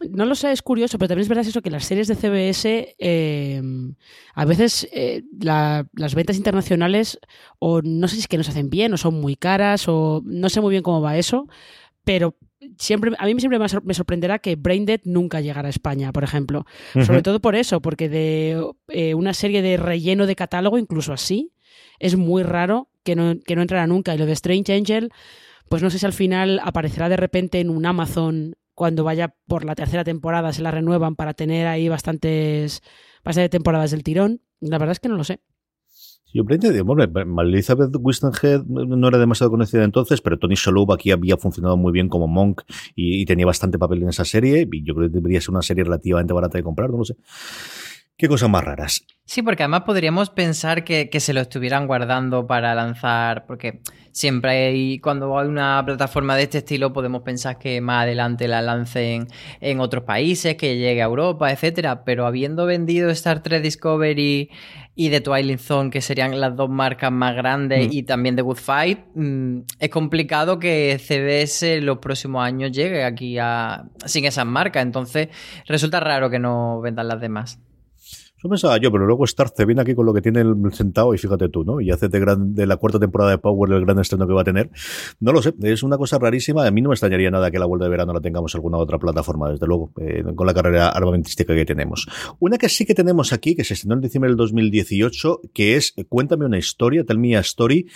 no 0.09 0.25
lo 0.25 0.33
sé, 0.33 0.51
es 0.51 0.63
curioso, 0.63 0.97
pero 0.97 1.09
también 1.09 1.21
es 1.25 1.29
verdad 1.29 1.45
eso 1.45 1.61
que 1.61 1.69
las 1.69 1.85
series 1.85 2.07
de 2.07 2.15
CBS 2.15 2.95
eh, 2.97 3.61
a 4.33 4.45
veces 4.45 4.89
eh, 4.93 5.21
las 5.41 6.15
ventas 6.15 6.37
internacionales 6.37 7.19
o 7.59 7.83
no 7.83 8.07
sé 8.07 8.15
si 8.15 8.21
es 8.21 8.27
que 8.27 8.37
no 8.37 8.43
se 8.43 8.49
hacen 8.49 8.71
bien 8.71 8.93
o 8.93 8.97
son 8.97 9.21
muy 9.21 9.35
caras 9.35 9.87
o 9.87 10.23
no 10.25 10.49
sé 10.49 10.59
muy 10.59 10.71
bien 10.71 10.81
cómo 10.81 11.01
va 11.01 11.19
eso, 11.19 11.47
pero 12.03 12.35
siempre, 12.77 13.11
a 13.17 13.25
mí 13.25 13.35
siempre 13.39 13.59
me 13.59 13.93
sorprenderá 13.93 14.39
que 14.39 14.55
Braindead 14.55 15.01
nunca 15.03 15.41
llegara 15.41 15.67
a 15.67 15.69
España, 15.69 16.11
por 16.11 16.23
ejemplo. 16.23 16.65
Sobre 17.05 17.21
todo 17.21 17.39
por 17.39 17.55
eso, 17.55 17.81
porque 17.81 18.09
de 18.09 18.63
eh, 18.89 19.13
una 19.13 19.33
serie 19.33 19.61
de 19.61 19.77
relleno 19.77 20.25
de 20.25 20.35
catálogo, 20.35 20.77
incluso 20.77 21.13
así, 21.13 21.51
es 21.99 22.15
muy 22.15 22.43
raro 22.43 22.89
que 23.03 23.15
no, 23.15 23.35
que 23.45 23.55
no 23.55 23.61
entrara 23.61 23.87
nunca. 23.87 24.13
Y 24.13 24.17
lo 24.17 24.25
de 24.25 24.33
Strange 24.33 24.73
Angel, 24.73 25.11
pues 25.69 25.81
no 25.81 25.89
sé 25.89 25.99
si 25.99 26.05
al 26.05 26.13
final 26.13 26.59
aparecerá 26.63 27.09
de 27.09 27.17
repente 27.17 27.59
en 27.59 27.69
un 27.69 27.85
Amazon 27.85 28.55
cuando 28.75 29.03
vaya 29.03 29.35
por 29.47 29.65
la 29.65 29.75
tercera 29.75 30.03
temporada, 30.03 30.51
se 30.51 30.61
la 30.61 30.71
renuevan 30.71 31.15
para 31.15 31.33
tener 31.33 31.67
ahí 31.67 31.89
bastantes, 31.89 32.81
bastantes 33.23 33.51
temporadas 33.51 33.91
del 33.91 34.03
tirón. 34.03 34.41
La 34.59 34.77
verdad 34.77 34.93
es 34.93 34.99
que 34.99 35.09
no 35.09 35.15
lo 35.15 35.23
sé. 35.23 35.41
Yo 36.33 36.41
hombre, 36.41 37.09
Elizabeth 37.43 37.95
Wistenhead 37.99 38.63
no 38.65 39.07
era 39.07 39.19
demasiado 39.19 39.51
conocida 39.51 39.83
entonces, 39.83 40.19
pero 40.19 40.39
Tony 40.39 40.55
Shalhoub 40.55 40.91
aquí 40.91 41.11
había 41.11 41.37
funcionado 41.37 41.77
muy 41.77 41.91
bien 41.91 42.09
como 42.09 42.27
Monk 42.27 42.63
y, 42.95 43.23
tenía 43.25 43.45
bastante 43.45 43.77
papel 43.77 44.01
en 44.01 44.09
esa 44.09 44.25
serie. 44.25 44.67
Y 44.71 44.83
yo 44.83 44.95
creo 44.95 45.09
que 45.09 45.13
debería 45.13 45.39
ser 45.39 45.51
una 45.51 45.61
serie 45.61 45.83
relativamente 45.83 46.33
barata 46.33 46.57
de 46.57 46.63
comprar, 46.63 46.89
no 46.89 46.97
lo 46.97 47.05
sé. 47.05 47.15
Qué 48.17 48.27
cosas 48.27 48.49
más 48.49 48.63
raras. 48.63 49.05
Sí, 49.25 49.41
porque 49.41 49.63
además 49.63 49.83
podríamos 49.83 50.29
pensar 50.29 50.83
que, 50.83 51.09
se 51.19 51.33
lo 51.33 51.41
estuvieran 51.41 51.87
guardando 51.87 52.45
para 52.45 52.75
lanzar, 52.75 53.45
porque 53.47 53.79
siempre 54.11 54.67
hay, 54.67 54.99
cuando 54.99 55.39
hay 55.39 55.47
una 55.47 55.81
plataforma 55.85 56.35
de 56.35 56.43
este 56.43 56.57
estilo, 56.59 56.91
podemos 56.91 57.23
pensar 57.23 57.57
que 57.57 57.79
más 57.79 58.03
adelante 58.03 58.47
la 58.49 58.61
lancen 58.61 59.27
en 59.61 59.79
otros 59.79 60.03
países, 60.03 60.55
que 60.57 60.77
llegue 60.77 61.01
a 61.01 61.05
Europa, 61.05 61.51
etcétera. 61.51 62.03
Pero 62.03 62.27
habiendo 62.27 62.65
vendido 62.65 63.09
Star 63.11 63.41
Trek 63.41 63.63
Discovery 63.63 64.51
y 64.93 65.09
The 65.09 65.21
Twilight 65.21 65.59
Zone, 65.59 65.89
que 65.89 66.01
serían 66.01 66.39
las 66.39 66.55
dos 66.55 66.69
marcas 66.69 67.11
más 67.11 67.33
grandes, 67.33 67.87
mm. 67.87 67.93
y 67.93 68.03
también 68.03 68.35
The 68.35 68.41
Good 68.41 68.57
Fight, 68.57 68.99
mm, 69.15 69.59
es 69.79 69.89
complicado 69.89 70.59
que 70.59 70.99
CBS 70.99 71.81
los 71.81 71.97
próximos 71.99 72.43
años 72.43 72.71
llegue 72.71 73.05
aquí 73.05 73.37
a, 73.39 73.85
sin 74.05 74.25
esas 74.25 74.45
marcas. 74.45 74.83
Entonces, 74.83 75.29
resulta 75.65 76.01
raro 76.01 76.29
que 76.29 76.39
no 76.39 76.81
vendan 76.81 77.07
las 77.07 77.21
demás. 77.21 77.57
Eso 78.43 78.49
pensaba 78.49 78.77
yo, 78.77 78.91
pero 78.91 79.05
luego 79.05 79.25
Starce 79.25 79.65
viene 79.65 79.83
aquí 79.83 79.95
con 79.95 80.05
lo 80.05 80.13
que 80.13 80.21
tiene 80.21 80.41
el 80.41 80.53
sentado 80.73 81.13
y 81.13 81.17
fíjate 81.17 81.47
tú, 81.47 81.63
¿no? 81.63 81.79
Y 81.79 81.91
hace 81.91 82.09
de, 82.09 82.67
la 82.67 82.75
cuarta 82.75 82.99
temporada 82.99 83.31
de 83.31 83.37
Power 83.37 83.71
el 83.71 83.85
gran 83.85 83.99
estreno 83.99 84.27
que 84.27 84.33
va 84.33 84.41
a 84.41 84.43
tener. 84.43 84.69
No 85.21 85.31
lo 85.31 85.41
sé, 85.41 85.53
es 85.61 85.81
una 85.81 85.97
cosa 85.97 86.19
rarísima. 86.19 86.67
A 86.67 86.71
mí 86.71 86.81
no 86.81 86.89
me 86.89 86.93
extrañaría 86.93 87.31
nada 87.31 87.49
que 87.51 87.57
la 87.57 87.65
vuelta 87.65 87.85
de 87.85 87.91
verano 87.91 88.11
la 88.11 88.19
tengamos 88.19 88.53
en 88.53 88.57
alguna 88.57 88.79
otra 88.79 88.99
plataforma, 88.99 89.49
desde 89.49 89.65
luego, 89.65 89.93
eh, 89.95 90.25
con 90.35 90.45
la 90.45 90.53
carrera 90.53 90.89
armamentística 90.89 91.55
que 91.55 91.63
tenemos. 91.63 92.05
Una 92.39 92.57
que 92.57 92.67
sí 92.67 92.85
que 92.85 92.93
tenemos 92.93 93.31
aquí, 93.31 93.55
que 93.55 93.63
se 93.63 93.75
estrenó 93.75 93.95
en 93.95 94.01
diciembre 94.01 94.29
del 94.29 94.35
2018, 94.35 95.39
que 95.53 95.77
es 95.77 95.93
Cuéntame 96.09 96.45
una 96.45 96.57
historia, 96.57 97.05
Tell 97.05 97.19
Me 97.19 97.37
a 97.37 97.39
Story, 97.39 97.87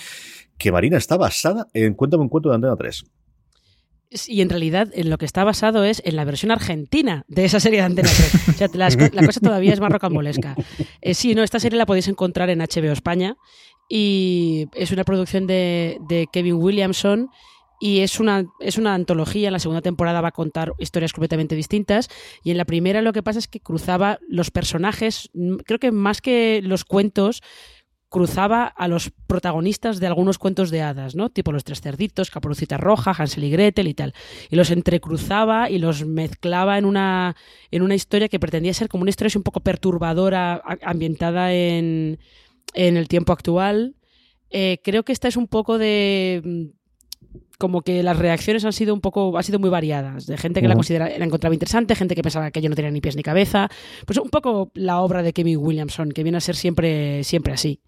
que 0.57 0.71
Marina 0.71 0.95
está 0.95 1.17
basada 1.17 1.67
en 1.73 1.93
Cuéntame 1.93 2.23
un 2.23 2.29
cuento 2.29 2.47
de 2.47 2.55
Antena 2.55 2.77
3. 2.77 3.03
Y 4.27 4.41
en 4.41 4.49
realidad 4.49 4.89
en 4.93 5.09
lo 5.09 5.17
que 5.17 5.25
está 5.25 5.43
basado 5.43 5.83
es 5.83 6.01
en 6.05 6.15
la 6.15 6.23
versión 6.23 6.51
argentina 6.51 7.25
de 7.27 7.45
esa 7.45 7.59
serie 7.59 7.79
de 7.79 7.85
Antena 7.85 8.09
3. 8.09 8.49
O 8.49 8.53
sea, 8.53 8.67
la, 8.73 9.25
cosa 9.25 9.39
todavía 9.41 9.73
es 9.73 9.79
más 9.79 9.91
rocambolesca. 9.91 10.55
Eh, 11.01 11.13
sí, 11.13 11.35
no, 11.35 11.43
esta 11.43 11.59
serie 11.59 11.77
la 11.77 11.85
podéis 11.85 12.07
encontrar 12.07 12.49
en 12.49 12.59
HBO 12.59 12.91
España 12.91 13.35
y 13.89 14.67
es 14.75 14.91
una 14.91 15.03
producción 15.03 15.45
de, 15.47 16.27
Kevin 16.31 16.55
Williamson 16.55 17.29
y 17.79 17.99
es 17.99 18.19
una, 18.19 18.45
es 18.59 18.77
una 18.77 18.93
antología. 18.93 19.49
En 19.49 19.53
la 19.53 19.59
segunda 19.59 19.81
temporada 19.81 20.21
va 20.21 20.29
a 20.29 20.33
contar 20.33 20.73
historias 20.79 21.11
completamente 21.11 21.55
distintas 21.55 22.09
y 22.43 22.51
en 22.51 22.57
la 22.57 22.65
primera 22.65 23.01
lo 23.01 23.13
que 23.13 23.23
pasa 23.23 23.39
es 23.39 23.47
que 23.47 23.59
cruzaba 23.59 24.19
los 24.27 24.51
personajes, 24.51 25.29
creo 25.65 25.79
que 25.79 25.91
más 25.91 26.21
que 26.21 26.61
los 26.63 26.85
cuentos, 26.85 27.41
cruzaba 28.09 28.65
a 28.65 28.87
los 28.87 29.11
protagonistas 29.27 29.99
de 29.99 30.07
algunos 30.07 30.37
cuentos 30.37 30.71
de 30.71 30.81
hadas, 30.81 31.15
¿no? 31.15 31.29
Tipo 31.29 31.51
los 31.51 31.63
tres 31.63 31.81
cerditos, 31.81 32.31
Caperucita 32.31 32.77
Roja, 32.77 33.11
Hansel 33.11 33.43
y 33.43 33.49
Gretel 33.49 33.87
y 33.87 33.93
tal. 33.93 34.13
Y 34.49 34.55
los 34.55 34.71
entrecruzaba 34.71 35.69
y 35.69 35.77
los 35.77 36.05
mezclaba 36.05 36.77
en 36.77 36.85
una, 36.85 37.35
en 37.71 37.81
una 37.81 37.95
historia 37.95 38.29
que 38.29 38.39
pretendía 38.39 38.73
ser 38.73 38.87
como 38.87 39.01
una 39.01 39.09
historia 39.09 39.31
un 39.35 39.43
poco 39.43 39.59
perturbadora, 39.59 40.61
ambientada 40.81 41.53
en, 41.53 42.19
en 42.73 42.97
el 42.97 43.07
tiempo 43.07 43.33
actual. 43.33 43.95
Eh, 44.49 44.79
creo 44.83 45.03
que 45.03 45.11
esta 45.11 45.27
es 45.27 45.35
un 45.35 45.47
poco 45.47 45.77
de 45.77 46.41
mm, 46.43 46.77
como 47.57 47.81
que 47.81 48.03
las 48.03 48.17
reacciones 48.17 48.63
han 48.63 48.71
sido 48.71 48.93
un 48.93 49.01
poco, 49.01 49.35
han 49.37 49.43
sido 49.43 49.59
muy 49.59 49.69
variadas, 49.69 50.27
de 50.27 50.37
gente 50.37 50.61
que 50.61 50.67
la 50.67 50.75
considera, 50.75 51.09
la 51.17 51.25
encontraba 51.25 51.53
interesante, 51.53 51.95
gente 51.95 52.15
que 52.15 52.21
pensaba 52.21 52.51
que 52.51 52.61
yo 52.61 52.69
no 52.69 52.75
tenía 52.75 52.91
ni 52.91 53.01
pies 53.01 53.17
ni 53.17 53.23
cabeza, 53.23 53.69
pues 54.05 54.17
un 54.19 54.29
poco 54.29 54.71
la 54.75 55.01
obra 55.01 55.23
de 55.23 55.33
Kevin 55.33 55.57
Williamson, 55.57 56.11
que 56.11 56.23
viene 56.23 56.37
a 56.37 56.41
ser 56.41 56.55
siempre, 56.55 57.23
siempre 57.25 57.53
así. 57.53 57.81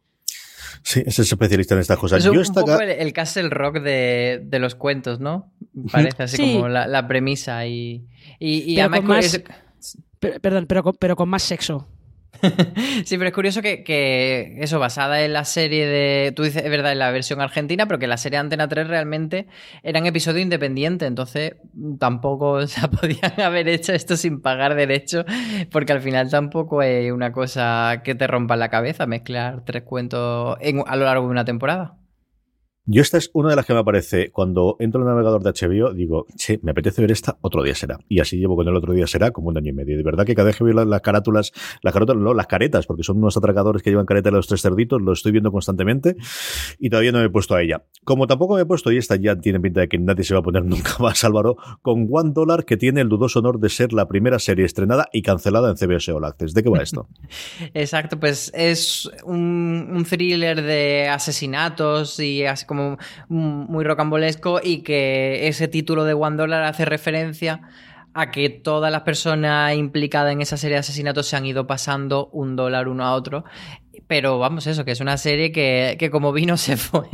Sí, 0.84 1.04
es 1.06 1.20
especialista 1.20 1.76
en 1.76 1.82
estas 1.82 1.98
cosas. 1.98 2.26
Es 2.26 2.50
un 2.50 2.54
poco 2.54 2.80
el, 2.80 3.14
Castle 3.14 3.50
Rock 3.50 3.80
de, 3.80 4.48
los 4.60 4.76
cuentos, 4.76 5.20
¿no? 5.20 5.52
Parece 5.92 6.24
así 6.24 6.54
como 6.54 6.68
la, 6.68 7.08
premisa 7.08 7.66
y, 7.66 8.08
y, 8.40 8.80
además 8.80 9.04
más, 9.04 9.42
Perdón, 10.20 10.66
pero, 10.68 10.84
pero 10.94 11.16
con 11.16 11.30
más 11.30 11.44
sexo. 11.44 11.88
sí, 13.06 13.18
pero 13.18 13.28
es 13.28 13.34
curioso 13.34 13.62
que, 13.62 14.56
eso, 14.60 14.80
basada 14.80 15.24
en 15.24 15.34
la 15.34 15.46
serie 15.46 15.86
de. 15.88 16.32
Tú 16.32 16.44
dices, 16.44 16.64
es 16.64 16.70
verdad, 16.70 16.92
en 16.92 17.00
la 17.00 17.12
versión 17.12 17.42
argentina, 17.42 17.88
pero 17.88 18.00
que 18.00 18.08
la 18.08 18.18
serie 18.18 18.40
Antena 18.40 18.68
3 18.68 18.88
realmente 18.88 19.48
eran 19.84 20.06
episodios 20.06 20.44
independientes, 20.44 21.08
entonces 21.08 21.56
tampoco 22.00 22.66
se 22.68 22.88
podían 22.88 23.40
haber 23.42 23.68
hecho 23.68 23.94
esto 23.94 24.16
sin 24.16 24.42
pagar 24.42 24.76
derecho, 24.76 25.26
porque 25.72 25.94
al 25.94 26.02
final 26.02 26.30
tampoco 26.30 26.82
es 26.82 27.12
una 27.12 27.32
cosa 27.32 28.02
que 28.04 28.16
te 28.16 28.28
rompa 28.28 28.56
la 28.56 28.70
cabeza 28.70 29.06
mezclar 29.06 29.64
tres 29.66 29.84
cuentos 29.84 30.58
a 30.86 30.96
lo 30.96 31.06
largo 31.06 31.26
de 31.26 31.32
una 31.32 31.46
temporada. 31.46 31.99
Yo 32.92 33.04
esta 33.04 33.20
es 33.20 33.30
una 33.34 33.52
de 33.52 33.56
las 33.56 33.68
que 33.68 33.74
me 33.74 33.82
aparece 33.82 34.32
cuando 34.32 34.76
entro 34.80 35.00
en 35.00 35.08
el 35.08 35.14
navegador 35.14 35.44
de 35.44 35.52
HBO, 35.52 35.94
digo, 35.94 36.26
che, 36.36 36.60
me 36.64 36.72
apetece 36.72 37.04
ver 37.04 37.12
esta, 37.12 37.38
otro 37.42 37.62
día 37.62 37.76
será. 37.76 38.00
Y 38.10 38.20
así 38.20 38.38
llevo 38.38 38.56
con 38.56 38.68
el 38.68 38.76
otro 38.76 38.94
día 38.94 39.06
será 39.06 39.30
como 39.30 39.50
un 39.50 39.58
año 39.60 39.70
y 39.70 39.74
medio. 39.74 39.96
De 39.96 40.02
verdad 40.02 40.26
que 40.26 40.34
cada 40.34 40.48
vez 40.48 40.58
que 40.58 40.64
veo 40.64 40.74
las, 40.74 41.02
carátulas, 41.02 41.52
las 41.84 41.94
carátulas, 41.94 42.24
no, 42.24 42.34
las 42.34 42.48
caretas, 42.48 42.88
porque 42.88 43.04
son 43.04 43.18
unos 43.18 43.38
atracadores 43.38 43.84
que 43.84 43.92
llevan 43.92 44.08
careta 44.08 44.32
de 44.32 44.38
los 44.38 44.48
tres 44.48 44.64
cerditos, 44.64 45.00
lo 45.04 45.14
estoy 45.14 45.32
viendo 45.32 45.52
constantemente 45.52 46.16
y 46.80 46.90
todavía 46.90 47.12
no 47.12 47.20
me 47.20 47.26
he 47.26 47.30
puesto 47.30 47.54
a 47.54 47.62
ella. 47.62 47.84
Como 48.04 48.26
tampoco 48.26 48.56
me 48.56 48.62
he 48.62 48.66
puesto, 48.66 48.92
y 48.92 48.98
esta 48.98 49.18
ya 49.18 49.36
tiene 49.36 49.60
pinta 49.60 49.82
de 49.82 49.88
que 49.88 50.00
nadie 50.00 50.24
se 50.24 50.34
va 50.34 50.40
a 50.40 50.44
poner 50.44 50.66
nunca 50.66 50.96
más, 50.98 51.24
Álvaro, 51.24 51.58
con 51.84 52.08
One 52.12 52.32
Dollar, 52.34 52.66
que 52.66 52.76
tiene 52.76 53.02
el 53.02 53.10
dudoso 53.10 53.38
honor 53.38 53.60
de 53.60 53.70
ser 53.70 53.94
la 53.94 54.08
primera 54.08 54.40
serie 54.40 54.66
estrenada 54.66 55.10
y 55.14 55.22
cancelada 55.22 55.70
en 55.70 55.78
CBS 55.78 56.12
All 56.12 56.26
Access. 56.26 56.56
¿De 56.56 56.64
qué 56.64 56.70
va 56.72 56.82
esto? 56.82 57.08
Exacto, 57.76 58.20
pues 58.20 58.52
es 58.56 59.12
un, 59.26 59.90
un 59.92 60.06
thriller 60.06 60.64
de 60.64 61.08
asesinatos 61.08 62.20
y 62.20 62.46
así 62.46 62.66
como 62.66 62.79
muy 63.28 63.84
rocambolesco 63.84 64.60
y 64.64 64.82
que 64.84 65.48
ese 65.48 65.68
título 65.68 66.06
de 66.06 66.14
One 66.14 66.38
Dollar 66.38 66.64
hace 66.64 66.86
referencia 66.86 67.62
a 68.14 68.32
que 68.32 68.50
todas 68.50 68.92
las 68.92 69.02
personas 69.02 69.76
implicadas 69.76 70.34
en 70.34 70.42
esa 70.42 70.58
serie 70.58 70.76
de 70.76 70.80
asesinatos 70.80 71.28
se 71.28 71.38
han 71.38 71.46
ido 71.46 71.68
pasando 71.68 72.30
un 72.32 72.56
dólar 72.56 72.88
uno 72.88 73.06
a 73.06 73.14
otro. 73.14 73.46
Pero 74.08 74.40
vamos, 74.40 74.66
eso, 74.66 74.86
que 74.86 74.92
es 74.92 75.02
una 75.02 75.18
serie 75.18 75.52
que, 75.52 75.96
que 76.00 76.10
como 76.10 76.34
vino 76.34 76.58
se 76.58 76.78
fue, 76.78 77.08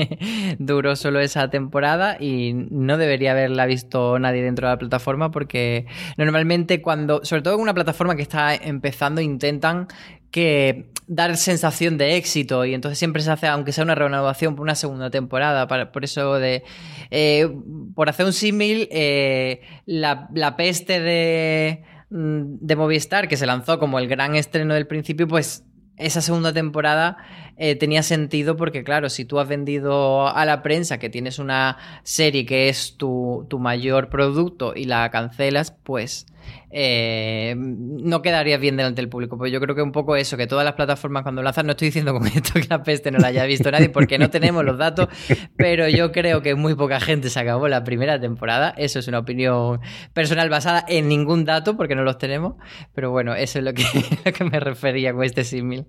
duró 0.60 0.96
solo 0.96 1.20
esa 1.20 1.50
temporada 1.50 2.18
y 2.20 2.54
no 2.54 2.98
debería 2.98 3.32
haberla 3.32 3.66
visto 3.66 4.18
nadie 4.20 4.42
dentro 4.42 4.68
de 4.68 4.74
la 4.74 4.80
plataforma 4.80 5.32
porque 5.32 5.86
normalmente 6.18 6.82
cuando, 6.82 7.24
sobre 7.26 7.42
todo 7.42 7.56
en 7.56 7.62
una 7.62 7.74
plataforma 7.74 8.16
que 8.16 8.22
está 8.22 8.56
empezando, 8.56 9.20
intentan 9.20 9.88
que 10.32 10.92
dar 11.08 11.38
sensación 11.38 11.98
de 11.98 12.16
éxito 12.18 12.66
y 12.66 12.74
entonces 12.74 12.98
siempre 12.98 13.22
se 13.22 13.32
hace, 13.32 13.48
aunque 13.48 13.72
sea 13.72 13.84
una 13.84 13.96
renovación 13.96 14.56
por 14.56 14.64
una 14.64 14.76
segunda 14.76 15.10
temporada, 15.10 15.68
por 15.92 16.04
eso 16.04 16.36
de, 16.36 16.64
eh, 17.12 17.48
por 17.94 18.10
hacer 18.10 18.26
un 18.26 18.34
símil, 18.34 18.88
eh, 18.92 19.62
la, 19.86 20.56
peste 20.58 21.00
de, 21.00 21.84
mm, 22.10 22.58
de 22.60 22.76
Movistar, 22.76 23.28
que 23.28 23.38
se 23.38 23.46
lanzó 23.46 23.78
como 23.80 24.00
el 24.00 24.08
gran 24.08 24.36
estreno 24.36 24.74
del 24.74 24.88
principio, 24.88 25.28
pues 25.28 25.64
esa 25.98 26.22
segunda 26.22 26.52
temporada 26.52 27.18
eh, 27.58 27.76
tenía 27.76 28.04
sentido 28.04 28.56
porque, 28.58 28.84
claro, 28.84 29.10
si 29.10 29.26
tú 29.26 29.40
has 29.40 29.48
vendido 29.48 30.28
a 30.28 30.46
la 30.46 30.62
prensa 30.62 31.00
que 31.00 31.10
tienes 31.10 31.40
una 31.40 31.78
serie 32.04 32.46
que 32.46 32.70
es 32.70 32.98
tu, 32.98 33.46
tu 33.50 33.60
mayor 33.60 34.10
producto 34.10 34.74
y 34.76 34.86
la 34.86 35.10
cancelas, 35.10 35.72
pues 35.72 36.26
eh, 36.72 37.56
no 37.58 38.22
quedaría 38.22 38.58
bien 38.58 38.76
delante 38.76 39.02
del 39.02 39.10
público. 39.10 39.38
Pues 39.38 39.52
yo 39.52 39.60
creo 39.62 39.76
que 39.76 39.82
un 39.82 39.92
poco 39.92 40.16
eso, 40.16 40.36
que 40.36 40.48
todas 40.48 40.66
las 40.66 40.74
plataformas 40.74 41.24
cuando 41.24 41.42
lanzan, 41.42 41.66
no 41.66 41.72
estoy 41.72 41.88
diciendo 41.88 42.14
con 42.14 42.28
esto 42.28 42.60
que 42.60 42.68
la 42.70 42.84
peste 42.84 43.12
no 43.12 43.20
la 43.20 43.28
haya 43.28 43.46
visto 43.46 43.72
nadie 43.72 43.90
porque 43.90 44.18
no 44.18 44.30
tenemos 44.30 44.66
los 44.66 44.78
datos, 44.78 45.08
pero 45.56 45.88
yo 45.88 46.12
creo 46.12 46.42
que 46.42 46.56
muy 46.56 46.76
poca 46.76 47.00
gente 47.00 47.30
se 47.30 47.40
acabó 47.40 47.68
la 47.68 47.84
primera 47.84 48.20
temporada. 48.20 48.74
Eso 48.78 49.00
es 49.00 49.08
una 49.08 49.20
opinión 49.20 49.80
personal 50.14 50.50
basada 50.50 50.84
en 50.88 51.08
ningún 51.08 51.46
dato 51.46 51.78
porque 51.78 51.96
no 51.96 52.04
los 52.04 52.18
tenemos, 52.18 52.56
pero 52.94 53.12
bueno, 53.12 53.36
eso 53.36 53.60
es 53.60 53.66
lo 53.66 53.74
que, 53.74 53.84
lo 54.26 54.34
que 54.34 54.44
me 54.44 54.60
refería 54.60 55.14
con 55.14 55.24
este 55.24 55.44
símil. 55.44 55.86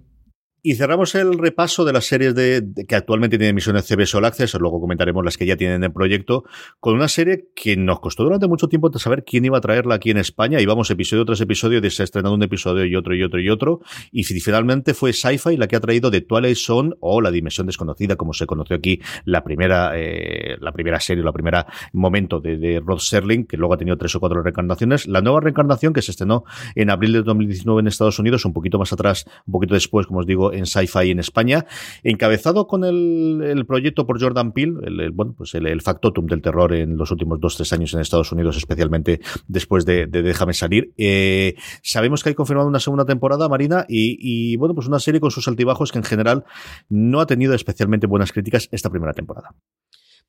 Y 0.69 0.75
cerramos 0.75 1.15
el 1.15 1.39
repaso 1.39 1.85
de 1.85 1.93
las 1.93 2.07
series 2.07 2.35
de, 2.35 2.61
que 2.89 2.97
actualmente 2.97 3.39
tienen 3.39 3.51
emisiones 3.51 3.87
CBS 3.87 4.17
All 4.17 4.25
Access, 4.25 4.55
luego 4.55 4.81
comentaremos 4.81 5.25
las 5.25 5.37
que 5.37 5.47
ya 5.47 5.57
tienen 5.57 5.85
en 5.85 5.93
proyecto, 5.93 6.43
con 6.81 6.97
una 6.97 7.07
serie 7.07 7.51
que 7.55 7.77
nos 7.77 8.01
costó 8.01 8.25
durante 8.25 8.49
mucho 8.49 8.67
tiempo 8.67 8.91
saber 8.99 9.23
quién 9.25 9.45
iba 9.45 9.59
a 9.59 9.61
traerla 9.61 9.95
aquí 9.95 10.11
en 10.11 10.17
España, 10.17 10.61
y 10.61 10.67
vamos 10.67 10.91
episodio 10.91 11.25
tras 11.25 11.41
episodio, 11.41 11.81
de 11.81 11.89
se 11.89 12.03
ha 12.03 12.05
estrenado 12.05 12.35
un 12.35 12.43
episodio 12.43 12.85
y 12.85 12.97
otro 12.97 13.15
y 13.15 13.23
otro 13.23 13.41
y 13.41 13.49
otro, 13.49 13.81
y 14.11 14.25
finalmente 14.25 14.93
fue 14.93 15.13
Sci-Fi 15.13 15.57
la 15.57 15.69
que 15.69 15.77
ha 15.77 15.81
traído 15.81 16.11
de 16.11 16.21
Twilight 16.23 16.57
Zone 16.57 16.97
o 16.99 17.21
La 17.21 17.31
Dimensión 17.31 17.69
Desconocida, 17.69 18.17
como 18.17 18.33
se 18.33 18.47
conoció 18.47 18.75
aquí 18.75 19.01
la 19.25 19.45
primera, 19.45 19.93
eh, 19.95 20.57
la 20.59 20.73
primera 20.73 20.99
serie, 20.99 21.23
la 21.23 21.33
primera 21.33 21.65
momento 21.93 22.41
de, 22.41 22.57
de 22.57 22.81
Rod 22.81 22.99
Serling, 22.99 23.47
que 23.47 23.57
luego 23.57 23.75
ha 23.75 23.79
tenido 23.79 23.97
tres 23.99 24.17
o 24.17 24.19
cuatro 24.19 24.43
reencarnaciones. 24.43 25.07
La 25.07 25.21
nueva 25.21 25.39
reencarnación 25.39 25.93
que 25.93 26.03
se 26.03 26.11
estrenó 26.11 26.43
en 26.75 26.91
abril 26.91 27.13
de 27.13 27.23
2019 27.23 27.83
en 27.83 27.87
Estados 27.87 28.19
Unidos, 28.19 28.45
un 28.45 28.53
poquito 28.53 28.81
más 28.81 28.93
atrás, 28.93 29.27
un 29.47 29.53
poquito 29.53 29.75
después, 29.75 30.09
como 30.09 30.19
os 30.19 30.27
digo, 30.27 30.56
en 30.57 30.67
Sci-Fi 30.67 31.11
en 31.11 31.19
España, 31.19 31.67
encabezado 32.03 32.67
con 32.67 32.85
el, 32.85 33.65
proyecto 33.67 34.07
por 34.07 34.21
Jordan 34.21 34.53
Peele, 34.53 34.81
el, 34.85 35.11
bueno, 35.11 35.35
pues 35.37 35.55
el, 35.55 35.81
factotum 35.81 36.27
del 36.27 36.43
terror 36.43 36.75
en 36.75 36.97
los 36.97 37.11
últimos 37.11 37.41
dos, 37.41 37.57
tres 37.57 37.73
años 37.73 37.95
en 37.95 38.01
Estados 38.01 38.33
Unidos, 38.33 38.57
especialmente 38.57 39.21
después 39.47 39.85
de, 39.85 40.07
Déjame 40.07 40.55
salir. 40.55 40.93
Eh, 40.97 41.55
sabemos 41.83 42.23
que 42.23 42.31
hay 42.31 42.35
confirmado 42.35 42.69
una 42.69 42.81
segunda 42.81 43.05
temporada, 43.05 43.49
Marina, 43.49 43.85
y, 43.89 44.17
y 44.21 44.57
bueno, 44.57 44.75
pues 44.75 44.87
una 44.87 44.99
serie 44.99 45.21
con 45.21 45.31
sus 45.31 45.47
altibajos 45.47 45.93
que 45.93 45.99
en 45.99 46.05
general 46.05 46.45
no 46.89 47.21
ha 47.21 47.27
tenido 47.27 47.55
especialmente 47.55 48.07
buenas 48.07 48.33
críticas 48.33 48.69
esta 48.73 48.91
primera 48.91 49.13
temporada. 49.13 49.55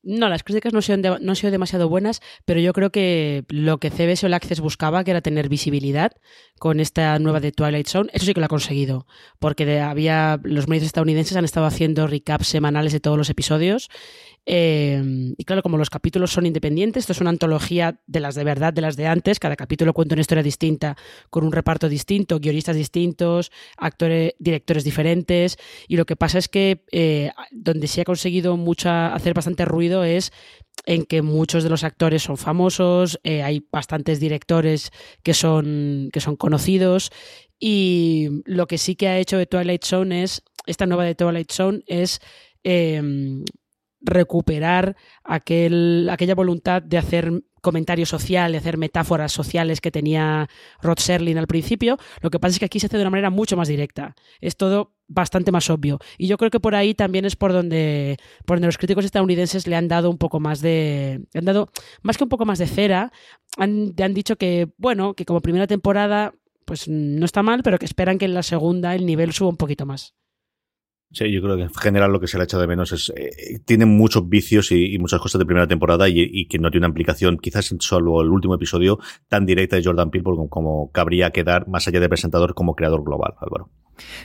No, 0.03 0.29
las 0.29 0.43
críticas 0.43 0.73
no 0.73 0.79
han, 0.93 1.01
no 1.21 1.35
sido 1.35 1.51
demasiado 1.51 1.89
buenas, 1.89 2.21
pero 2.45 2.59
yo 2.59 2.71
creo 2.71 2.91
que 2.91 3.43
lo 3.49 3.79
que 3.79 3.89
CBS 3.89 4.25
All 4.25 4.33
Access 4.33 4.61
buscaba, 4.61 5.03
que 5.03 5.11
era 5.11 5.21
tener 5.21 5.49
visibilidad 5.49 6.11
con 6.59 6.79
esta 6.79 7.17
nueva 7.19 7.39
de 7.39 7.51
Twilight 7.51 7.87
Zone, 7.87 8.09
eso 8.13 8.25
sí 8.25 8.33
que 8.33 8.39
lo 8.39 8.45
ha 8.45 8.49
conseguido, 8.49 9.05
porque 9.39 9.81
había 9.81 10.39
los 10.43 10.67
medios 10.67 10.85
estadounidenses 10.85 11.35
han 11.35 11.45
estado 11.45 11.65
haciendo 11.65 12.07
recaps 12.07 12.47
semanales 12.47 12.93
de 12.93 12.99
todos 12.99 13.17
los 13.17 13.29
episodios 13.29 13.89
eh, 14.49 15.33
y 15.37 15.43
claro, 15.43 15.61
como 15.61 15.77
los 15.77 15.89
capítulos 15.89 16.31
son 16.31 16.45
independientes, 16.45 17.01
esto 17.01 17.11
es 17.11 17.19
una 17.19 17.31
antología 17.31 17.99
de 18.07 18.21
las 18.21 18.33
de 18.33 18.45
verdad, 18.45 18.71
de 18.71 18.81
las 18.81 18.95
de 18.95 19.05
antes, 19.05 19.39
cada 19.39 19.57
capítulo 19.57 19.91
cuenta 19.91 20.15
una 20.15 20.21
historia 20.21 20.41
distinta, 20.41 20.95
con 21.29 21.43
un 21.43 21.51
reparto 21.51 21.89
distinto, 21.89 22.39
guionistas 22.39 22.77
distintos, 22.77 23.51
actores, 23.75 24.35
directores 24.39 24.85
diferentes, 24.85 25.57
y 25.89 25.97
lo 25.97 26.05
que 26.05 26.15
pasa 26.15 26.37
es 26.37 26.47
que 26.47 26.85
eh, 26.93 27.31
donde 27.51 27.87
se 27.87 27.99
ha 27.99 28.05
conseguido 28.05 28.55
mucha, 28.55 29.13
hacer 29.13 29.33
bastante 29.33 29.65
ruido 29.65 30.05
es 30.05 30.31
en 30.85 31.03
que 31.03 31.21
muchos 31.21 31.65
de 31.65 31.69
los 31.69 31.83
actores 31.83 32.23
son 32.23 32.37
famosos, 32.37 33.19
eh, 33.25 33.43
hay 33.43 33.67
bastantes 33.69 34.21
directores 34.21 34.91
que 35.23 35.33
son, 35.33 36.09
que 36.13 36.21
son 36.21 36.37
conocidos, 36.37 37.11
y 37.59 38.29
lo 38.45 38.65
que 38.65 38.77
sí 38.77 38.95
que 38.95 39.09
ha 39.09 39.19
hecho 39.19 39.37
de 39.37 39.45
Twilight 39.45 39.83
Zone 39.83 40.23
es, 40.23 40.41
esta 40.67 40.85
nueva 40.85 41.03
de 41.03 41.15
Twilight 41.15 41.51
Zone 41.51 41.81
es 41.85 42.21
recuperar 44.07 44.95
aquel, 45.23 46.09
aquella 46.09 46.35
voluntad 46.35 46.81
de 46.81 46.97
hacer 46.97 47.43
comentario 47.61 48.05
social, 48.05 48.53
de 48.53 48.59
hacer 48.59 48.77
metáforas 48.77 49.31
sociales 49.31 49.81
que 49.81 49.91
tenía 49.91 50.49
Rod 50.81 50.99
Serling 50.99 51.37
al 51.37 51.47
principio. 51.47 51.97
Lo 52.21 52.29
que 52.29 52.39
pasa 52.39 52.53
es 52.53 52.59
que 52.59 52.65
aquí 52.65 52.79
se 52.79 52.87
hace 52.87 52.97
de 52.97 53.03
una 53.03 53.09
manera 53.09 53.29
mucho 53.29 53.57
más 53.57 53.67
directa. 53.67 54.15
Es 54.39 54.55
todo 54.55 54.93
bastante 55.07 55.51
más 55.51 55.69
obvio. 55.69 55.99
Y 56.17 56.27
yo 56.27 56.37
creo 56.37 56.49
que 56.49 56.59
por 56.59 56.75
ahí 56.75 56.93
también 56.93 57.25
es 57.25 57.35
por 57.35 57.51
donde, 57.51 58.17
por 58.45 58.57
donde 58.57 58.67
los 58.67 58.77
críticos 58.77 59.05
estadounidenses 59.05 59.67
le 59.67 59.75
han 59.75 59.87
dado 59.87 60.09
un 60.09 60.17
poco 60.17 60.39
más 60.39 60.61
de. 60.61 61.27
han 61.33 61.45
dado 61.45 61.69
más 62.01 62.17
que 62.17 62.23
un 62.23 62.29
poco 62.29 62.45
más 62.45 62.59
de 62.59 62.67
cera. 62.67 63.11
Han, 63.57 63.93
han 64.01 64.13
dicho 64.13 64.37
que, 64.37 64.69
bueno, 64.77 65.13
que 65.13 65.25
como 65.25 65.41
primera 65.41 65.67
temporada, 65.67 66.33
pues 66.65 66.87
no 66.87 67.25
está 67.25 67.43
mal, 67.43 67.63
pero 67.63 67.79
que 67.79 67.85
esperan 67.85 68.17
que 68.17 68.25
en 68.25 68.33
la 68.33 68.43
segunda 68.43 68.95
el 68.95 69.05
nivel 69.05 69.33
suba 69.33 69.49
un 69.49 69.57
poquito 69.57 69.85
más. 69.85 70.15
Sí, 71.11 71.31
yo 71.31 71.41
creo 71.41 71.55
que 71.55 71.63
en 71.63 71.73
general 71.73 72.11
lo 72.11 72.19
que 72.19 72.27
se 72.27 72.37
le 72.37 72.41
ha 72.41 72.45
echado 72.45 72.61
de 72.61 72.67
menos 72.67 72.91
es. 72.91 73.13
Eh, 73.15 73.59
tiene 73.65 73.85
muchos 73.85 74.27
vicios 74.27 74.71
y, 74.71 74.97
muchas 74.99 75.21
cosas 75.21 75.39
de 75.39 75.45
primera 75.45 75.67
temporada 75.67 76.09
y, 76.09 76.47
que 76.47 76.59
no 76.59 76.69
tiene 76.69 76.85
una 76.85 76.91
implicación, 76.91 77.37
quizás 77.37 77.73
solo 77.79 78.21
el 78.21 78.29
último 78.29 78.55
episodio, 78.55 78.99
tan 79.29 79.45
directa 79.45 79.77
de 79.77 79.83
Jordan 79.83 80.11
Peele 80.11 80.23
como, 80.23 80.49
como 80.49 80.91
cabría 80.91 81.31
quedar 81.31 81.67
más 81.67 81.87
allá 81.87 82.01
de 82.01 82.09
presentador 82.09 82.53
como 82.53 82.75
creador 82.75 83.03
global, 83.05 83.33
Álvaro. 83.39 83.69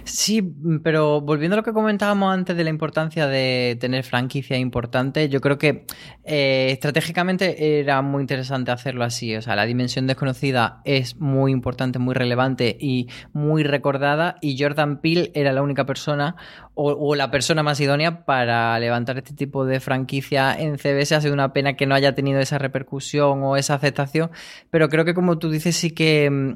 Sí, 0.04 0.42
pero 0.82 1.20
volviendo 1.20 1.54
a 1.54 1.58
lo 1.58 1.62
que 1.62 1.72
comentábamos 1.72 2.32
antes 2.32 2.56
de 2.56 2.64
la 2.64 2.70
importancia 2.70 3.26
de 3.26 3.76
tener 3.80 4.04
franquicia 4.04 4.56
importante, 4.56 5.28
yo 5.28 5.40
creo 5.40 5.58
que 5.58 5.86
eh, 6.24 6.68
estratégicamente 6.70 7.80
era 7.80 8.02
muy 8.02 8.22
interesante 8.22 8.70
hacerlo 8.70 9.04
así. 9.04 9.34
O 9.36 9.42
sea, 9.42 9.56
la 9.56 9.64
dimensión 9.64 10.06
desconocida 10.06 10.80
es 10.84 11.20
muy 11.20 11.52
importante, 11.52 11.98
muy 11.98 12.14
relevante 12.14 12.76
y 12.78 13.08
muy 13.32 13.62
recordada. 13.62 14.36
Y 14.40 14.60
Jordan 14.62 15.00
Peele 15.00 15.30
era 15.34 15.52
la 15.52 15.62
única 15.62 15.86
persona 15.86 16.36
o, 16.74 17.14
la 17.14 17.30
persona 17.30 17.62
más 17.62 17.80
idónea 17.80 18.24
para 18.24 18.78
levantar 18.78 19.18
este 19.18 19.34
tipo 19.34 19.64
de 19.66 19.80
franquicia 19.80 20.54
en 20.58 20.78
CBS. 20.78 21.14
Ha 21.14 21.20
sido 21.20 21.34
una 21.34 21.52
pena 21.52 21.74
que 21.74 21.86
no 21.86 21.94
haya 21.94 22.14
tenido 22.14 22.40
esa 22.40 22.58
repercusión 22.58 23.42
o 23.42 23.56
esa 23.56 23.74
aceptación, 23.74 24.30
pero 24.70 24.88
creo 24.88 25.04
que 25.04 25.14
como 25.14 25.38
tú 25.38 25.50
dices 25.50 25.76
sí 25.76 25.90
que 25.90 26.30
mm, 26.30 26.54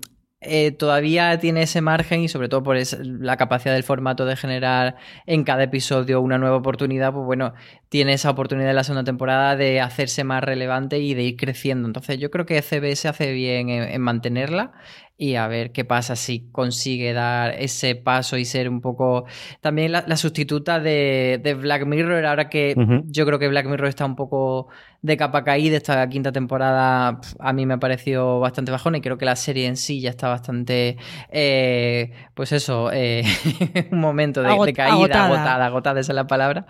eh, 0.49 0.73
todavía 0.73 1.39
tiene 1.39 1.63
ese 1.63 1.81
margen 1.81 2.23
y 2.23 2.29
sobre 2.29 2.49
todo 2.49 2.63
por 2.63 2.77
la 3.01 3.37
capacidad 3.37 3.75
del 3.75 3.83
formato 3.83 4.25
de 4.25 4.37
generar 4.37 4.97
en 5.27 5.45
cada 5.45 5.65
episodio 5.65 6.21
una 6.21 6.39
nueva 6.39 6.57
oportunidad, 6.57 7.13
pues 7.13 7.27
bueno, 7.27 7.55
tiene 7.89 8.15
esa 8.15 8.31
oportunidad 8.31 8.71
en 8.71 8.77
la 8.77 8.85
segunda 8.85 9.05
temporada 9.05 9.57
de 9.57 9.81
hacerse 9.81 10.25
más 10.25 10.43
relevante 10.43 10.99
y 10.99 11.15
de 11.15 11.23
ir 11.23 11.37
creciendo. 11.37 11.87
Entonces 11.87 12.19
yo 12.19 12.31
creo 12.31 12.47
que 12.47 12.61
CBS 12.63 13.09
hace 13.09 13.33
bien 13.33 13.69
en 13.69 14.01
mantenerla 14.01 14.73
y 15.19 15.37
a 15.37 15.49
ver 15.49 15.73
qué 15.73 15.85
pasa 15.85 16.15
si 16.15 16.51
consigue 16.53 17.15
dar 17.15 17.55
ese 17.59 17.95
paso 17.95 18.37
y 18.37 18.45
ser 18.45 18.69
un 18.69 18.83
poco 18.83 19.25
también 19.63 19.93
la, 19.93 20.17
sustituta 20.17 20.79
de, 20.79 21.57
Black 21.59 21.87
Mirror. 21.87 22.27
Ahora 22.27 22.51
que 22.51 22.75
yo 23.07 23.25
creo 23.25 23.39
que 23.39 23.49
Black 23.49 23.67
Mirror 23.67 23.89
está 23.89 24.05
un 24.05 24.15
poco 24.15 24.69
de 25.01 25.17
capa 25.17 25.45
caída, 25.45 25.77
esta 25.77 26.07
quinta 26.09 26.33
temporada 26.33 27.21
a 27.39 27.53
mí 27.53 27.65
me 27.65 27.75
ha 27.75 27.79
parecido 27.79 28.41
bastante 28.41 28.73
bajona 28.73 28.99
y 28.99 29.01
creo 29.01 29.17
que 29.17 29.25
la 29.25 29.37
serie 29.37 29.67
en 29.67 29.77
sí 29.77 30.01
ya 30.01 30.11
está 30.11 30.29
bastante, 30.29 30.97
eh, 31.31 32.13
pues 32.35 32.53
eso, 32.53 32.91
eh, 32.93 33.23
un 33.93 34.01
momento 34.01 34.43
de, 34.43 34.73
caída, 34.75 35.27
agotada. 35.27 35.67
agotada, 35.67 36.01
esa 36.01 36.13
es 36.13 36.17
la 36.17 36.27
palabra. 36.27 36.67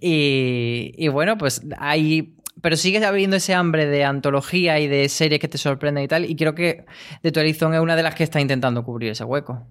Y, 0.00 0.94
y 0.96 1.08
bueno, 1.08 1.36
pues 1.38 1.62
hay 1.78 2.34
pero 2.60 2.76
sigue 2.76 3.04
habiendo 3.04 3.36
ese 3.36 3.54
hambre 3.54 3.86
de 3.86 4.04
antología 4.04 4.78
y 4.80 4.88
de 4.88 5.08
series 5.08 5.40
que 5.40 5.48
te 5.48 5.58
sorprenden 5.58 6.04
y 6.04 6.08
tal, 6.08 6.24
y 6.24 6.36
creo 6.36 6.54
que 6.54 6.84
The 7.22 7.32
Twilight 7.32 7.56
Zone 7.56 7.76
es 7.76 7.82
una 7.82 7.96
de 7.96 8.02
las 8.02 8.14
que 8.14 8.24
está 8.24 8.40
intentando 8.40 8.84
cubrir 8.84 9.10
ese 9.10 9.24
hueco. 9.24 9.66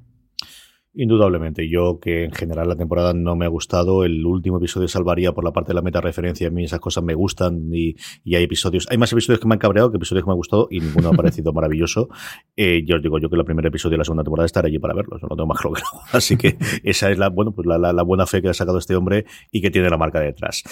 Indudablemente, 0.95 1.67
yo 1.67 1.99
que 1.99 2.25
en 2.25 2.31
general 2.31 2.69
la 2.69 2.75
temporada 2.75 3.13
no 3.13 3.35
me 3.35 3.45
ha 3.45 3.47
gustado, 3.47 4.03
el 4.03 4.23
último 4.27 4.57
episodio 4.57 4.87
salvaría 4.87 5.31
por 5.31 5.43
la 5.43 5.51
parte 5.51 5.69
de 5.69 5.73
la 5.73 5.81
meta 5.81 6.01
referencia, 6.01 6.49
a 6.49 6.51
mí 6.51 6.65
esas 6.65 6.79
cosas 6.79 7.03
me 7.03 7.15
gustan 7.15 7.69
y, 7.73 7.95
hay 8.27 8.43
episodios, 8.43 8.87
hay 8.91 8.99
más 8.99 9.11
episodios 9.11 9.39
que 9.39 9.47
me 9.47 9.55
han 9.55 9.59
cabreado 9.59 9.89
que 9.89 9.97
episodios 9.97 10.23
que 10.23 10.27
me 10.27 10.33
han 10.33 10.37
gustado 10.37 10.67
y 10.69 10.81
ninguno 10.81 11.09
ha 11.09 11.13
parecido 11.13 11.51
maravilloso. 11.53 12.09
Eh, 12.55 12.83
yo 12.85 12.97
os 12.97 13.01
digo, 13.01 13.17
yo 13.17 13.27
que 13.27 13.35
el 13.35 13.43
primer 13.43 13.65
episodio 13.65 13.93
de 13.93 13.97
la 13.97 14.03
segunda 14.03 14.23
temporada 14.23 14.45
estaré 14.45 14.67
allí 14.67 14.77
para 14.77 14.93
verlo, 14.93 15.17
no 15.19 15.29
tengo 15.29 15.47
más 15.47 15.59
claro 15.59 15.77
Así 16.11 16.37
que 16.37 16.57
esa 16.83 17.09
es 17.09 17.17
la, 17.17 17.29
bueno, 17.29 17.53
pues 17.53 17.65
la, 17.65 18.03
buena 18.03 18.27
fe 18.27 18.43
que 18.43 18.49
ha 18.49 18.53
sacado 18.53 18.77
este 18.77 18.95
hombre 18.95 19.25
y 19.51 19.61
que 19.61 19.71
tiene 19.71 19.89
la 19.89 19.97
marca 19.97 20.19
detrás. 20.19 20.63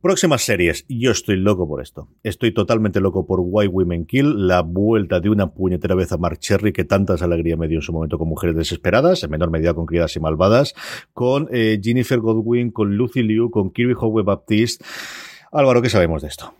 Próximas 0.00 0.42
series, 0.42 0.84
yo 0.88 1.10
estoy 1.10 1.36
loco 1.36 1.66
por 1.66 1.82
esto. 1.82 2.08
Estoy 2.22 2.54
totalmente 2.54 3.00
loco 3.00 3.26
por 3.26 3.40
Why 3.42 3.66
Women 3.66 4.06
Kill, 4.06 4.46
la 4.46 4.62
vuelta 4.62 5.18
de 5.18 5.30
una 5.30 5.52
puñetera 5.52 5.96
vez 5.96 6.12
a 6.12 6.16
Mark 6.16 6.38
Cherry 6.38 6.72
que 6.72 6.84
tantas 6.84 7.22
alegrías 7.22 7.58
me 7.58 7.66
dio 7.66 7.78
en 7.78 7.82
su 7.82 7.92
momento 7.92 8.18
con 8.18 8.28
Mujeres 8.28 8.54
Desesperadas, 8.54 9.24
en 9.24 9.30
menor 9.30 9.50
medida 9.50 9.63
con 9.72 9.86
Criadas 9.86 10.14
y 10.16 10.20
Malvadas, 10.20 10.74
con 11.12 11.48
eh, 11.50 11.80
Jennifer 11.82 12.20
Godwin, 12.20 12.70
con 12.70 12.96
Lucy 12.96 13.22
Liu, 13.22 13.50
con 13.50 13.70
Kirby 13.70 13.94
Howe 13.98 14.22
Baptiste. 14.22 14.84
Álvaro, 15.52 15.80
¿qué 15.80 15.88
sabemos 15.88 16.22
de 16.22 16.28
esto? 16.28 16.52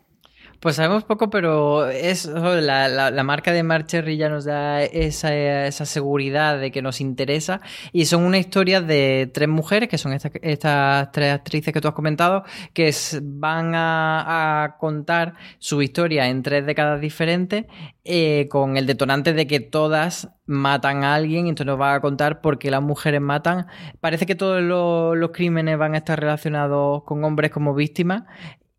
Pues 0.60 0.76
sabemos 0.76 1.04
poco, 1.04 1.30
pero 1.30 1.88
es 1.88 2.26
la, 2.26 3.22
marca 3.24 3.52
de 3.52 3.62
Marcherry 3.62 4.16
ya 4.16 4.28
nos 4.28 4.44
da 4.44 4.82
esa, 4.82 5.70
seguridad 5.70 6.58
de 6.58 6.70
que 6.70 6.82
nos 6.82 7.00
interesa. 7.00 7.60
Y 7.92 8.06
son 8.06 8.22
una 8.24 8.38
historia 8.38 8.80
de 8.80 9.30
tres 9.32 9.48
mujeres, 9.48 9.88
que 9.88 9.98
son 9.98 10.12
estas 10.12 11.12
tres 11.12 11.32
actrices 11.32 11.72
que 11.72 11.80
tú 11.80 11.88
has 11.88 11.94
comentado, 11.94 12.44
que 12.72 12.94
van 13.22 13.72
a, 13.74 14.76
contar 14.78 15.34
su 15.58 15.82
historia 15.82 16.28
en 16.28 16.42
tres 16.42 16.66
décadas 16.66 17.00
diferentes, 17.00 17.66
eh, 18.04 18.48
con 18.50 18.76
el 18.76 18.86
detonante 18.86 19.32
de 19.32 19.46
que 19.46 19.60
todas 19.60 20.28
matan 20.46 21.04
a 21.04 21.14
alguien, 21.14 21.46
y 21.46 21.50
entonces 21.50 21.66
nos 21.66 21.80
va 21.80 21.94
a 21.94 22.00
contar 22.00 22.40
por 22.40 22.58
qué 22.58 22.70
las 22.70 22.82
mujeres 22.82 23.20
matan. 23.20 23.66
Parece 24.00 24.26
que 24.26 24.34
todos 24.34 24.62
los 24.62 25.30
crímenes 25.30 25.78
van 25.78 25.94
a 25.94 25.98
estar 25.98 26.18
relacionados 26.18 27.02
con 27.04 27.24
hombres 27.24 27.50
como 27.50 27.74
víctimas 27.74 28.24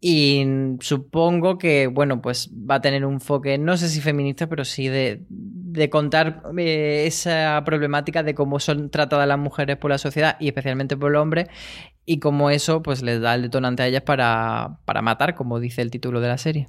y 0.07 0.45
supongo 0.81 1.57
que, 1.57 1.87
bueno, 1.87 2.21
pues 2.21 2.51
va 2.53 2.75
a 2.75 2.81
tener 2.81 3.07
un 3.07 3.15
enfoque, 3.15 3.57
no 3.57 3.75
sé 3.75 3.89
si 3.89 4.01
feminista, 4.01 4.45
pero 4.45 4.63
sí 4.63 4.87
de, 4.87 5.25
contar 5.89 6.43
eh, 6.59 7.05
esa 7.07 7.59
problemática 7.65 8.21
de 8.21 8.35
cómo 8.35 8.59
son 8.59 8.91
tratadas 8.91 9.27
las 9.27 9.39
mujeres 9.39 9.77
por 9.77 9.89
la 9.89 9.97
sociedad 9.97 10.37
y 10.39 10.49
especialmente 10.49 10.95
por 10.95 11.09
el 11.09 11.15
hombre 11.15 11.47
y 12.05 12.19
cómo 12.19 12.51
eso 12.51 12.83
pues 12.83 13.01
les 13.01 13.19
da 13.19 13.33
el 13.33 13.41
detonante 13.41 13.81
a 13.81 13.87
ellas 13.87 14.03
para, 14.03 14.77
para 14.85 15.01
matar, 15.01 15.33
como 15.33 15.59
dice 15.59 15.81
el 15.81 15.89
título 15.89 16.21
de 16.21 16.27
la 16.27 16.37
serie. 16.37 16.67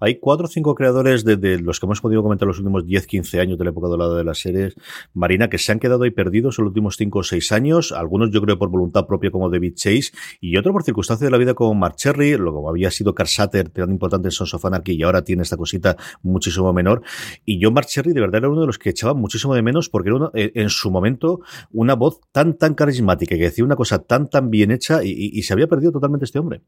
Hay 0.00 0.18
cuatro 0.18 0.46
o 0.46 0.48
cinco 0.48 0.74
creadores 0.74 1.24
de, 1.24 1.58
los 1.60 1.78
que 1.78 1.84
hemos 1.84 2.00
podido 2.00 2.22
comentar 2.22 2.48
los 2.48 2.58
últimos 2.58 2.86
10, 2.86 3.06
15 3.06 3.40
años 3.40 3.58
de 3.58 3.64
la 3.64 3.70
época 3.70 3.88
dorada 3.88 4.16
de 4.16 4.24
las 4.24 4.38
series, 4.38 4.74
Marina, 5.12 5.50
que 5.50 5.58
se 5.58 5.72
han 5.72 5.78
quedado 5.78 6.04
ahí 6.04 6.10
perdidos 6.10 6.58
en 6.58 6.64
los 6.64 6.70
últimos 6.70 6.96
5 6.96 7.18
o 7.18 7.22
6 7.22 7.52
años, 7.52 7.92
algunos 7.92 8.30
yo 8.30 8.40
creo 8.40 8.58
por 8.58 8.70
voluntad 8.70 9.06
propia 9.06 9.30
como 9.30 9.50
David 9.50 9.74
Chase, 9.74 10.12
y 10.40 10.56
otro 10.56 10.72
por 10.72 10.84
circunstancias 10.84 11.26
de 11.26 11.30
la 11.30 11.36
vida 11.36 11.52
como 11.52 11.74
Mark 11.74 11.96
Cherry, 11.96 12.38
lo 12.38 12.66
había 12.66 12.90
sido 12.90 13.14
Carl 13.14 13.28
Satter, 13.28 13.68
tan 13.68 13.90
importante 13.90 14.28
en 14.28 14.32
Sons 14.32 14.54
of 14.54 14.64
Anarchy, 14.64 14.94
y 14.94 15.02
ahora 15.02 15.22
tiene 15.22 15.42
esta 15.42 15.58
cosita 15.58 15.96
muchísimo 16.22 16.72
menor. 16.72 17.02
Y 17.44 17.60
yo, 17.60 17.70
Mark 17.70 17.86
Cherry, 17.86 18.14
de 18.14 18.20
verdad 18.20 18.38
era 18.38 18.48
uno 18.48 18.62
de 18.62 18.68
los 18.68 18.78
que 18.78 18.88
echaba 18.88 19.12
muchísimo 19.12 19.54
de 19.54 19.62
menos 19.62 19.90
porque 19.90 20.08
era 20.08 20.16
uno, 20.16 20.30
eh, 20.34 20.52
en 20.54 20.70
su 20.70 20.90
momento 20.90 21.40
una 21.72 21.94
voz 21.94 22.20
tan, 22.32 22.56
tan 22.56 22.74
carismática, 22.74 23.36
que 23.36 23.42
decía 23.42 23.64
una 23.64 23.76
cosa 23.76 23.98
tan, 23.98 24.30
tan 24.30 24.48
bien 24.48 24.70
hecha, 24.70 25.04
y 25.04 25.42
se 25.42 25.52
había 25.52 25.66
perdido 25.66 25.92
totalmente 25.92 26.24
este 26.24 26.38
hombre. 26.38 26.62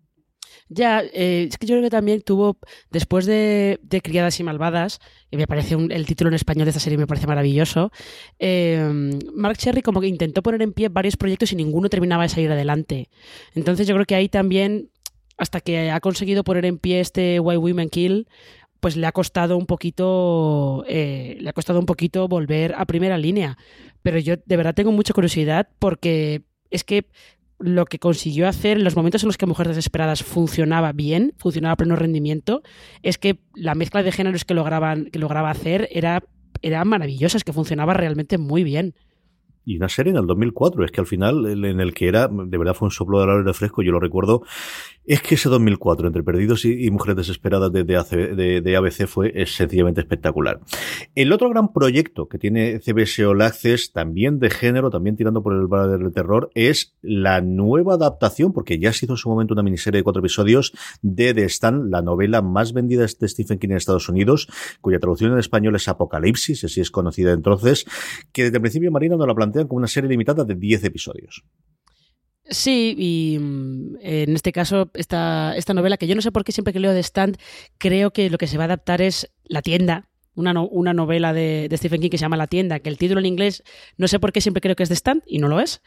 Ya, 0.68 1.02
eh, 1.02 1.48
es 1.50 1.58
que 1.58 1.66
yo 1.66 1.74
creo 1.74 1.82
que 1.82 1.90
también 1.90 2.22
tuvo, 2.22 2.56
después 2.90 3.26
de, 3.26 3.78
Criadas 4.02 4.40
y 4.40 4.42
Malvadas, 4.42 5.00
y 5.30 5.36
me 5.36 5.46
parece 5.46 5.74
el 5.74 6.06
título 6.06 6.28
en 6.28 6.34
español 6.34 6.64
de 6.64 6.70
esta 6.70 6.80
serie 6.80 6.98
me 6.98 7.06
parece 7.06 7.26
maravilloso, 7.26 7.92
eh, 8.38 9.20
Mark 9.34 9.58
Cherry 9.58 9.82
como 9.82 10.00
que 10.00 10.06
intentó 10.06 10.42
poner 10.42 10.62
en 10.62 10.72
pie 10.72 10.88
varios 10.88 11.16
proyectos 11.16 11.52
y 11.52 11.56
ninguno 11.56 11.88
terminaba 11.88 12.22
de 12.22 12.28
salir 12.30 12.50
adelante. 12.50 13.08
Entonces 13.54 13.86
yo 13.86 13.94
creo 13.94 14.06
que 14.06 14.14
ahí 14.14 14.28
también, 14.28 14.90
hasta 15.36 15.60
que 15.60 15.90
ha 15.90 16.00
conseguido 16.00 16.44
poner 16.44 16.64
en 16.64 16.78
pie 16.78 17.00
este 17.00 17.38
Why 17.40 17.56
Women 17.56 17.90
Kill, 17.90 18.26
pues 18.82 18.96
le 18.96 19.06
ha 19.06 19.12
costado 19.12 19.56
un 19.56 19.66
poquito, 19.66 20.84
eh, 20.88 21.36
le 21.38 21.48
ha 21.48 21.52
costado 21.52 21.78
un 21.78 21.86
poquito 21.86 22.26
volver 22.26 22.74
a 22.76 22.84
primera 22.84 23.16
línea. 23.16 23.56
Pero 24.02 24.18
yo 24.18 24.34
de 24.44 24.56
verdad 24.56 24.74
tengo 24.74 24.90
mucha 24.90 25.14
curiosidad 25.14 25.68
porque 25.78 26.42
es 26.68 26.82
que 26.82 27.06
lo 27.62 27.86
que 27.86 27.98
consiguió 27.98 28.48
hacer 28.48 28.76
en 28.76 28.84
los 28.84 28.96
momentos 28.96 29.22
en 29.22 29.28
los 29.28 29.38
que 29.38 29.46
Mujeres 29.46 29.76
Desesperadas 29.76 30.22
funcionaba 30.22 30.92
bien, 30.92 31.32
funcionaba 31.38 31.72
a 31.72 31.76
pleno 31.76 31.96
rendimiento, 31.96 32.62
es 33.02 33.18
que 33.18 33.38
la 33.54 33.74
mezcla 33.74 34.02
de 34.02 34.12
géneros 34.12 34.44
que, 34.44 34.54
lograban, 34.54 35.06
que 35.06 35.18
lograba 35.18 35.50
hacer 35.50 35.88
era, 35.92 36.22
era 36.60 36.84
maravillosa, 36.84 37.36
es 37.36 37.44
que 37.44 37.52
funcionaba 37.52 37.94
realmente 37.94 38.36
muy 38.38 38.64
bien 38.64 38.94
y 39.64 39.76
una 39.76 39.88
serie 39.88 40.10
en 40.10 40.18
el 40.18 40.26
2004. 40.26 40.84
Es 40.84 40.90
que 40.90 41.00
al 41.00 41.06
final, 41.06 41.46
en 41.46 41.80
el 41.80 41.94
que 41.94 42.08
era, 42.08 42.28
de 42.28 42.58
verdad 42.58 42.74
fue 42.74 42.86
un 42.86 42.90
soplo 42.90 43.24
de 43.24 43.32
aire 43.32 43.52
fresco, 43.52 43.82
yo 43.82 43.92
lo 43.92 44.00
recuerdo. 44.00 44.42
Es 45.04 45.20
que 45.20 45.34
ese 45.34 45.48
2004, 45.48 46.06
entre 46.06 46.22
Perdidos 46.22 46.64
y, 46.64 46.88
Mujeres 46.92 47.16
Desesperadas 47.16 47.72
de, 47.72 48.76
ABC, 48.76 49.08
fue 49.08 49.32
sencillamente 49.46 50.00
espectacular. 50.00 50.60
El 51.16 51.32
otro 51.32 51.50
gran 51.50 51.72
proyecto 51.72 52.28
que 52.28 52.38
tiene 52.38 52.78
CBS 52.78 53.24
All 53.24 53.42
Access, 53.42 53.92
también 53.92 54.38
de 54.38 54.50
género, 54.50 54.90
también 54.90 55.16
tirando 55.16 55.42
por 55.42 55.54
el 55.54 55.66
bar 55.66 55.90
del 55.90 56.12
terror, 56.12 56.50
es 56.54 56.94
la 57.02 57.40
nueva 57.40 57.94
adaptación, 57.94 58.52
porque 58.52 58.78
ya 58.78 58.90
ha 58.90 58.92
sido 58.92 59.14
en 59.14 59.18
su 59.18 59.28
momento 59.28 59.54
una 59.54 59.64
miniserie 59.64 59.98
de 59.98 60.04
cuatro 60.04 60.20
episodios 60.20 60.72
de 61.02 61.34
The 61.34 61.48
Stand, 61.48 61.90
la 61.90 62.00
novela 62.00 62.40
más 62.40 62.72
vendida 62.72 63.02
de 63.02 63.28
Stephen 63.28 63.58
King 63.58 63.70
en 63.70 63.76
Estados 63.78 64.08
Unidos, 64.08 64.46
cuya 64.80 65.00
traducción 65.00 65.32
en 65.32 65.38
español 65.38 65.74
es 65.74 65.88
Apocalipsis, 65.88 66.62
así 66.62 66.80
es 66.80 66.92
conocida 66.92 67.32
entonces, 67.32 67.86
que 68.32 68.44
desde 68.44 68.58
el 68.58 68.62
principio 68.62 68.92
Marina 68.92 69.16
no 69.16 69.26
la 69.26 69.34
plantea 69.34 69.64
como 69.64 69.78
una 69.78 69.88
serie 69.88 70.08
limitada 70.08 70.44
de 70.44 70.54
10 70.54 70.84
episodios. 70.84 71.44
Sí, 72.52 72.94
y 72.98 73.38
mm, 73.38 73.96
en 74.00 74.34
este 74.34 74.52
caso, 74.52 74.90
esta, 74.94 75.56
esta 75.56 75.74
novela, 75.74 75.96
que 75.96 76.06
yo 76.06 76.14
no 76.14 76.22
sé 76.22 76.30
por 76.30 76.44
qué 76.44 76.52
siempre 76.52 76.72
que 76.72 76.80
leo 76.80 76.92
de 76.92 77.02
Stand, 77.02 77.38
creo 77.78 78.12
que 78.12 78.28
lo 78.28 78.38
que 78.38 78.46
se 78.46 78.58
va 78.58 78.64
a 78.64 78.66
adaptar 78.66 79.00
es 79.00 79.32
La 79.44 79.62
tienda, 79.62 80.10
una, 80.34 80.60
una 80.60 80.92
novela 80.92 81.32
de, 81.32 81.68
Stephen 81.72 82.02
King 82.02 82.10
que 82.10 82.18
se 82.18 82.22
llama 82.22 82.36
La 82.36 82.46
tienda, 82.46 82.78
que 82.78 82.90
el 82.90 82.98
título 82.98 83.20
en 83.20 83.26
inglés 83.26 83.62
no 83.96 84.06
sé 84.06 84.20
por 84.20 84.32
qué 84.32 84.40
siempre 84.40 84.60
creo 84.60 84.76
que 84.76 84.82
es 84.82 84.90
de 84.90 84.96
Stand 84.96 85.22
y 85.26 85.38
no 85.38 85.48
lo 85.48 85.60
es. 85.60 85.82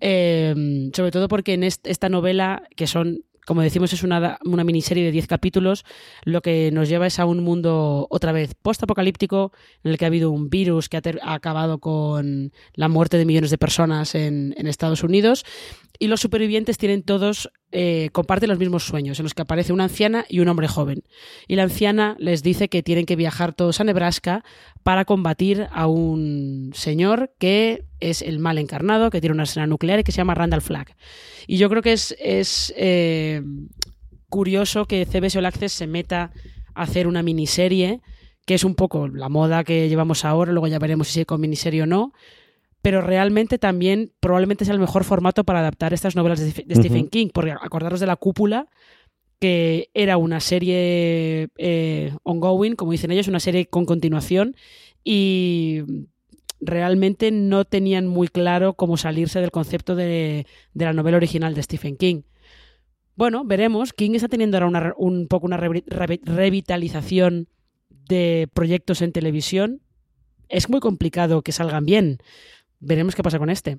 Eh, 0.00 0.54
sobre 0.94 1.10
todo 1.10 1.28
porque 1.28 1.54
en 1.54 1.64
esta 1.64 2.08
novela, 2.08 2.62
que 2.76 2.86
son 2.86 3.24
como 3.46 3.62
decimos, 3.62 3.92
es 3.92 4.02
una, 4.02 4.38
una 4.44 4.64
miniserie 4.64 5.04
de 5.04 5.12
10 5.12 5.28
capítulos, 5.28 5.84
lo 6.24 6.42
que 6.42 6.70
nos 6.72 6.88
lleva 6.88 7.06
es 7.06 7.18
a 7.18 7.26
un 7.26 7.42
mundo 7.42 8.06
otra 8.10 8.32
vez 8.32 8.54
post-apocalíptico, 8.60 9.52
en 9.84 9.92
el 9.92 9.98
que 9.98 10.04
ha 10.04 10.08
habido 10.08 10.32
un 10.32 10.50
virus 10.50 10.88
que 10.88 10.96
ha, 10.96 11.02
acabado 11.32 11.78
con 11.78 12.52
la 12.74 12.88
muerte 12.88 13.18
de 13.18 13.24
millones 13.24 13.50
de 13.50 13.58
personas 13.58 14.14
en, 14.16 14.52
en 14.58 14.66
Estados 14.66 15.04
Unidos, 15.04 15.44
y 15.98 16.08
los 16.08 16.20
supervivientes 16.20 16.76
tienen 16.76 17.02
todos, 17.02 17.50
eh, 17.72 18.10
comparten 18.12 18.48
los 18.48 18.58
mismos 18.58 18.84
sueños, 18.84 19.18
en 19.18 19.24
los 19.24 19.34
que 19.34 19.42
aparece 19.42 19.72
una 19.72 19.84
anciana 19.84 20.24
y 20.28 20.38
un 20.38 20.48
hombre 20.48 20.68
joven. 20.68 21.02
Y 21.48 21.56
la 21.56 21.64
anciana 21.64 22.16
les 22.18 22.42
dice 22.42 22.68
que 22.68 22.82
tienen 22.82 23.06
que 23.06 23.16
viajar 23.16 23.54
todos 23.54 23.80
a 23.80 23.84
Nebraska 23.84 24.44
para 24.82 25.04
combatir 25.04 25.66
a 25.72 25.86
un 25.86 26.70
señor 26.74 27.32
que 27.38 27.84
es 27.98 28.22
el 28.22 28.38
mal 28.38 28.58
encarnado, 28.58 29.10
que 29.10 29.20
tiene 29.20 29.34
una 29.34 29.42
escena 29.42 29.66
nuclear 29.66 29.98
y 29.98 30.04
que 30.04 30.12
se 30.12 30.18
llama 30.18 30.34
Randall 30.34 30.62
Flagg. 30.62 30.94
Y 31.46 31.58
yo 31.58 31.68
creo 31.68 31.82
que 31.82 31.92
es, 31.92 32.14
es 32.20 32.72
eh, 32.76 33.42
curioso 34.28 34.86
que 34.86 35.04
CBS 35.04 35.38
All 35.38 35.46
Access 35.46 35.72
se 35.72 35.86
meta 35.86 36.30
a 36.74 36.82
hacer 36.82 37.06
una 37.06 37.22
miniserie, 37.22 38.00
que 38.46 38.54
es 38.54 38.62
un 38.62 38.76
poco 38.76 39.08
la 39.08 39.28
moda 39.28 39.64
que 39.64 39.88
llevamos 39.88 40.24
ahora, 40.24 40.52
luego 40.52 40.68
ya 40.68 40.78
veremos 40.78 41.08
si 41.08 41.20
es 41.20 41.26
con 41.26 41.40
miniserie 41.40 41.82
o 41.82 41.86
no, 41.86 42.12
pero 42.86 43.00
realmente 43.00 43.58
también 43.58 44.12
probablemente 44.20 44.64
sea 44.64 44.72
el 44.72 44.78
mejor 44.78 45.02
formato 45.02 45.42
para 45.42 45.58
adaptar 45.58 45.92
estas 45.92 46.14
novelas 46.14 46.38
de, 46.38 46.52
Stephen 46.52 47.08
King, 47.08 47.30
porque 47.34 47.50
acordaros 47.50 47.98
de 47.98 48.06
La 48.06 48.14
Cúpula, 48.14 48.68
que 49.40 49.90
era 49.92 50.18
una 50.18 50.38
serie 50.38 51.48
eh, 51.58 52.12
ongoing, 52.22 52.76
como 52.76 52.92
dicen 52.92 53.10
ellos, 53.10 53.26
una 53.26 53.40
serie 53.40 53.66
con 53.66 53.86
continuación, 53.86 54.54
y 55.02 55.82
realmente 56.60 57.32
no 57.32 57.64
tenían 57.64 58.06
muy 58.06 58.28
claro 58.28 58.74
cómo 58.74 58.96
salirse 58.96 59.40
del 59.40 59.50
concepto 59.50 59.96
de, 59.96 60.46
la 60.72 60.92
novela 60.92 61.16
original 61.16 61.56
de 61.56 61.64
Stephen 61.64 61.96
King. 61.96 62.22
Bueno, 63.16 63.44
veremos. 63.44 63.94
King 63.94 64.12
está 64.12 64.28
teniendo 64.28 64.58
ahora 64.58 64.94
un 64.96 65.26
poco 65.26 65.46
una 65.46 65.56
revitalización 65.56 67.48
de 67.90 68.48
proyectos 68.54 69.02
en 69.02 69.10
televisión. 69.10 69.80
Es 70.48 70.70
muy 70.70 70.78
complicado 70.78 71.42
que 71.42 71.50
salgan 71.50 71.84
bien 71.84 72.18
veremos 72.80 73.14
qué 73.14 73.22
pasa 73.22 73.38
con 73.38 73.50
este. 73.50 73.78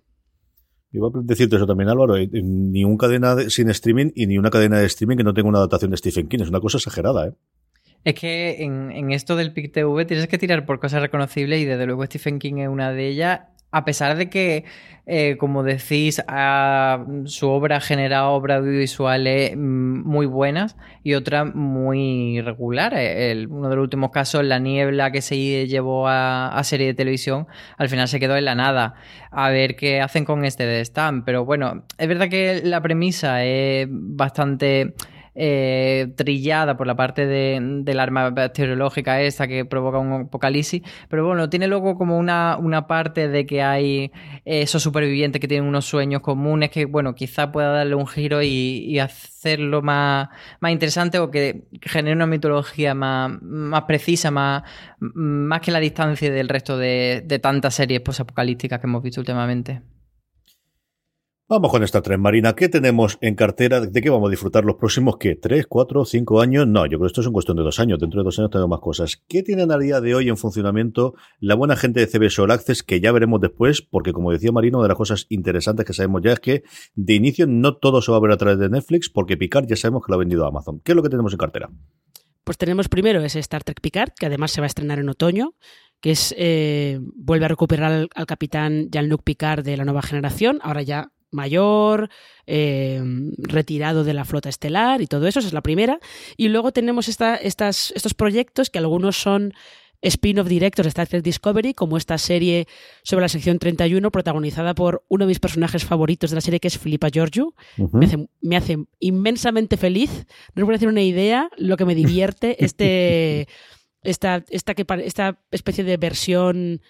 Iba 0.91 1.07
a 1.07 1.11
decirte 1.23 1.57
eso 1.57 1.67
también, 1.67 1.89
Álvaro. 1.89 2.15
Eh, 2.15 2.29
ni 2.31 2.83
una 2.83 2.97
cadena 2.97 3.49
sin 3.49 3.69
streaming 3.69 4.11
y 4.15 4.27
ni 4.27 4.37
una 4.37 4.49
cadena 4.49 4.79
de 4.79 4.85
streaming 4.85 5.17
que 5.17 5.23
no 5.23 5.33
tenga 5.33 5.49
una 5.49 5.59
adaptación 5.59 5.91
de 5.91 5.97
Stephen 5.97 6.27
King. 6.27 6.39
Es 6.41 6.49
una 6.49 6.61
cosa 6.61 6.77
exagerada, 6.77 7.27
¿eh? 7.27 7.33
Es 8.03 8.15
que 8.15 8.63
en, 8.63 8.91
en 8.91 9.11
esto 9.11 9.35
del 9.35 9.51
PIC 9.51 9.73
TV 9.73 10.05
tienes 10.05 10.27
que 10.27 10.37
tirar 10.37 10.65
por 10.65 10.79
cosas 10.79 11.01
reconocibles 11.01 11.59
y 11.59 11.65
desde 11.65 11.85
luego 11.85 12.05
Stephen 12.05 12.39
King 12.39 12.57
es 12.59 12.69
una 12.69 12.93
de 12.93 13.07
ellas 13.07 13.41
a 13.71 13.85
pesar 13.85 14.17
de 14.17 14.29
que, 14.29 14.65
eh, 15.05 15.35
como 15.37 15.63
decís, 15.63 16.21
su 17.25 17.49
obra 17.49 17.77
ha 17.77 17.81
generado 17.81 18.31
obras 18.31 18.59
audiovisuales 18.59 19.55
mm, 19.55 20.07
muy 20.07 20.25
buenas 20.25 20.77
y 21.03 21.13
otras 21.15 21.53
muy 21.53 22.41
regulares. 22.41 23.47
uno 23.49 23.69
de 23.69 23.75
los 23.75 23.83
últimos 23.83 24.11
casos, 24.11 24.43
La 24.43 24.59
Niebla, 24.59 25.11
que 25.11 25.21
se 25.21 25.67
llevó 25.67 26.07
a, 26.07 26.61
serie 26.63 26.87
de 26.87 26.93
televisión, 26.93 27.47
al 27.77 27.89
final 27.89 28.07
se 28.07 28.19
quedó 28.19 28.37
en 28.37 28.45
la 28.45 28.55
nada. 28.55 28.95
A 29.31 29.49
ver 29.49 29.75
qué 29.75 30.01
hacen 30.01 30.25
con 30.25 30.45
este 30.45 30.65
de 30.65 30.81
Stan. 30.81 31.23
Pero 31.25 31.45
bueno, 31.45 31.83
es 31.97 32.07
verdad 32.07 32.29
que 32.29 32.61
la 32.63 32.81
premisa 32.81 33.43
es 33.43 33.87
bastante 33.89 34.95
eh, 35.39 36.11
trillada 36.15 36.75
por 36.77 36.87
la 36.87 36.95
parte 36.95 37.27
de, 37.27 37.59
del 37.61 37.99
arma 37.99 38.31
bacteriológica 38.31 39.21
esa 39.21 39.47
que 39.47 39.65
provoca 39.65 39.99
un 39.99 40.23
apocalipsis, 40.23 40.81
pero 41.09 41.27
bueno, 41.27 41.47
tiene 41.47 41.67
luego 41.67 41.95
como 41.95 42.17
una, 42.17 42.57
una 42.57 42.87
parte 42.87 43.27
de 43.27 43.45
que 43.45 43.61
hay 43.61 44.11
esos 44.45 44.81
supervivientes 44.81 45.39
que 45.39 45.47
tienen 45.47 45.69
unos 45.69 45.85
sueños 45.85 46.21
comunes 46.21 46.71
que, 46.71 46.85
bueno, 46.85 47.13
quizá 47.13 47.51
pueda 47.51 47.69
darle 47.69 47.93
un 47.93 48.07
giro 48.07 48.41
y, 48.41 48.97
hacerlo 48.97 49.83
más, 49.83 50.29
más 50.59 50.71
interesante 50.71 51.19
o 51.19 51.29
que 51.29 51.67
genere 51.81 52.15
una 52.15 52.25
mitología 52.25 52.95
más, 52.95 53.39
más 53.41 53.83
precisa, 53.83 54.31
más, 54.31 54.63
más 54.99 55.61
que 55.61 55.71
la 55.71 55.79
distancia 55.79 56.31
del 56.31 56.49
resto 56.49 56.77
de, 56.79 57.21
de 57.23 57.39
tantas 57.39 57.75
series 57.75 58.01
posapocalípticas 58.01 58.79
que 58.79 58.87
hemos 58.87 59.03
visto 59.03 59.21
últimamente. 59.21 59.81
Vamos 61.49 61.71
con 61.71 61.81
esta 61.81 62.01
tren 62.01 62.19
marina. 62.19 62.55
¿Qué 62.55 62.67
tenemos 62.67 63.17
en 63.21 63.35
cartera? 63.35 63.79
¿De 63.79 64.01
qué 64.01 64.09
vamos 64.09 64.27
a 64.27 64.31
disfrutar 64.31 64.65
los 64.65 64.75
próximos, 64.75 65.15
qué? 65.17 65.35
¿Tres, 65.35 65.65
cuatro, 65.65 66.03
cinco 66.03 66.41
años? 66.41 66.67
No, 66.67 66.85
yo 66.85 66.97
creo 66.97 67.03
que 67.03 67.07
esto 67.07 67.21
es 67.21 67.27
en 67.27 67.31
cuestión 67.31 67.55
de 67.55 67.63
dos 67.63 67.79
años. 67.79 67.99
Dentro 67.99 68.19
de 68.19 68.25
dos 68.25 68.37
años 68.37 68.51
tenemos 68.51 68.69
más 68.69 68.81
cosas. 68.81 69.23
¿Qué 69.29 69.43
tienen 69.43 69.71
a 69.71 69.77
día 69.77 70.01
de 70.01 70.13
hoy 70.13 70.27
en 70.27 70.35
funcionamiento 70.35 71.13
la 71.39 71.55
buena 71.55 71.77
gente 71.77 72.01
de 72.01 72.07
CBS 72.07 72.41
All 72.41 72.51
Access? 72.51 72.83
Que 72.83 72.99
ya 72.99 73.13
veremos 73.13 73.39
después, 73.39 73.81
porque 73.81 74.11
como 74.11 74.33
decía 74.33 74.51
Marino, 74.51 74.81
de 74.81 74.89
las 74.89 74.97
cosas 74.97 75.25
interesantes 75.29 75.85
que 75.85 75.93
sabemos 75.93 76.21
ya 76.21 76.33
es 76.33 76.41
que 76.41 76.63
de 76.95 77.13
inicio 77.13 77.47
no 77.47 77.77
todo 77.77 78.01
se 78.01 78.11
va 78.11 78.17
a 78.17 78.21
ver 78.21 78.31
a 78.31 78.37
través 78.37 78.59
de 78.59 78.67
Netflix, 78.67 79.09
porque 79.09 79.37
Picard 79.37 79.67
ya 79.69 79.77
sabemos 79.77 80.03
que 80.05 80.11
lo 80.11 80.15
ha 80.15 80.19
vendido 80.19 80.43
a 80.43 80.49
Amazon. 80.49 80.81
¿Qué 80.83 80.91
es 80.91 80.95
lo 80.97 81.01
que 81.01 81.09
tenemos 81.09 81.31
en 81.31 81.37
cartera? 81.37 81.69
Pues 82.43 82.57
tenemos 82.57 82.89
primero 82.89 83.21
ese 83.21 83.39
Star 83.39 83.63
Trek 83.63 83.79
Picard, 83.79 84.11
que 84.19 84.25
además 84.25 84.51
se 84.51 84.59
va 84.59 84.65
a 84.65 84.67
estrenar 84.67 84.99
en 84.99 85.07
otoño 85.07 85.53
que 86.01 86.11
es 86.11 86.35
eh, 86.37 86.99
vuelve 87.15 87.45
a 87.45 87.47
recuperar 87.47 87.91
al, 87.91 88.09
al 88.13 88.25
capitán 88.27 88.89
Jean-Luc 88.91 89.23
Picard 89.23 89.63
de 89.63 89.77
la 89.77 89.83
nueva 89.83 90.03
generación, 90.03 90.59
ahora 90.61 90.83
ya 90.83 91.11
mayor, 91.31 92.09
eh, 92.45 93.01
retirado 93.37 94.03
de 94.03 94.13
la 94.13 94.25
flota 94.25 94.49
estelar 94.49 95.01
y 95.01 95.07
todo 95.07 95.27
eso, 95.27 95.39
esa 95.39 95.47
es 95.47 95.53
la 95.53 95.61
primera. 95.61 95.99
Y 96.37 96.49
luego 96.49 96.71
tenemos 96.71 97.07
esta, 97.07 97.35
estas, 97.35 97.91
estos 97.95 98.13
proyectos 98.13 98.69
que 98.69 98.79
algunos 98.79 99.17
son 99.17 99.53
spin-off 100.01 100.47
directos 100.47 100.85
de 100.85 100.89
Star 100.89 101.07
Trek 101.07 101.23
Discovery, 101.23 101.73
como 101.73 101.97
esta 101.97 102.17
serie 102.17 102.67
sobre 103.03 103.23
la 103.23 103.29
sección 103.29 103.59
31, 103.59 104.11
protagonizada 104.11 104.75
por 104.75 105.03
uno 105.09 105.25
de 105.25 105.29
mis 105.29 105.39
personajes 105.39 105.85
favoritos 105.85 106.29
de 106.29 106.35
la 106.35 106.41
serie, 106.41 106.59
que 106.59 106.67
es 106.67 106.77
Filipa 106.77 107.09
Georgiou. 107.11 107.53
me, 108.41 108.57
hace, 108.57 108.77
inmensamente 108.99 109.77
feliz. 109.77 110.25
No 110.55 110.63
os 110.63 110.65
voy 110.65 110.75
a 110.75 110.77
hacer 110.77 110.89
una 110.89 111.01
idea 111.01 111.49
lo 111.57 111.77
que 111.77 111.85
me 111.85 111.95
divierte 111.95 112.63
este, 112.63 113.47
esta, 114.03 114.43
esta, 114.49 114.73
esta 115.03 115.39
especie 115.51 115.83
de 115.83 115.97
versión 115.97 116.81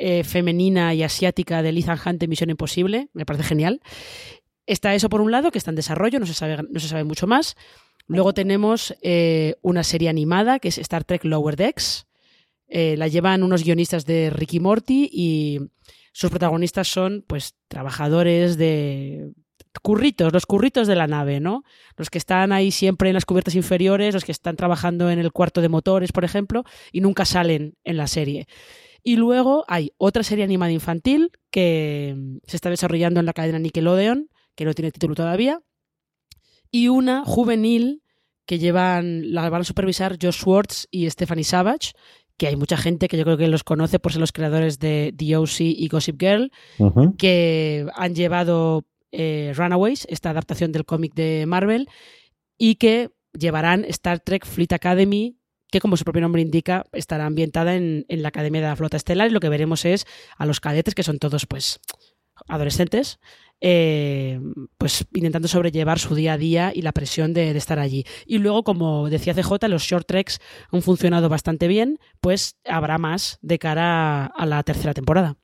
eh, 0.00 0.22
femenina 0.22 0.94
y 0.94 1.02
asiática 1.02 1.60
de 1.60 1.70
Ethan 1.70 1.98
Hunt 2.04 2.20
de 2.20 2.28
Misión 2.28 2.50
Imposible, 2.50 3.08
me 3.14 3.26
parece 3.26 3.42
genial. 3.42 3.80
Está 4.64 4.94
eso 4.94 5.08
por 5.08 5.20
un 5.20 5.32
lado, 5.32 5.50
que 5.50 5.58
está 5.58 5.72
en 5.72 5.74
desarrollo, 5.74 6.20
no 6.20 6.26
se 6.26 6.34
sabe, 6.34 6.58
no 6.70 6.78
se 6.78 6.86
sabe 6.86 7.02
mucho 7.02 7.26
más. 7.26 7.56
Luego 8.06 8.32
tenemos 8.32 8.94
eh, 9.02 9.56
una 9.60 9.82
serie 9.82 10.08
animada 10.08 10.60
que 10.60 10.68
es 10.68 10.78
Star 10.78 11.02
Trek 11.02 11.24
Lower 11.24 11.56
Decks. 11.56 12.06
Eh, 12.68 12.96
la 12.96 13.08
llevan 13.08 13.42
unos 13.42 13.64
guionistas 13.64 14.06
de 14.06 14.30
Ricky 14.30 14.60
Morty 14.60 15.10
y 15.12 15.58
sus 16.12 16.30
protagonistas 16.30 16.86
son 16.86 17.24
pues 17.26 17.56
trabajadores 17.66 18.56
de 18.56 19.32
curritos, 19.82 20.32
los 20.32 20.46
curritos 20.46 20.86
de 20.86 20.94
la 20.94 21.08
nave, 21.08 21.40
¿no? 21.40 21.64
Los 21.96 22.08
que 22.08 22.18
están 22.18 22.52
ahí 22.52 22.70
siempre 22.70 23.10
en 23.10 23.14
las 23.14 23.24
cubiertas 23.24 23.56
inferiores, 23.56 24.14
los 24.14 24.24
que 24.24 24.32
están 24.32 24.54
trabajando 24.54 25.10
en 25.10 25.18
el 25.18 25.32
cuarto 25.32 25.60
de 25.60 25.68
motores, 25.68 26.12
por 26.12 26.24
ejemplo, 26.24 26.64
y 26.92 27.00
nunca 27.00 27.24
salen 27.24 27.74
en 27.84 27.96
la 27.96 28.06
serie. 28.06 28.46
Y 29.02 29.16
luego 29.16 29.64
hay 29.68 29.92
otra 29.96 30.22
serie 30.22 30.44
animada 30.44 30.72
infantil 30.72 31.30
que 31.50 32.40
se 32.46 32.56
está 32.56 32.70
desarrollando 32.70 33.20
en 33.20 33.26
la 33.26 33.32
cadena 33.32 33.58
Nickelodeon, 33.58 34.28
que 34.54 34.64
no 34.64 34.74
tiene 34.74 34.90
título 34.90 35.14
todavía, 35.14 35.60
y 36.70 36.88
una 36.88 37.24
juvenil 37.24 38.02
que 38.44 38.58
llevan, 38.58 39.32
la 39.32 39.48
van 39.50 39.60
a 39.60 39.64
supervisar 39.64 40.18
Josh 40.20 40.38
Schwartz 40.38 40.88
y 40.90 41.08
Stephanie 41.10 41.44
Savage, 41.44 41.92
que 42.36 42.46
hay 42.46 42.56
mucha 42.56 42.76
gente 42.76 43.08
que 43.08 43.16
yo 43.16 43.24
creo 43.24 43.36
que 43.36 43.48
los 43.48 43.64
conoce 43.64 43.98
por 43.98 44.12
ser 44.12 44.20
los 44.20 44.32
creadores 44.32 44.78
de 44.78 45.12
The 45.16 45.36
OC 45.36 45.60
y 45.60 45.88
Gossip 45.88 46.20
Girl, 46.20 46.52
que 47.18 47.86
han 47.94 48.14
llevado 48.14 48.86
eh, 49.10 49.52
Runaways, 49.56 50.06
esta 50.08 50.30
adaptación 50.30 50.72
del 50.72 50.84
cómic 50.84 51.14
de 51.14 51.46
Marvel, 51.46 51.88
y 52.56 52.76
que 52.76 53.10
llevarán 53.38 53.84
Star 53.86 54.20
Trek 54.20 54.46
Fleet 54.46 54.72
Academy, 54.72 55.37
que 55.70 55.80
como 55.80 55.96
su 55.96 56.04
propio 56.04 56.22
nombre 56.22 56.42
indica, 56.42 56.84
estará 56.92 57.26
ambientada 57.26 57.74
en, 57.74 58.06
en 58.08 58.22
la 58.22 58.28
Academia 58.28 58.60
de 58.60 58.68
la 58.68 58.76
Flota 58.76 58.96
Estelar, 58.96 59.28
y 59.28 59.32
lo 59.32 59.40
que 59.40 59.48
veremos 59.48 59.84
es 59.84 60.06
a 60.36 60.46
los 60.46 60.60
cadetes, 60.60 60.94
que 60.94 61.02
son 61.02 61.18
todos 61.18 61.46
pues 61.46 61.80
adolescentes, 62.46 63.18
eh, 63.60 64.40
pues 64.78 65.04
intentando 65.12 65.48
sobrellevar 65.48 65.98
su 65.98 66.14
día 66.14 66.34
a 66.34 66.38
día 66.38 66.72
y 66.74 66.82
la 66.82 66.92
presión 66.92 67.34
de, 67.34 67.52
de, 67.52 67.58
estar 67.58 67.78
allí. 67.78 68.04
Y 68.26 68.38
luego, 68.38 68.62
como 68.62 69.10
decía 69.10 69.34
CJ, 69.34 69.68
los 69.68 69.82
short 69.82 70.06
treks 70.06 70.40
han 70.70 70.82
funcionado 70.82 71.28
bastante 71.28 71.66
bien, 71.66 71.98
pues 72.20 72.56
habrá 72.64 72.98
más 72.98 73.38
de 73.42 73.58
cara 73.58 74.26
a 74.26 74.46
la 74.46 74.62
tercera 74.62 74.94
temporada. 74.94 75.36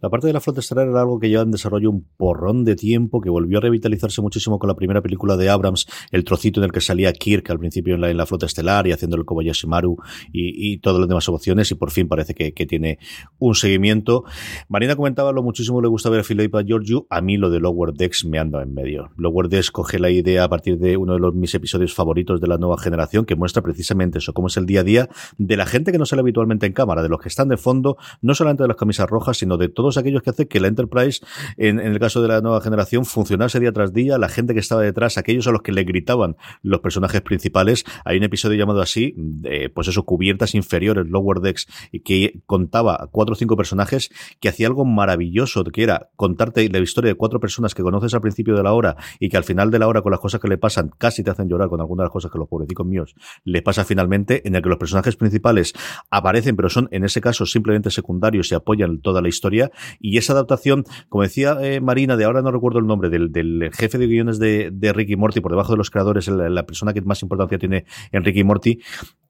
La 0.00 0.08
parte 0.08 0.28
de 0.28 0.32
la 0.32 0.40
flota 0.40 0.60
estelar 0.60 0.86
era 0.86 1.00
algo 1.00 1.18
que 1.18 1.28
lleva 1.28 1.42
en 1.42 1.50
desarrollo 1.50 1.90
un 1.90 2.06
porrón 2.16 2.64
de 2.64 2.76
tiempo, 2.76 3.20
que 3.20 3.28
volvió 3.28 3.58
a 3.58 3.60
revitalizarse 3.60 4.22
muchísimo 4.22 4.60
con 4.60 4.68
la 4.68 4.76
primera 4.76 5.02
película 5.02 5.36
de 5.36 5.50
Abrams, 5.50 5.86
el 6.12 6.24
trocito 6.24 6.60
en 6.60 6.64
el 6.64 6.72
que 6.72 6.80
salía 6.80 7.12
Kirk 7.12 7.50
al 7.50 7.58
principio 7.58 7.96
en 7.96 8.16
la, 8.16 8.26
flota 8.26 8.46
estelar 8.46 8.86
y 8.86 8.92
haciendo 8.92 9.16
el 9.16 9.24
Kobayashi 9.24 9.66
Maru 9.66 9.96
y, 10.32 10.74
y 10.74 10.78
todas 10.78 11.00
las 11.00 11.08
demás 11.08 11.28
opciones, 11.28 11.70
y 11.72 11.74
por 11.74 11.90
fin 11.90 12.06
parece 12.06 12.34
que, 12.34 12.52
tiene 12.64 12.98
un 13.38 13.54
seguimiento. 13.54 14.24
Marina 14.68 14.96
comentaba 14.96 15.32
lo 15.32 15.42
muchísimo 15.42 15.82
le 15.82 15.88
gusta 15.88 16.08
ver 16.08 16.20
a 16.20 16.22
Philippa 16.22 16.62
Georgiou, 16.64 17.06
a 17.10 17.20
mí 17.20 17.36
lo 17.36 17.50
de 17.50 17.60
Lower 17.60 17.92
Decks 17.92 18.24
me 18.24 18.38
anda 18.38 18.62
en 18.62 18.72
medio. 18.72 19.10
Lower 19.16 19.48
Decks 19.48 19.70
coge 19.70 19.98
la 19.98 20.08
idea 20.08 20.44
a 20.44 20.48
partir 20.48 20.78
de 20.78 20.96
uno 20.96 21.14
de 21.14 21.18
los, 21.18 21.34
mis 21.34 21.54
episodios 21.54 21.92
favoritos 21.94 22.40
de 22.40 22.46
la 22.46 22.58
nueva 22.58 22.78
generación, 22.78 23.26
que 23.26 23.34
muestra 23.34 23.62
precisamente 23.62 24.18
eso, 24.18 24.32
cómo 24.32 24.46
es 24.46 24.56
el 24.56 24.66
día 24.66 24.80
a 24.80 24.84
día 24.84 25.08
de 25.36 25.56
la 25.56 25.66
gente 25.66 25.90
que 25.92 25.98
no 25.98 26.06
sale 26.06 26.20
habitualmente 26.20 26.64
en 26.64 26.72
cámara, 26.72 27.02
de 27.02 27.08
los 27.08 27.20
que 27.20 27.28
están 27.28 27.48
de 27.48 27.56
fondo, 27.56 27.96
no 28.22 28.34
solamente 28.34 28.62
de 28.62 28.68
las 28.68 28.76
camisas 28.76 29.10
rojas, 29.10 29.36
sino 29.36 29.56
de 29.56 29.64
todos 29.74 29.96
aquellos 29.96 30.22
que 30.22 30.30
hacen 30.30 30.48
que 30.48 30.60
la 30.60 30.68
Enterprise, 30.68 31.20
en, 31.56 31.78
el 31.80 31.98
caso 31.98 32.22
de 32.22 32.28
la 32.28 32.40
nueva 32.40 32.60
generación, 32.60 33.04
funcionase 33.04 33.60
día 33.60 33.72
tras 33.72 33.92
día, 33.92 34.18
la 34.18 34.28
gente 34.28 34.54
que 34.54 34.60
estaba 34.60 34.82
detrás, 34.82 35.18
aquellos 35.18 35.46
a 35.46 35.52
los 35.52 35.62
que 35.62 35.72
le 35.72 35.84
gritaban 35.84 36.36
los 36.62 36.80
personajes 36.80 37.20
principales. 37.20 37.84
Hay 38.04 38.16
un 38.18 38.24
episodio 38.24 38.58
llamado 38.58 38.80
así, 38.80 39.14
de, 39.16 39.70
pues 39.70 39.88
eso, 39.88 40.04
cubiertas 40.04 40.54
inferiores, 40.54 41.06
Lower 41.06 41.40
Decks, 41.40 41.66
y 41.92 42.00
que 42.00 42.40
contaba 42.46 43.08
cuatro 43.10 43.34
o 43.34 43.36
cinco 43.36 43.56
personajes, 43.56 44.10
que 44.40 44.48
hacía 44.48 44.66
algo 44.66 44.84
maravilloso, 44.84 45.64
que 45.64 45.82
era 45.82 46.10
contarte 46.16 46.68
la 46.68 46.78
historia 46.78 47.10
de 47.10 47.14
cuatro 47.14 47.40
personas 47.40 47.74
que 47.74 47.82
conoces 47.82 48.14
al 48.14 48.20
principio 48.20 48.56
de 48.56 48.62
la 48.62 48.72
hora 48.72 48.96
y 49.18 49.28
que 49.28 49.36
al 49.36 49.44
final 49.44 49.70
de 49.70 49.78
la 49.78 49.88
hora, 49.88 50.02
con 50.02 50.12
las 50.12 50.20
cosas 50.20 50.40
que 50.40 50.48
le 50.48 50.58
pasan, 50.58 50.90
casi 50.98 51.22
te 51.22 51.30
hacen 51.30 51.48
llorar 51.48 51.68
con 51.68 51.80
algunas 51.80 52.04
de 52.04 52.06
las 52.06 52.12
cosas 52.12 52.30
que 52.30 52.38
los 52.38 52.48
pobrecicos 52.48 52.86
míos 52.86 53.14
les 53.44 53.62
pasa 53.62 53.84
finalmente, 53.84 54.46
en 54.46 54.54
el 54.54 54.62
que 54.62 54.68
los 54.68 54.78
personajes 54.78 55.16
principales 55.16 55.74
aparecen, 56.10 56.56
pero 56.56 56.68
son 56.68 56.88
en 56.90 57.04
ese 57.04 57.20
caso 57.20 57.46
simplemente 57.46 57.90
secundarios 57.90 58.50
y 58.52 58.54
apoyan 58.54 59.00
toda 59.00 59.20
la 59.22 59.28
historia 59.28 59.53
y 60.00 60.18
esa 60.18 60.32
adaptación, 60.32 60.84
como 61.08 61.22
decía 61.22 61.56
eh, 61.60 61.80
Marina, 61.80 62.16
de 62.16 62.24
ahora 62.24 62.42
no 62.42 62.50
recuerdo 62.50 62.78
el 62.78 62.86
nombre, 62.86 63.10
del, 63.10 63.70
jefe 63.72 63.98
de 63.98 64.06
guiones 64.06 64.38
de, 64.38 64.70
de, 64.72 64.92
Ricky 64.92 65.16
Morty, 65.16 65.40
por 65.40 65.52
debajo 65.52 65.72
de 65.72 65.78
los 65.78 65.90
creadores, 65.90 66.28
la, 66.28 66.48
la, 66.48 66.66
persona 66.66 66.92
que 66.92 67.02
más 67.02 67.22
importancia 67.22 67.58
tiene 67.58 67.84
en 68.12 68.24
Ricky 68.24 68.44
Morty, 68.44 68.80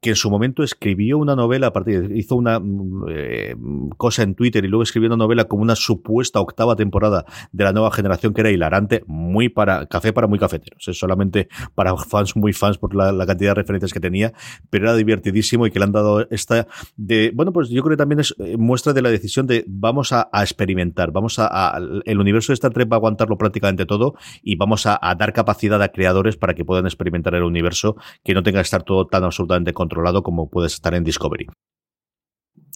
que 0.04 0.10
en 0.10 0.16
su 0.16 0.30
momento 0.30 0.62
escribió 0.62 1.16
una 1.16 1.34
novela, 1.34 1.68
a 1.68 1.72
partir, 1.72 2.12
hizo 2.14 2.36
una 2.36 2.60
eh, 3.08 3.56
cosa 3.96 4.22
en 4.22 4.34
Twitter 4.34 4.62
y 4.62 4.68
luego 4.68 4.82
escribió 4.82 5.06
una 5.06 5.16
novela 5.16 5.44
como 5.44 5.62
una 5.62 5.76
supuesta 5.76 6.40
octava 6.40 6.76
temporada 6.76 7.24
de 7.52 7.64
la 7.64 7.72
nueva 7.72 7.90
generación 7.90 8.34
que 8.34 8.42
era 8.42 8.50
hilarante, 8.50 9.02
muy 9.06 9.48
para 9.48 9.86
café 9.86 10.12
para 10.12 10.26
muy 10.26 10.38
cafeteros, 10.38 10.86
es 10.88 10.98
solamente 10.98 11.48
para 11.74 11.96
fans 11.96 12.36
muy 12.36 12.52
fans 12.52 12.76
por 12.76 12.94
la, 12.94 13.14
cantidad 13.24 13.52
de 13.52 13.54
referencias 13.54 13.94
que 13.94 14.00
tenía, 14.00 14.34
pero 14.68 14.84
era 14.84 14.94
divertidísimo 14.94 15.66
y 15.66 15.70
que 15.70 15.78
le 15.78 15.86
han 15.86 15.92
dado 15.92 16.28
esta 16.28 16.66
de, 16.98 17.32
bueno, 17.34 17.54
pues 17.54 17.70
yo 17.70 17.82
creo 17.82 17.96
que 17.96 18.02
también 18.02 18.20
es 18.20 18.34
eh, 18.40 18.58
muestra 18.58 18.92
de 18.92 19.00
la 19.00 19.08
decisión 19.08 19.46
de 19.46 19.64
vamos 19.66 20.12
a, 20.12 20.28
experimentar, 20.34 21.12
vamos 21.12 21.38
a, 21.38 21.46
a, 21.46 21.80
el 22.04 22.20
universo 22.20 22.52
de 22.52 22.56
Star 22.56 22.74
Trek 22.74 22.92
va 22.92 22.96
a 22.96 22.98
aguantarlo 22.98 23.38
prácticamente 23.38 23.86
todo 23.86 24.16
y 24.42 24.56
vamos 24.56 24.84
a, 24.84 24.98
a 25.00 25.14
dar 25.14 25.32
capacidad 25.32 25.80
a 25.80 25.88
creadores 25.88 26.36
para 26.36 26.52
que 26.52 26.62
puedan 26.62 26.84
experimentar 26.84 27.34
el 27.34 27.44
universo, 27.44 27.96
que 28.22 28.34
no 28.34 28.42
tenga 28.42 28.58
que 28.58 28.64
estar 28.64 28.82
todo 28.82 29.06
tan 29.06 29.24
absolutamente 29.24 29.72
controlado 29.72 29.93
como 30.22 30.48
puedes 30.48 30.74
estar 30.74 30.94
en 30.94 31.04
Discovery. 31.04 31.46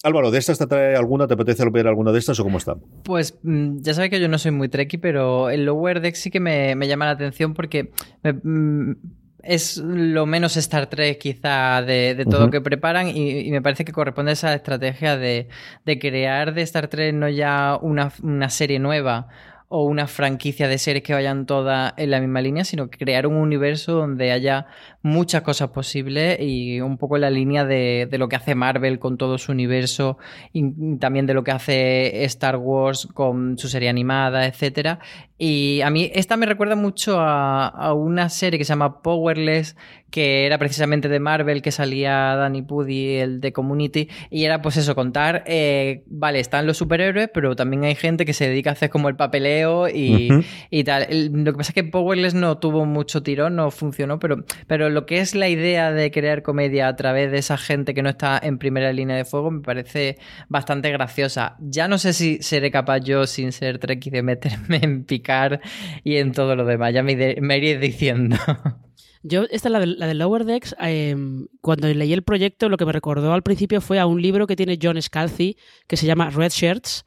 Álvaro, 0.05 0.31
¿de 0.31 0.39
estas 0.39 0.59
te 0.59 0.67
trae 0.67 0.97
alguna? 0.97 1.27
¿Te 1.27 1.35
apetece 1.35 1.69
ver 1.71 1.89
alguna 1.89 2.13
de 2.13 2.21
estas 2.21 2.39
o 2.39 2.45
cómo 2.45 2.59
está? 2.59 2.77
Pues 3.03 3.39
ya 3.43 3.95
sabes 3.95 4.11
que 4.11 4.21
yo 4.21 4.29
no 4.29 4.39
soy 4.39 4.53
muy 4.53 4.69
trekkie, 4.69 4.99
pero 4.99 5.51
el 5.51 5.65
Lower 5.65 6.01
Deck 6.01 6.15
sí 6.15 6.31
que 6.31 6.39
me, 6.41 6.77
me 6.77 6.87
llama 6.87 7.07
la 7.07 7.13
atención 7.13 7.53
porque 7.53 7.91
me, 8.23 8.33
mm, 8.33 8.97
es 9.43 9.79
lo 9.79 10.27
menos 10.27 10.57
Star 10.57 10.89
Trek 10.89 11.19
quizá 11.19 11.83
de, 11.83 12.15
de 12.15 12.25
todo 12.25 12.37
uh 12.37 12.41
-huh. 12.43 12.45
lo 12.47 12.51
que 12.51 12.61
preparan 12.61 13.09
y, 13.09 13.41
y, 13.41 13.51
me 13.51 13.63
parece 13.63 13.85
que 13.85 13.93
corresponde 13.93 14.31
a 14.31 14.35
esa 14.35 14.55
estrategia 14.55 15.17
de, 15.17 15.49
de 15.85 15.99
crear 15.99 16.55
de 16.55 16.63
Star 16.63 16.89
Trek 16.89 17.15
no 17.15 17.29
ya 17.29 17.79
una, 17.81 18.13
una 18.23 18.51
serie 18.51 18.79
nueva 18.79 19.29
o 19.69 19.85
una 19.85 20.07
franquicia 20.07 20.67
de 20.67 20.79
series 20.79 21.03
que 21.03 21.13
vayan 21.13 21.45
todas 21.45 21.93
en 21.97 22.11
la 22.11 22.21
misma 22.21 22.41
línea, 22.41 22.65
sino 22.65 22.89
crear 22.89 23.27
un 23.27 23.37
universo 23.37 23.93
donde 23.93 24.33
haya 24.33 24.67
muchas 25.03 25.43
cosas 25.43 25.71
posibles 25.71 26.39
y 26.41 26.81
un 26.81 26.99
poco 26.99 27.17
en 27.17 27.23
la 27.23 27.31
línea 27.31 27.65
de, 27.65 28.09
de 28.11 28.19
lo 28.19 28.29
que 28.29 28.37
hace 28.37 28.55
Marvel 28.55 28.99
con 28.99 29.17
todo 29.17 29.39
su 29.39 29.53
universo 29.53 30.19
y 30.53 30.97
también 30.99 31.27
de 31.27 31.35
lo 31.35 31.45
que 31.45 31.53
hace 31.53 32.25
Star 32.25 32.57
Wars 32.57 33.07
con 33.15 33.59
su 33.59 33.69
serie 33.69 33.89
animada, 33.89 34.47
etcétera. 34.47 34.99
Y 35.39 35.83
a 35.83 35.91
mí 35.91 36.11
esta 36.15 36.37
me 36.37 36.47
recuerda 36.47 36.75
mucho 36.75 37.21
a, 37.21 37.69
a 37.69 37.93
una 37.93 38.29
serie 38.29 38.59
que 38.59 38.65
se 38.65 38.71
llama 38.71 39.03
Powerless, 39.03 39.77
que 40.11 40.47
era 40.47 40.59
precisamente 40.59 41.09
de 41.09 41.21
Marvel, 41.21 41.63
que 41.63 41.71
salía 41.71 42.35
Danny 42.35 42.63
Pudi, 42.63 43.17
el 43.17 43.41
de 43.41 43.53
Community, 43.53 44.09
y 44.31 44.45
era 44.45 44.63
pues 44.63 44.79
eso, 44.79 44.95
contar, 44.95 45.45
eh, 45.47 46.03
vale, 46.07 46.41
están 46.41 46.67
los 46.67 46.79
superhéroes, 46.79 47.29
pero 47.33 47.55
también 47.55 47.85
hay 47.85 47.95
gente 47.95 48.25
que 48.25 48.33
se 48.33 48.49
dedica 48.49 48.71
a 48.71 48.73
hacer 48.73 48.91
como 48.91 49.09
el 49.09 49.17
papeleo 49.17 49.87
y, 49.89 50.33
uh 50.33 50.37
-huh. 50.37 50.45
y 50.71 50.85
tal. 50.85 51.07
Lo 51.33 51.53
que 51.53 51.59
pasa 51.59 51.71
es 51.71 51.75
que 51.75 51.85
Powerless 51.85 52.35
no 52.35 52.59
tuvo 52.59 52.85
mucho 52.85 53.23
tirón, 53.23 53.55
no 53.55 53.71
funcionó, 53.71 54.19
pero, 54.19 54.45
pero 54.67 54.88
lo 54.89 55.07
que 55.07 55.21
es 55.21 55.35
la 55.35 55.49
idea 55.49 55.93
de 55.93 56.11
crear 56.11 56.43
comedia 56.43 56.89
a 56.89 56.97
través 56.97 57.31
de 57.31 57.39
esa 57.39 57.57
gente 57.57 57.95
que 57.95 58.03
no 58.03 58.11
está 58.11 58.39
en 58.43 58.59
primera 58.59 58.93
línea 58.93 59.17
de 59.17 59.25
fuego 59.25 59.51
me 59.51 59.61
parece 59.61 60.19
bastante 60.49 60.91
graciosa. 60.91 61.57
Ya 61.61 61.89
no 61.89 61.99
sé 61.99 62.13
si 62.13 62.39
seré 62.43 62.71
capaz 62.71 63.01
yo, 63.01 63.27
sin 63.27 63.53
ser 63.53 63.79
Trekkie, 63.79 64.11
de 64.11 64.23
meterme 64.23 64.81
en 64.83 65.05
picar 65.05 65.61
y 66.05 66.17
en 66.17 66.33
todo 66.33 66.57
lo 66.57 66.65
demás, 66.65 66.93
ya 66.95 67.03
me, 67.03 67.13
iré 67.13 67.79
diciendo. 67.79 68.37
Yo, 69.25 69.43
esta, 69.51 69.69
la 69.69 69.85
la 69.85 70.07
de 70.07 70.15
Lower 70.15 70.45
Decks, 70.45 70.77
eh, 70.81 71.17
cuando 71.61 71.89
leí 71.89 72.13
el 72.13 72.23
proyecto, 72.23 72.69
lo 72.69 72.77
que 72.77 72.87
me 72.87 72.93
recordó 72.93 73.33
al 73.33 73.43
principio 73.43 73.81
fue 73.81 73.99
a 73.99 74.07
un 74.07 74.23
libro 74.23 74.47
que 74.47 74.55
tiene 74.55 74.79
John 74.81 75.03
Scalzi, 75.03 75.57
que 75.89 75.97
se 75.97 76.07
llama 76.07 76.31
Red 76.31 76.53
Shirts, 76.53 77.05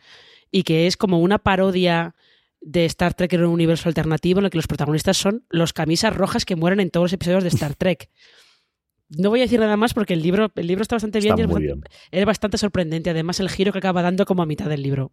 y 0.52 0.64
que 0.64 0.88
es 0.88 0.98
como 0.98 1.20
una 1.20 1.40
parodia 1.40 2.14
de 2.62 2.86
Star 2.86 3.14
Trek 3.14 3.34
en 3.34 3.44
un 3.44 3.52
universo 3.52 3.90
alternativo 3.90 4.40
en 4.40 4.46
el 4.46 4.52
que 4.52 4.58
los 4.58 4.68
protagonistas 4.68 5.18
son 5.18 5.46
los 5.50 5.74
camisas 5.74 6.16
rojas 6.16 6.46
que 6.46 6.56
mueren 6.56 6.80
en 6.80 6.92
todos 6.92 7.06
los 7.06 7.14
episodios 7.14 7.44
de 7.44 7.50
Star 7.50 7.76
Trek. 7.76 8.10
No 9.18 9.30
voy 9.30 9.40
a 9.40 9.44
decir 9.44 9.60
nada 9.60 9.76
más 9.76 9.94
porque 9.94 10.14
el 10.14 10.22
libro, 10.22 10.52
el 10.56 10.68
libro 10.68 10.84
está 10.84 10.96
bastante 10.96 11.20
bien, 11.20 11.34
está 11.34 11.42
y 11.42 11.44
es 11.44 11.48
bastante, 11.50 11.66
bien. 11.66 11.84
es 12.12 12.26
bastante 12.26 12.58
sorprendente. 12.58 13.10
Además, 13.10 13.42
el 13.42 13.50
giro 13.50 13.74
que 13.74 13.80
acaba 13.80 14.02
dando 14.02 14.26
como 14.26 14.42
a 14.42 14.46
mitad 14.46 14.70
del 14.70 14.84
libro. 14.84 15.12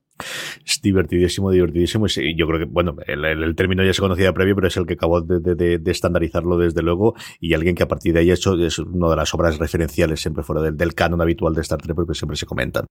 Es 0.64 0.80
divertidísimo, 0.80 1.50
divertidísimo. 1.50 2.06
Y 2.06 2.36
yo 2.36 2.46
creo 2.46 2.60
que, 2.60 2.64
bueno, 2.66 2.94
el, 3.06 3.24
el, 3.24 3.42
el, 3.42 3.56
término 3.56 3.82
ya 3.82 3.92
se 3.92 4.00
conocía 4.00 4.32
previo, 4.32 4.54
pero 4.54 4.68
es 4.68 4.76
el 4.76 4.86
que 4.86 4.94
acabó 4.94 5.20
de, 5.20 5.40
de, 5.40 5.78
de, 5.78 5.90
estandarizarlo 5.90 6.58
desde 6.58 6.82
luego. 6.82 7.16
Y 7.40 7.54
alguien 7.54 7.74
que 7.74 7.82
a 7.82 7.88
partir 7.88 8.14
de 8.14 8.20
ahí 8.20 8.30
ha 8.30 8.34
hecho 8.34 8.54
es 8.54 8.78
una 8.78 9.10
de 9.10 9.16
las 9.16 9.34
obras 9.34 9.58
referenciales 9.58 10.20
siempre 10.20 10.44
fuera 10.44 10.62
del, 10.62 10.76
del 10.76 10.94
canon 10.94 11.20
habitual 11.20 11.54
de 11.54 11.62
Star 11.62 11.82
Trek, 11.82 11.96
porque 11.96 12.14
siempre 12.14 12.36
se 12.36 12.46
comentan. 12.46 12.86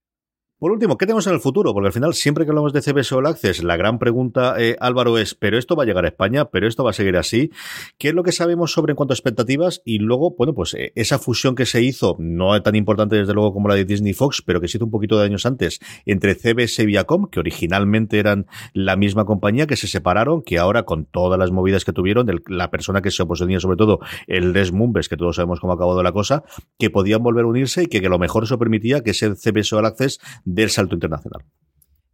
Por 0.59 0.71
último, 0.71 0.97
¿qué 0.97 1.05
tenemos 1.05 1.27
en 1.27 1.33
el 1.33 1.39
futuro? 1.39 1.71
Porque 1.71 1.85
al 1.85 1.93
final, 1.93 2.15
siempre 2.15 2.43
que 2.43 2.49
hablamos 2.49 2.73
de 2.73 2.81
CBS 2.81 3.13
All 3.13 3.27
Access, 3.27 3.63
la 3.63 3.77
gran 3.77 3.99
pregunta, 3.99 4.55
eh, 4.57 4.75
Álvaro, 4.79 5.19
es, 5.19 5.35
¿pero 5.35 5.59
esto 5.59 5.75
va 5.75 5.83
a 5.83 5.85
llegar 5.85 6.03
a 6.03 6.07
España? 6.07 6.45
¿Pero 6.45 6.67
esto 6.67 6.83
va 6.83 6.89
a 6.89 6.93
seguir 6.93 7.15
así? 7.15 7.51
¿Qué 7.99 8.07
es 8.07 8.15
lo 8.15 8.23
que 8.23 8.31
sabemos 8.31 8.71
sobre 8.71 8.93
en 8.93 8.95
cuanto 8.95 9.13
a 9.13 9.15
expectativas? 9.15 9.83
Y 9.85 9.99
luego, 9.99 10.33
bueno, 10.35 10.55
pues 10.55 10.73
eh, 10.73 10.93
esa 10.95 11.19
fusión 11.19 11.53
que 11.53 11.67
se 11.67 11.83
hizo, 11.83 12.15
no 12.17 12.59
tan 12.63 12.73
importante 12.73 13.17
desde 13.17 13.35
luego 13.35 13.53
como 13.53 13.67
la 13.67 13.75
de 13.75 13.85
Disney 13.85 14.13
Fox, 14.13 14.41
pero 14.43 14.59
que 14.59 14.67
se 14.67 14.79
hizo 14.79 14.85
un 14.85 14.89
poquito 14.89 15.19
de 15.19 15.25
años 15.25 15.45
antes, 15.45 15.79
entre 16.07 16.33
CBS 16.33 16.81
y 16.81 16.87
Viacom, 16.87 17.27
que 17.29 17.39
originalmente 17.39 18.17
eran 18.17 18.47
la 18.73 18.95
misma 18.95 19.25
compañía, 19.25 19.67
que 19.67 19.75
se 19.75 19.85
separaron, 19.85 20.41
que 20.41 20.57
ahora 20.57 20.85
con 20.85 21.05
todas 21.05 21.37
las 21.37 21.51
movidas 21.51 21.85
que 21.85 21.93
tuvieron, 21.93 22.25
la 22.47 22.71
persona 22.71 23.03
que 23.03 23.11
se 23.11 23.21
oponía 23.21 23.59
sobre 23.59 23.77
todo, 23.77 23.99
el 24.25 24.53
Les 24.53 24.71
Mumbes, 24.71 25.07
que 25.07 25.17
todos 25.17 25.35
sabemos 25.35 25.59
cómo 25.59 25.73
ha 25.73 25.75
acabado 25.75 26.01
la 26.01 26.13
cosa, 26.13 26.43
que 26.79 26.89
podían 26.89 27.21
volver 27.21 27.45
a 27.45 27.47
unirse 27.47 27.83
y 27.83 27.85
que, 27.85 28.01
que 28.01 28.09
lo 28.09 28.17
mejor 28.17 28.45
eso 28.45 28.57
permitía 28.57 29.03
que 29.03 29.11
ese 29.11 29.35
CBS 29.35 29.75
All 29.75 29.85
Access 29.85 30.19
del 30.47 30.69
salto 30.69 30.95
internacional. 30.95 31.43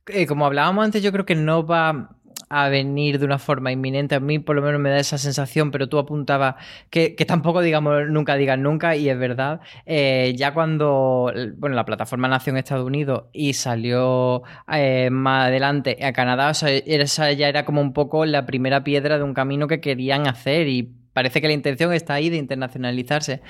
Eh, 0.08 0.26
como 0.26 0.46
hablábamos 0.46 0.84
antes, 0.84 1.04
yo 1.04 1.12
creo 1.12 1.26
que 1.26 1.36
no 1.36 1.66
va 1.66 2.18
a 2.50 2.70
venir 2.70 3.20
de 3.20 3.26
una 3.26 3.40
forma 3.40 3.72
inminente. 3.72 4.16
A 4.16 4.20
mí 4.20 4.40
por 4.40 4.56
lo 4.56 4.62
menos 4.62 4.82
me 4.82 4.90
da 4.90 5.00
esa 5.00 5.18
sensación, 5.18 5.72
pero 5.72 5.88
tú 5.88 5.98
apuntabas 6.00 6.56
que, 6.90 7.16
tampoco 7.28 7.62
digamos 7.62 8.10
nunca 8.10 8.36
digan 8.36 8.64
nunca, 8.64 8.96
y 8.96 9.08
es 9.08 9.18
verdad. 9.18 9.62
Eh, 9.86 10.34
ya 10.36 10.54
cuando 10.54 11.32
bueno, 11.58 11.76
la 11.76 11.86
plataforma 11.86 12.28
nació 12.28 12.52
en 12.52 12.58
Estados 12.58 12.86
Unidos 12.86 13.26
y 13.34 13.54
salió 13.54 14.44
eh, 14.72 15.10
más 15.12 15.48
adelante 15.48 16.04
a 16.04 16.12
Canadá, 16.12 16.52
esa 16.52 17.32
ya 17.32 17.48
era 17.48 17.66
como 17.66 17.82
un 17.82 17.94
poco 17.94 18.26
la 18.26 18.46
primera 18.46 18.84
piedra 18.84 19.18
de 19.18 19.24
un 19.24 19.34
camino 19.34 19.68
que 19.68 19.80
querían 19.80 20.28
hacer 20.28 20.68
y 20.68 20.92
parece 21.14 21.40
que 21.40 21.48
la 21.48 21.54
intención 21.54 21.94
está 21.94 22.16
ahí 22.16 22.30
de 22.30 22.38
internacionalizarse 22.38 23.42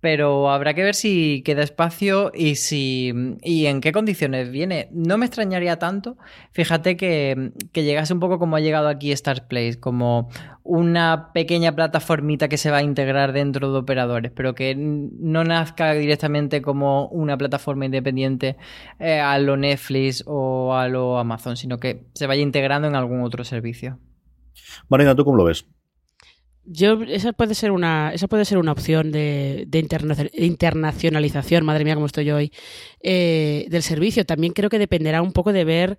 pero 0.00 0.50
habrá 0.50 0.74
que 0.74 0.82
ver 0.82 0.94
si 0.94 1.42
queda 1.44 1.62
espacio 1.62 2.32
y 2.34 2.54
si 2.56 3.12
y 3.42 3.66
en 3.66 3.80
qué 3.80 3.92
condiciones 3.92 4.50
viene. 4.50 4.88
No 4.92 5.18
me 5.18 5.26
extrañaría 5.26 5.78
tanto, 5.78 6.16
fíjate 6.52 6.96
que, 6.96 7.52
llegase 7.74 8.12
un 8.12 8.20
poco 8.20 8.38
como 8.38 8.56
ha 8.56 8.60
llegado 8.60 8.88
aquí 8.88 9.12
Stars 9.12 9.42
Place, 9.42 9.78
como 9.78 10.30
una 10.62 11.32
pequeña 11.32 11.74
plataformita 11.74 12.48
que 12.48 12.56
se 12.56 12.70
va 12.70 12.78
a 12.78 12.82
integrar 12.82 13.32
dentro 13.32 13.72
de 13.72 13.78
operadores, 13.78 14.32
pero 14.34 14.54
que 14.54 14.74
no 14.76 15.44
nazca 15.44 15.92
directamente 15.92 16.62
como 16.62 17.08
una 17.08 17.36
plataforma 17.36 17.84
independiente 17.84 18.56
eh, 18.98 19.20
a 19.20 19.38
lo 19.38 19.56
Netflix 19.56 20.24
o 20.26 20.74
a 20.74 20.88
lo 20.88 21.18
Amazon, 21.18 21.56
sino 21.56 21.78
que 21.78 22.06
se 22.14 22.26
vaya 22.26 22.42
integrando 22.42 22.88
en 22.88 22.94
algún 22.94 23.22
otro 23.22 23.44
servicio. 23.44 23.98
Marina, 24.88 25.14
¿tú 25.14 25.24
cómo 25.24 25.36
lo 25.36 25.44
ves? 25.44 25.66
Yo, 26.72 27.02
esa 27.02 27.32
puede 27.32 27.56
ser 27.56 27.72
una, 27.72 28.12
esa 28.14 28.28
puede 28.28 28.44
ser 28.44 28.56
una 28.56 28.70
opción 28.70 29.10
de, 29.10 29.66
internacionalización, 30.34 31.64
madre 31.64 31.84
mía, 31.84 31.94
como 31.94 32.06
estoy 32.06 32.26
yo 32.26 32.36
hoy, 32.36 32.52
eh, 33.02 33.66
del 33.68 33.82
servicio. 33.82 34.24
También 34.24 34.52
creo 34.52 34.70
que 34.70 34.78
dependerá 34.78 35.20
un 35.20 35.32
poco 35.32 35.52
de 35.52 35.64
ver 35.64 35.98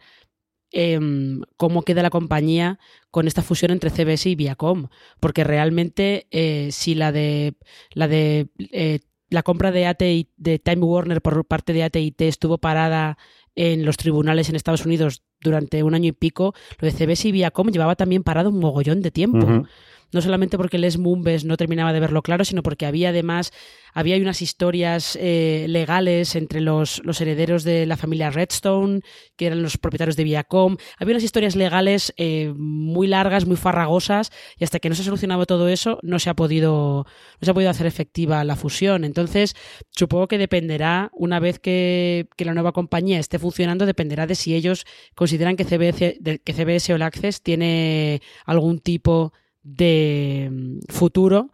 em, 0.71 1.41
cómo 1.57 1.81
queda 1.81 2.01
la 2.01 2.09
compañía 2.09 2.79
con 3.09 3.27
esta 3.27 3.41
fusión 3.41 3.71
entre 3.71 3.89
CBS 3.89 4.29
y 4.29 4.35
Viacom. 4.35 4.87
Porque 5.19 5.43
realmente, 5.43 6.27
eh, 6.31 6.69
si 6.71 6.95
la 6.95 7.11
de 7.11 7.55
la 7.93 8.07
de 8.07 8.47
eh, 8.71 8.99
la 9.29 9.43
compra 9.43 9.71
de 9.71 9.87
AT 9.87 9.99
de 9.99 10.59
Time 10.59 10.83
Warner 10.83 11.21
por 11.21 11.43
parte 11.43 11.73
de 11.73 11.83
AT&T 11.83 12.27
estuvo 12.29 12.59
parada 12.59 13.17
en 13.55 13.83
los 13.83 13.97
tribunales 13.97 14.47
en 14.47 14.55
Estados 14.55 14.85
Unidos 14.85 15.21
durante 15.41 15.83
un 15.83 15.95
año 15.95 16.07
y 16.07 16.11
pico, 16.13 16.53
lo 16.79 16.85
de 16.85 16.93
CBS 16.93 17.27
y 17.27 17.33
Viacom 17.33 17.71
llevaba 17.71 17.97
también 17.97 18.23
parado 18.23 18.49
un 18.49 18.59
mogollón 18.59 19.01
de 19.01 19.11
tiempo 19.11 19.65
no 20.11 20.21
solamente 20.21 20.57
porque 20.57 20.77
Les 20.77 20.97
Mumbes 20.97 21.45
no 21.45 21.57
terminaba 21.57 21.93
de 21.93 21.99
verlo 21.99 22.21
claro, 22.21 22.45
sino 22.45 22.63
porque 22.63 22.85
había 22.85 23.09
además 23.09 23.51
había 23.93 24.17
unas 24.17 24.41
historias 24.41 25.17
eh, 25.19 25.65
legales 25.67 26.35
entre 26.35 26.61
los, 26.61 27.01
los, 27.03 27.19
herederos 27.21 27.63
de 27.63 27.85
la 27.85 27.97
familia 27.97 28.29
Redstone, 28.29 29.01
que 29.35 29.47
eran 29.47 29.61
los 29.61 29.77
propietarios 29.77 30.15
de 30.15 30.23
Viacom. 30.23 30.77
Había 30.97 31.13
unas 31.15 31.23
historias 31.23 31.55
legales 31.55 32.13
eh, 32.17 32.53
muy 32.55 33.07
largas, 33.07 33.45
muy 33.45 33.57
farragosas, 33.57 34.31
y 34.57 34.63
hasta 34.63 34.79
que 34.79 34.89
no 34.89 34.95
se 34.95 35.01
ha 35.01 35.05
solucionado 35.05 35.45
todo 35.45 35.67
eso, 35.67 35.99
no 36.03 36.19
se 36.19 36.29
ha 36.29 36.35
podido, 36.35 37.05
no 37.41 37.45
se 37.45 37.51
ha 37.51 37.53
podido 37.53 37.69
hacer 37.69 37.85
efectiva 37.85 38.43
la 38.43 38.55
fusión. 38.55 39.03
Entonces, 39.03 39.55
supongo 39.91 40.27
que 40.27 40.37
dependerá, 40.37 41.09
una 41.13 41.39
vez 41.39 41.59
que, 41.59 42.27
que 42.37 42.45
la 42.45 42.53
nueva 42.53 42.71
compañía 42.71 43.19
esté 43.19 43.39
funcionando, 43.39 43.85
dependerá 43.85 44.27
de 44.27 44.35
si 44.35 44.55
ellos 44.55 44.85
consideran 45.15 45.55
que 45.57 45.65
CBS, 45.65 46.19
que 46.43 46.53
CBS 46.53 46.91
Access 47.01 47.41
tiene 47.41 48.21
algún 48.45 48.79
tipo 48.79 49.33
de 49.63 50.49
mm, 50.51 50.79
futuro 50.89 51.51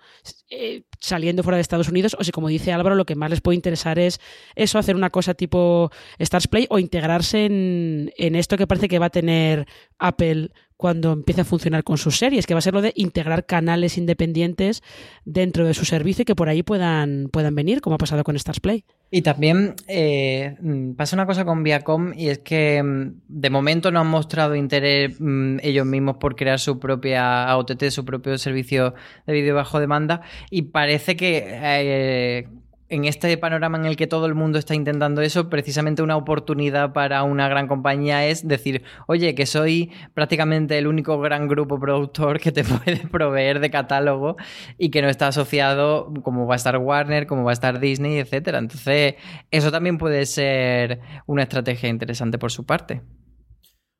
eh, 0.49 0.83
saliendo 0.99 1.43
fuera 1.43 1.57
de 1.57 1.61
Estados 1.61 1.89
Unidos 1.89 2.15
o 2.19 2.23
si 2.23 2.31
como 2.31 2.47
dice 2.47 2.71
Álvaro 2.71 2.95
lo 2.95 3.05
que 3.05 3.15
más 3.15 3.29
les 3.29 3.41
puede 3.41 3.55
interesar 3.55 3.99
es 3.99 4.19
eso, 4.55 4.79
hacer 4.79 4.95
una 4.95 5.09
cosa 5.09 5.33
tipo 5.33 5.91
Stars 6.19 6.47
Play 6.47 6.67
o 6.69 6.79
integrarse 6.79 7.45
en, 7.45 8.13
en 8.17 8.35
esto 8.35 8.57
que 8.57 8.67
parece 8.67 8.87
que 8.87 8.99
va 8.99 9.07
a 9.07 9.11
tener 9.11 9.67
Apple 9.99 10.51
cuando 10.77 11.11
empiece 11.11 11.41
a 11.41 11.45
funcionar 11.45 11.83
con 11.83 11.97
sus 11.97 12.17
series, 12.17 12.45
que 12.45 12.53
va 12.53 12.59
a 12.59 12.61
ser 12.61 12.75
lo 12.75 12.81
de 12.81 12.93
integrar 12.95 13.45
canales 13.45 13.97
independientes 13.97 14.83
dentro 15.25 15.65
de 15.65 15.73
su 15.73 15.85
servicio 15.85 16.21
y 16.21 16.25
que 16.25 16.35
por 16.35 16.49
ahí 16.49 16.61
puedan, 16.63 17.29
puedan 17.31 17.55
venir, 17.55 17.81
como 17.81 17.95
ha 17.95 17.97
pasado 17.97 18.23
con 18.23 18.35
Stars 18.35 18.59
Play. 18.59 18.85
Y 19.09 19.23
también 19.23 19.75
eh, 19.87 20.55
mm, 20.61 20.93
pasa 20.93 21.15
una 21.15 21.25
cosa 21.25 21.45
con 21.45 21.63
Viacom 21.63 22.13
y 22.15 22.29
es 22.29 22.39
que 22.39 22.83
mm, 22.83 23.21
de 23.27 23.49
momento 23.49 23.91
no 23.91 24.01
han 24.01 24.07
mostrado 24.07 24.55
interés 24.55 25.15
mm, 25.19 25.57
ellos 25.63 25.85
mismos 25.85 26.17
por 26.17 26.35
crear 26.35 26.59
su 26.59 26.79
propia 26.79 27.45
AOTT, 27.45 27.89
su 27.89 28.05
propio 28.05 28.37
servicio 28.37 28.93
de 29.25 29.33
vídeo 29.33 29.55
bajo 29.55 29.79
demanda 29.79 30.21
y 30.51 30.63
parece 30.63 31.15
que 31.15 31.43
eh, 31.47 32.47
en 32.89 33.05
este 33.05 33.37
panorama 33.37 33.77
en 33.77 33.85
el 33.85 33.95
que 33.95 34.07
todo 34.07 34.25
el 34.25 34.35
mundo 34.35 34.59
está 34.59 34.75
intentando 34.75 35.21
eso, 35.21 35.49
precisamente 35.49 36.01
una 36.01 36.17
oportunidad 36.17 36.93
para 36.93 37.23
una 37.23 37.47
gran 37.47 37.67
compañía 37.67 38.25
es 38.25 38.47
decir, 38.47 38.83
oye, 39.07 39.35
que 39.35 39.45
soy 39.45 39.91
prácticamente 40.13 40.77
el 40.77 40.87
único 40.87 41.19
gran 41.19 41.47
grupo 41.47 41.79
productor 41.79 42.39
que 42.39 42.51
te 42.51 42.63
puede 42.63 43.07
proveer 43.07 43.59
de 43.59 43.69
catálogo 43.69 44.37
y 44.77 44.89
que 44.89 45.01
no 45.01 45.09
está 45.09 45.27
asociado 45.27 46.13
como 46.23 46.47
va 46.47 46.55
a 46.55 46.57
estar 46.57 46.77
Warner, 46.77 47.27
como 47.27 47.43
va 47.43 47.51
a 47.51 47.53
estar 47.53 47.79
Disney, 47.79 48.19
etcétera. 48.19 48.59
Entonces, 48.59 49.15
eso 49.51 49.71
también 49.71 49.97
puede 49.97 50.25
ser 50.25 51.01
una 51.25 51.43
estrategia 51.43 51.89
interesante 51.89 52.37
por 52.37 52.51
su 52.51 52.65
parte. 52.65 53.01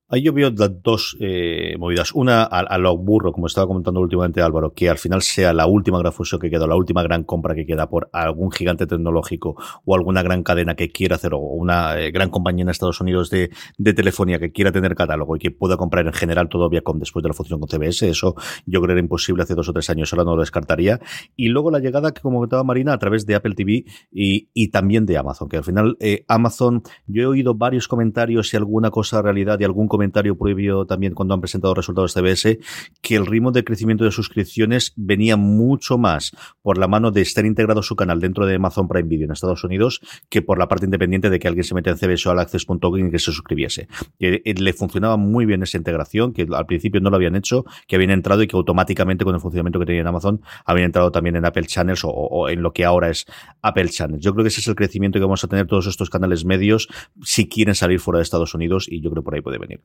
Ahí 0.10 0.22
yo 0.22 0.32
veo 0.32 0.52
dos 0.52 1.18
eh, 1.20 1.76
movidas. 1.78 2.14
Una 2.14 2.44
a, 2.44 2.78
lo 2.78 2.98
burro, 2.98 3.34
como 3.34 3.48
estaba 3.48 3.68
comentando 3.68 4.00
últimamente 4.00 4.42
Álvaro, 4.42 4.72
que 4.72 4.90
al 4.90 4.98
final 4.98 5.22
sea 5.22 5.52
la 5.52 5.68
última 5.68 6.00
gran 6.00 6.14
fusión 6.14 6.40
que 6.40 6.50
queda, 6.50 6.66
la 6.66 6.78
última 6.78 7.04
gran 7.04 7.26
compra 7.26 7.54
que 7.54 7.66
queda 7.66 7.90
por 7.90 8.10
algún 8.14 8.50
gigante 8.50 8.88
tecnológico 8.88 9.62
o 9.84 9.96
alguna 9.96 10.24
gran 10.24 10.44
cadena 10.44 10.76
que 10.76 10.94
quiera 10.94 11.18
hacer, 11.18 11.34
o 11.34 11.40
una 11.40 12.00
eh, 12.00 12.12
gran 12.12 12.30
compañía 12.30 12.64
en 12.64 12.70
Estados 12.70 13.02
Unidos 13.02 13.30
de, 13.30 13.50
de, 13.78 13.94
telefonía 13.94 14.40
que 14.40 14.54
quiera 14.54 14.72
tener 14.72 14.96
catálogo 14.96 15.36
y 15.36 15.40
que 15.40 15.52
pueda 15.52 15.76
comprar 15.76 16.08
en 16.08 16.14
general 16.14 16.48
todo 16.48 16.70
Viacom 16.70 17.00
después 17.00 17.22
de 17.22 17.28
la 17.28 17.34
fusión 17.34 17.60
con 17.60 17.68
CBS. 17.68 18.08
Eso 18.08 18.36
yo 18.66 18.80
creo 18.80 18.94
era 18.94 19.02
imposible 19.02 19.44
hace 19.44 19.56
dos 19.56 19.68
o 19.68 19.74
tres 19.74 19.90
años, 19.90 20.14
ahora 20.14 20.24
no 20.24 20.36
lo 20.36 20.42
descartaría. 20.42 21.02
Y 21.36 21.50
luego 21.50 21.70
la 21.70 21.80
llegada 21.80 22.14
que 22.14 22.22
como 22.22 22.38
comentaba 22.38 22.64
Marina 22.64 22.94
a 22.94 22.98
través 22.98 23.26
de 23.26 23.36
Apple 23.36 23.56
TV 23.56 23.84
y, 24.10 24.48
y 24.54 24.70
también 24.70 25.06
de 25.06 25.18
Amazon, 25.18 25.50
que 25.50 25.58
al 25.58 25.66
final 25.66 25.98
eh, 26.00 26.24
Amazon, 26.30 26.82
yo 27.08 27.24
he 27.24 27.26
oído 27.26 27.56
varios 27.56 27.90
comentarios 27.90 28.54
y 28.54 28.58
alguna 28.58 28.90
cosa 28.90 29.22
realidad 29.22 29.60
y 29.60 29.66
algún 29.66 29.90
previo 30.38 30.86
también 30.86 31.14
cuando 31.14 31.34
han 31.34 31.42
presentado 31.42 31.74
resultados 31.74 32.14
CBS, 32.14 32.60
que 33.02 33.16
el 33.16 33.26
ritmo 33.26 33.52
de 33.52 33.64
crecimiento 33.64 34.04
de 34.04 34.12
suscripciones 34.12 34.94
venía 34.96 35.38
mucho 35.38 35.98
más 35.98 36.32
por 36.62 36.78
la 36.78 36.88
mano 36.88 37.12
de 37.12 37.22
estar 37.22 37.46
integrado 37.46 37.82
su 37.84 37.96
canal 37.96 38.20
dentro 38.20 38.46
de 38.46 38.56
Amazon 38.56 38.88
Prime 38.88 39.08
Video 39.08 39.26
en 39.26 39.32
Estados 39.32 39.64
Unidos 39.64 40.02
que 40.30 40.42
por 40.42 40.58
la 40.60 40.68
parte 40.68 40.86
independiente 40.86 41.30
de 41.30 41.40
que 41.40 41.48
alguien 41.48 41.64
se 41.64 41.74
mete 41.74 41.90
en 41.90 41.98
CBS 41.98 42.28
o 42.28 42.32
al 42.32 42.40
access.com 42.40 43.08
y 43.08 43.12
que 43.12 43.20
se 43.20 43.32
suscribiese. 43.32 43.88
Eh, 44.20 44.54
le 44.58 44.74
funcionaba 44.74 45.18
muy 45.18 45.46
bien 45.46 45.64
esa 45.64 45.78
integración, 45.78 46.34
que 46.34 46.48
al 46.52 46.66
principio 46.66 47.02
no 47.02 47.10
lo 47.10 47.16
habían 47.16 47.36
hecho, 47.36 47.66
que 47.88 47.96
habían 47.96 48.12
entrado 48.12 48.44
y 48.44 48.48
que 48.48 48.56
automáticamente 48.56 49.26
con 49.26 49.36
el 49.36 49.42
funcionamiento 49.42 49.80
que 49.80 49.86
tenía 49.86 50.02
en 50.02 50.08
Amazon 50.08 50.42
habían 50.66 50.86
entrado 50.86 51.12
también 51.12 51.36
en 51.36 51.46
Apple 51.46 51.66
Channels 51.66 52.04
o, 52.04 52.10
o 52.10 52.50
en 52.50 52.62
lo 52.62 52.74
que 52.74 52.86
ahora 52.86 53.10
es 53.10 53.26
Apple 53.62 53.90
Channels. 53.90 54.24
Yo 54.24 54.34
creo 54.34 54.44
que 54.44 54.50
ese 54.50 54.62
es 54.62 54.68
el 54.68 54.76
crecimiento 54.76 55.20
que 55.20 55.26
vamos 55.26 55.44
a 55.44 55.48
tener 55.48 55.68
todos 55.68 55.88
estos 55.88 56.10
canales 56.10 56.46
medios 56.46 56.88
si 57.22 57.48
quieren 57.48 57.76
salir 57.76 58.00
fuera 58.00 58.20
de 58.20 58.24
Estados 58.24 58.54
Unidos 58.54 58.88
y 58.90 59.02
yo 59.02 59.12
creo 59.12 59.24
por 59.24 59.36
ahí 59.36 59.42
puede 59.42 59.58
venir. 59.58 59.82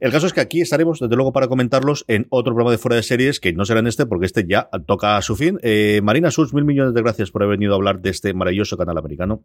El 0.00 0.12
caso 0.12 0.26
es 0.26 0.32
que 0.32 0.40
aquí 0.40 0.60
estaremos, 0.60 1.00
desde 1.00 1.14
luego, 1.16 1.32
para 1.32 1.48
comentarlos 1.48 2.04
en 2.08 2.26
otro 2.30 2.52
programa 2.52 2.70
de 2.70 2.78
fuera 2.78 2.96
de 2.96 3.02
series, 3.02 3.40
que 3.40 3.52
no 3.52 3.64
será 3.64 3.80
en 3.80 3.86
este, 3.86 4.06
porque 4.06 4.26
este 4.26 4.46
ya 4.46 4.68
toca 4.86 5.16
a 5.16 5.22
su 5.22 5.36
fin. 5.36 5.58
Eh, 5.62 6.00
Marina 6.02 6.30
Sus, 6.30 6.54
mil 6.54 6.64
millones 6.64 6.94
de 6.94 7.02
gracias 7.02 7.30
por 7.30 7.42
haber 7.42 7.58
venido 7.58 7.72
a 7.72 7.76
hablar 7.76 8.00
de 8.00 8.10
este 8.10 8.34
maravilloso 8.34 8.76
canal 8.76 8.98
americano. 8.98 9.42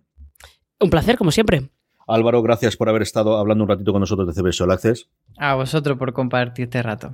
Un 0.79 0.89
placer, 0.89 1.17
como 1.17 1.31
siempre. 1.31 1.69
Álvaro, 2.07 2.41
gracias 2.41 2.75
por 2.75 2.89
haber 2.89 3.03
estado 3.03 3.37
hablando 3.37 3.63
un 3.63 3.69
ratito 3.69 3.91
con 3.91 3.99
nosotros 3.99 4.27
de 4.27 4.41
CBS 4.41 4.63
All 4.63 4.71
Access. 4.71 5.09
A 5.37 5.55
vosotros 5.55 5.97
por 5.97 6.13
compartir 6.13 6.65
este 6.65 6.81
rato. 6.81 7.13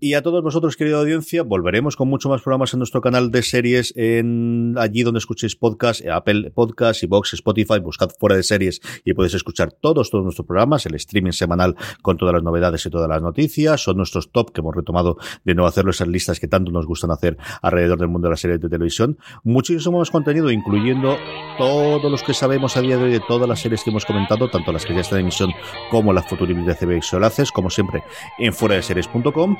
Y 0.00 0.14
a 0.14 0.22
todos 0.22 0.42
vosotros, 0.42 0.76
querida 0.76 0.98
audiencia, 0.98 1.42
volveremos 1.42 1.96
con 1.96 2.08
mucho 2.08 2.28
más 2.28 2.42
programas 2.42 2.74
en 2.74 2.78
nuestro 2.78 3.00
canal 3.00 3.30
de 3.30 3.42
series, 3.42 3.94
en 3.96 4.74
allí 4.76 5.02
donde 5.02 5.18
escuchéis 5.18 5.56
podcast, 5.56 6.06
Apple 6.06 6.50
Podcast, 6.50 7.02
Box, 7.08 7.34
Spotify, 7.34 7.78
buscad 7.78 8.10
fuera 8.18 8.36
de 8.36 8.42
series 8.42 8.80
y 9.04 9.14
podéis 9.14 9.34
escuchar 9.34 9.72
todos, 9.72 10.10
todos 10.10 10.24
nuestros 10.24 10.46
programas, 10.46 10.84
el 10.84 10.94
streaming 10.96 11.30
semanal 11.30 11.76
con 12.02 12.16
todas 12.18 12.34
las 12.34 12.42
novedades 12.42 12.84
y 12.84 12.90
todas 12.90 13.08
las 13.08 13.22
noticias, 13.22 13.82
son 13.82 13.96
nuestros 13.96 14.30
top 14.30 14.52
que 14.52 14.60
hemos 14.60 14.74
retomado 14.74 15.16
de 15.44 15.54
nuevo 15.54 15.68
hacerlo 15.68 15.92
esas 15.92 16.08
listas 16.08 16.38
que 16.38 16.48
tanto 16.48 16.70
nos 16.70 16.86
gustan 16.86 17.10
hacer 17.10 17.38
alrededor 17.62 17.98
del 17.98 18.08
mundo 18.08 18.28
de 18.28 18.32
las 18.32 18.40
series 18.40 18.60
de 18.60 18.68
televisión. 18.68 19.16
Muchísimo 19.42 20.00
más 20.00 20.10
contenido, 20.10 20.50
incluyendo 20.50 21.16
todos 21.56 22.10
los 22.10 22.22
que 22.22 22.34
sabemos 22.34 22.76
a 22.76 22.82
día 22.82 22.98
de 22.98 23.04
hoy 23.04 23.12
de 23.12 23.20
todas 23.20 23.48
las 23.48 23.60
series 23.60 23.82
que 23.84 23.90
hemos 23.90 24.04
comentado, 24.04 24.50
tanto 24.50 24.72
las 24.72 24.84
que 24.84 24.92
ya 24.92 25.00
están 25.00 25.20
en 25.20 25.24
emisión 25.26 25.50
como 25.90 26.12
las 26.12 26.28
futuribles 26.28 26.66
de 26.66 26.74
CBX 26.74 27.06
Solaces, 27.06 27.52
como 27.52 27.70
siempre 27.70 28.02
en 28.38 28.52
fuera 28.52 28.74
de 28.74 28.82
series.com. 28.82 29.56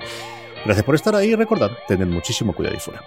Gracias 0.64 0.84
por 0.84 0.94
estar 0.94 1.14
ahí 1.14 1.30
y 1.30 1.34
recordad, 1.34 1.70
tened 1.86 2.06
muchísimo 2.08 2.54
cuidado 2.54 2.76
y 2.76 2.80
fuera. 2.80 3.02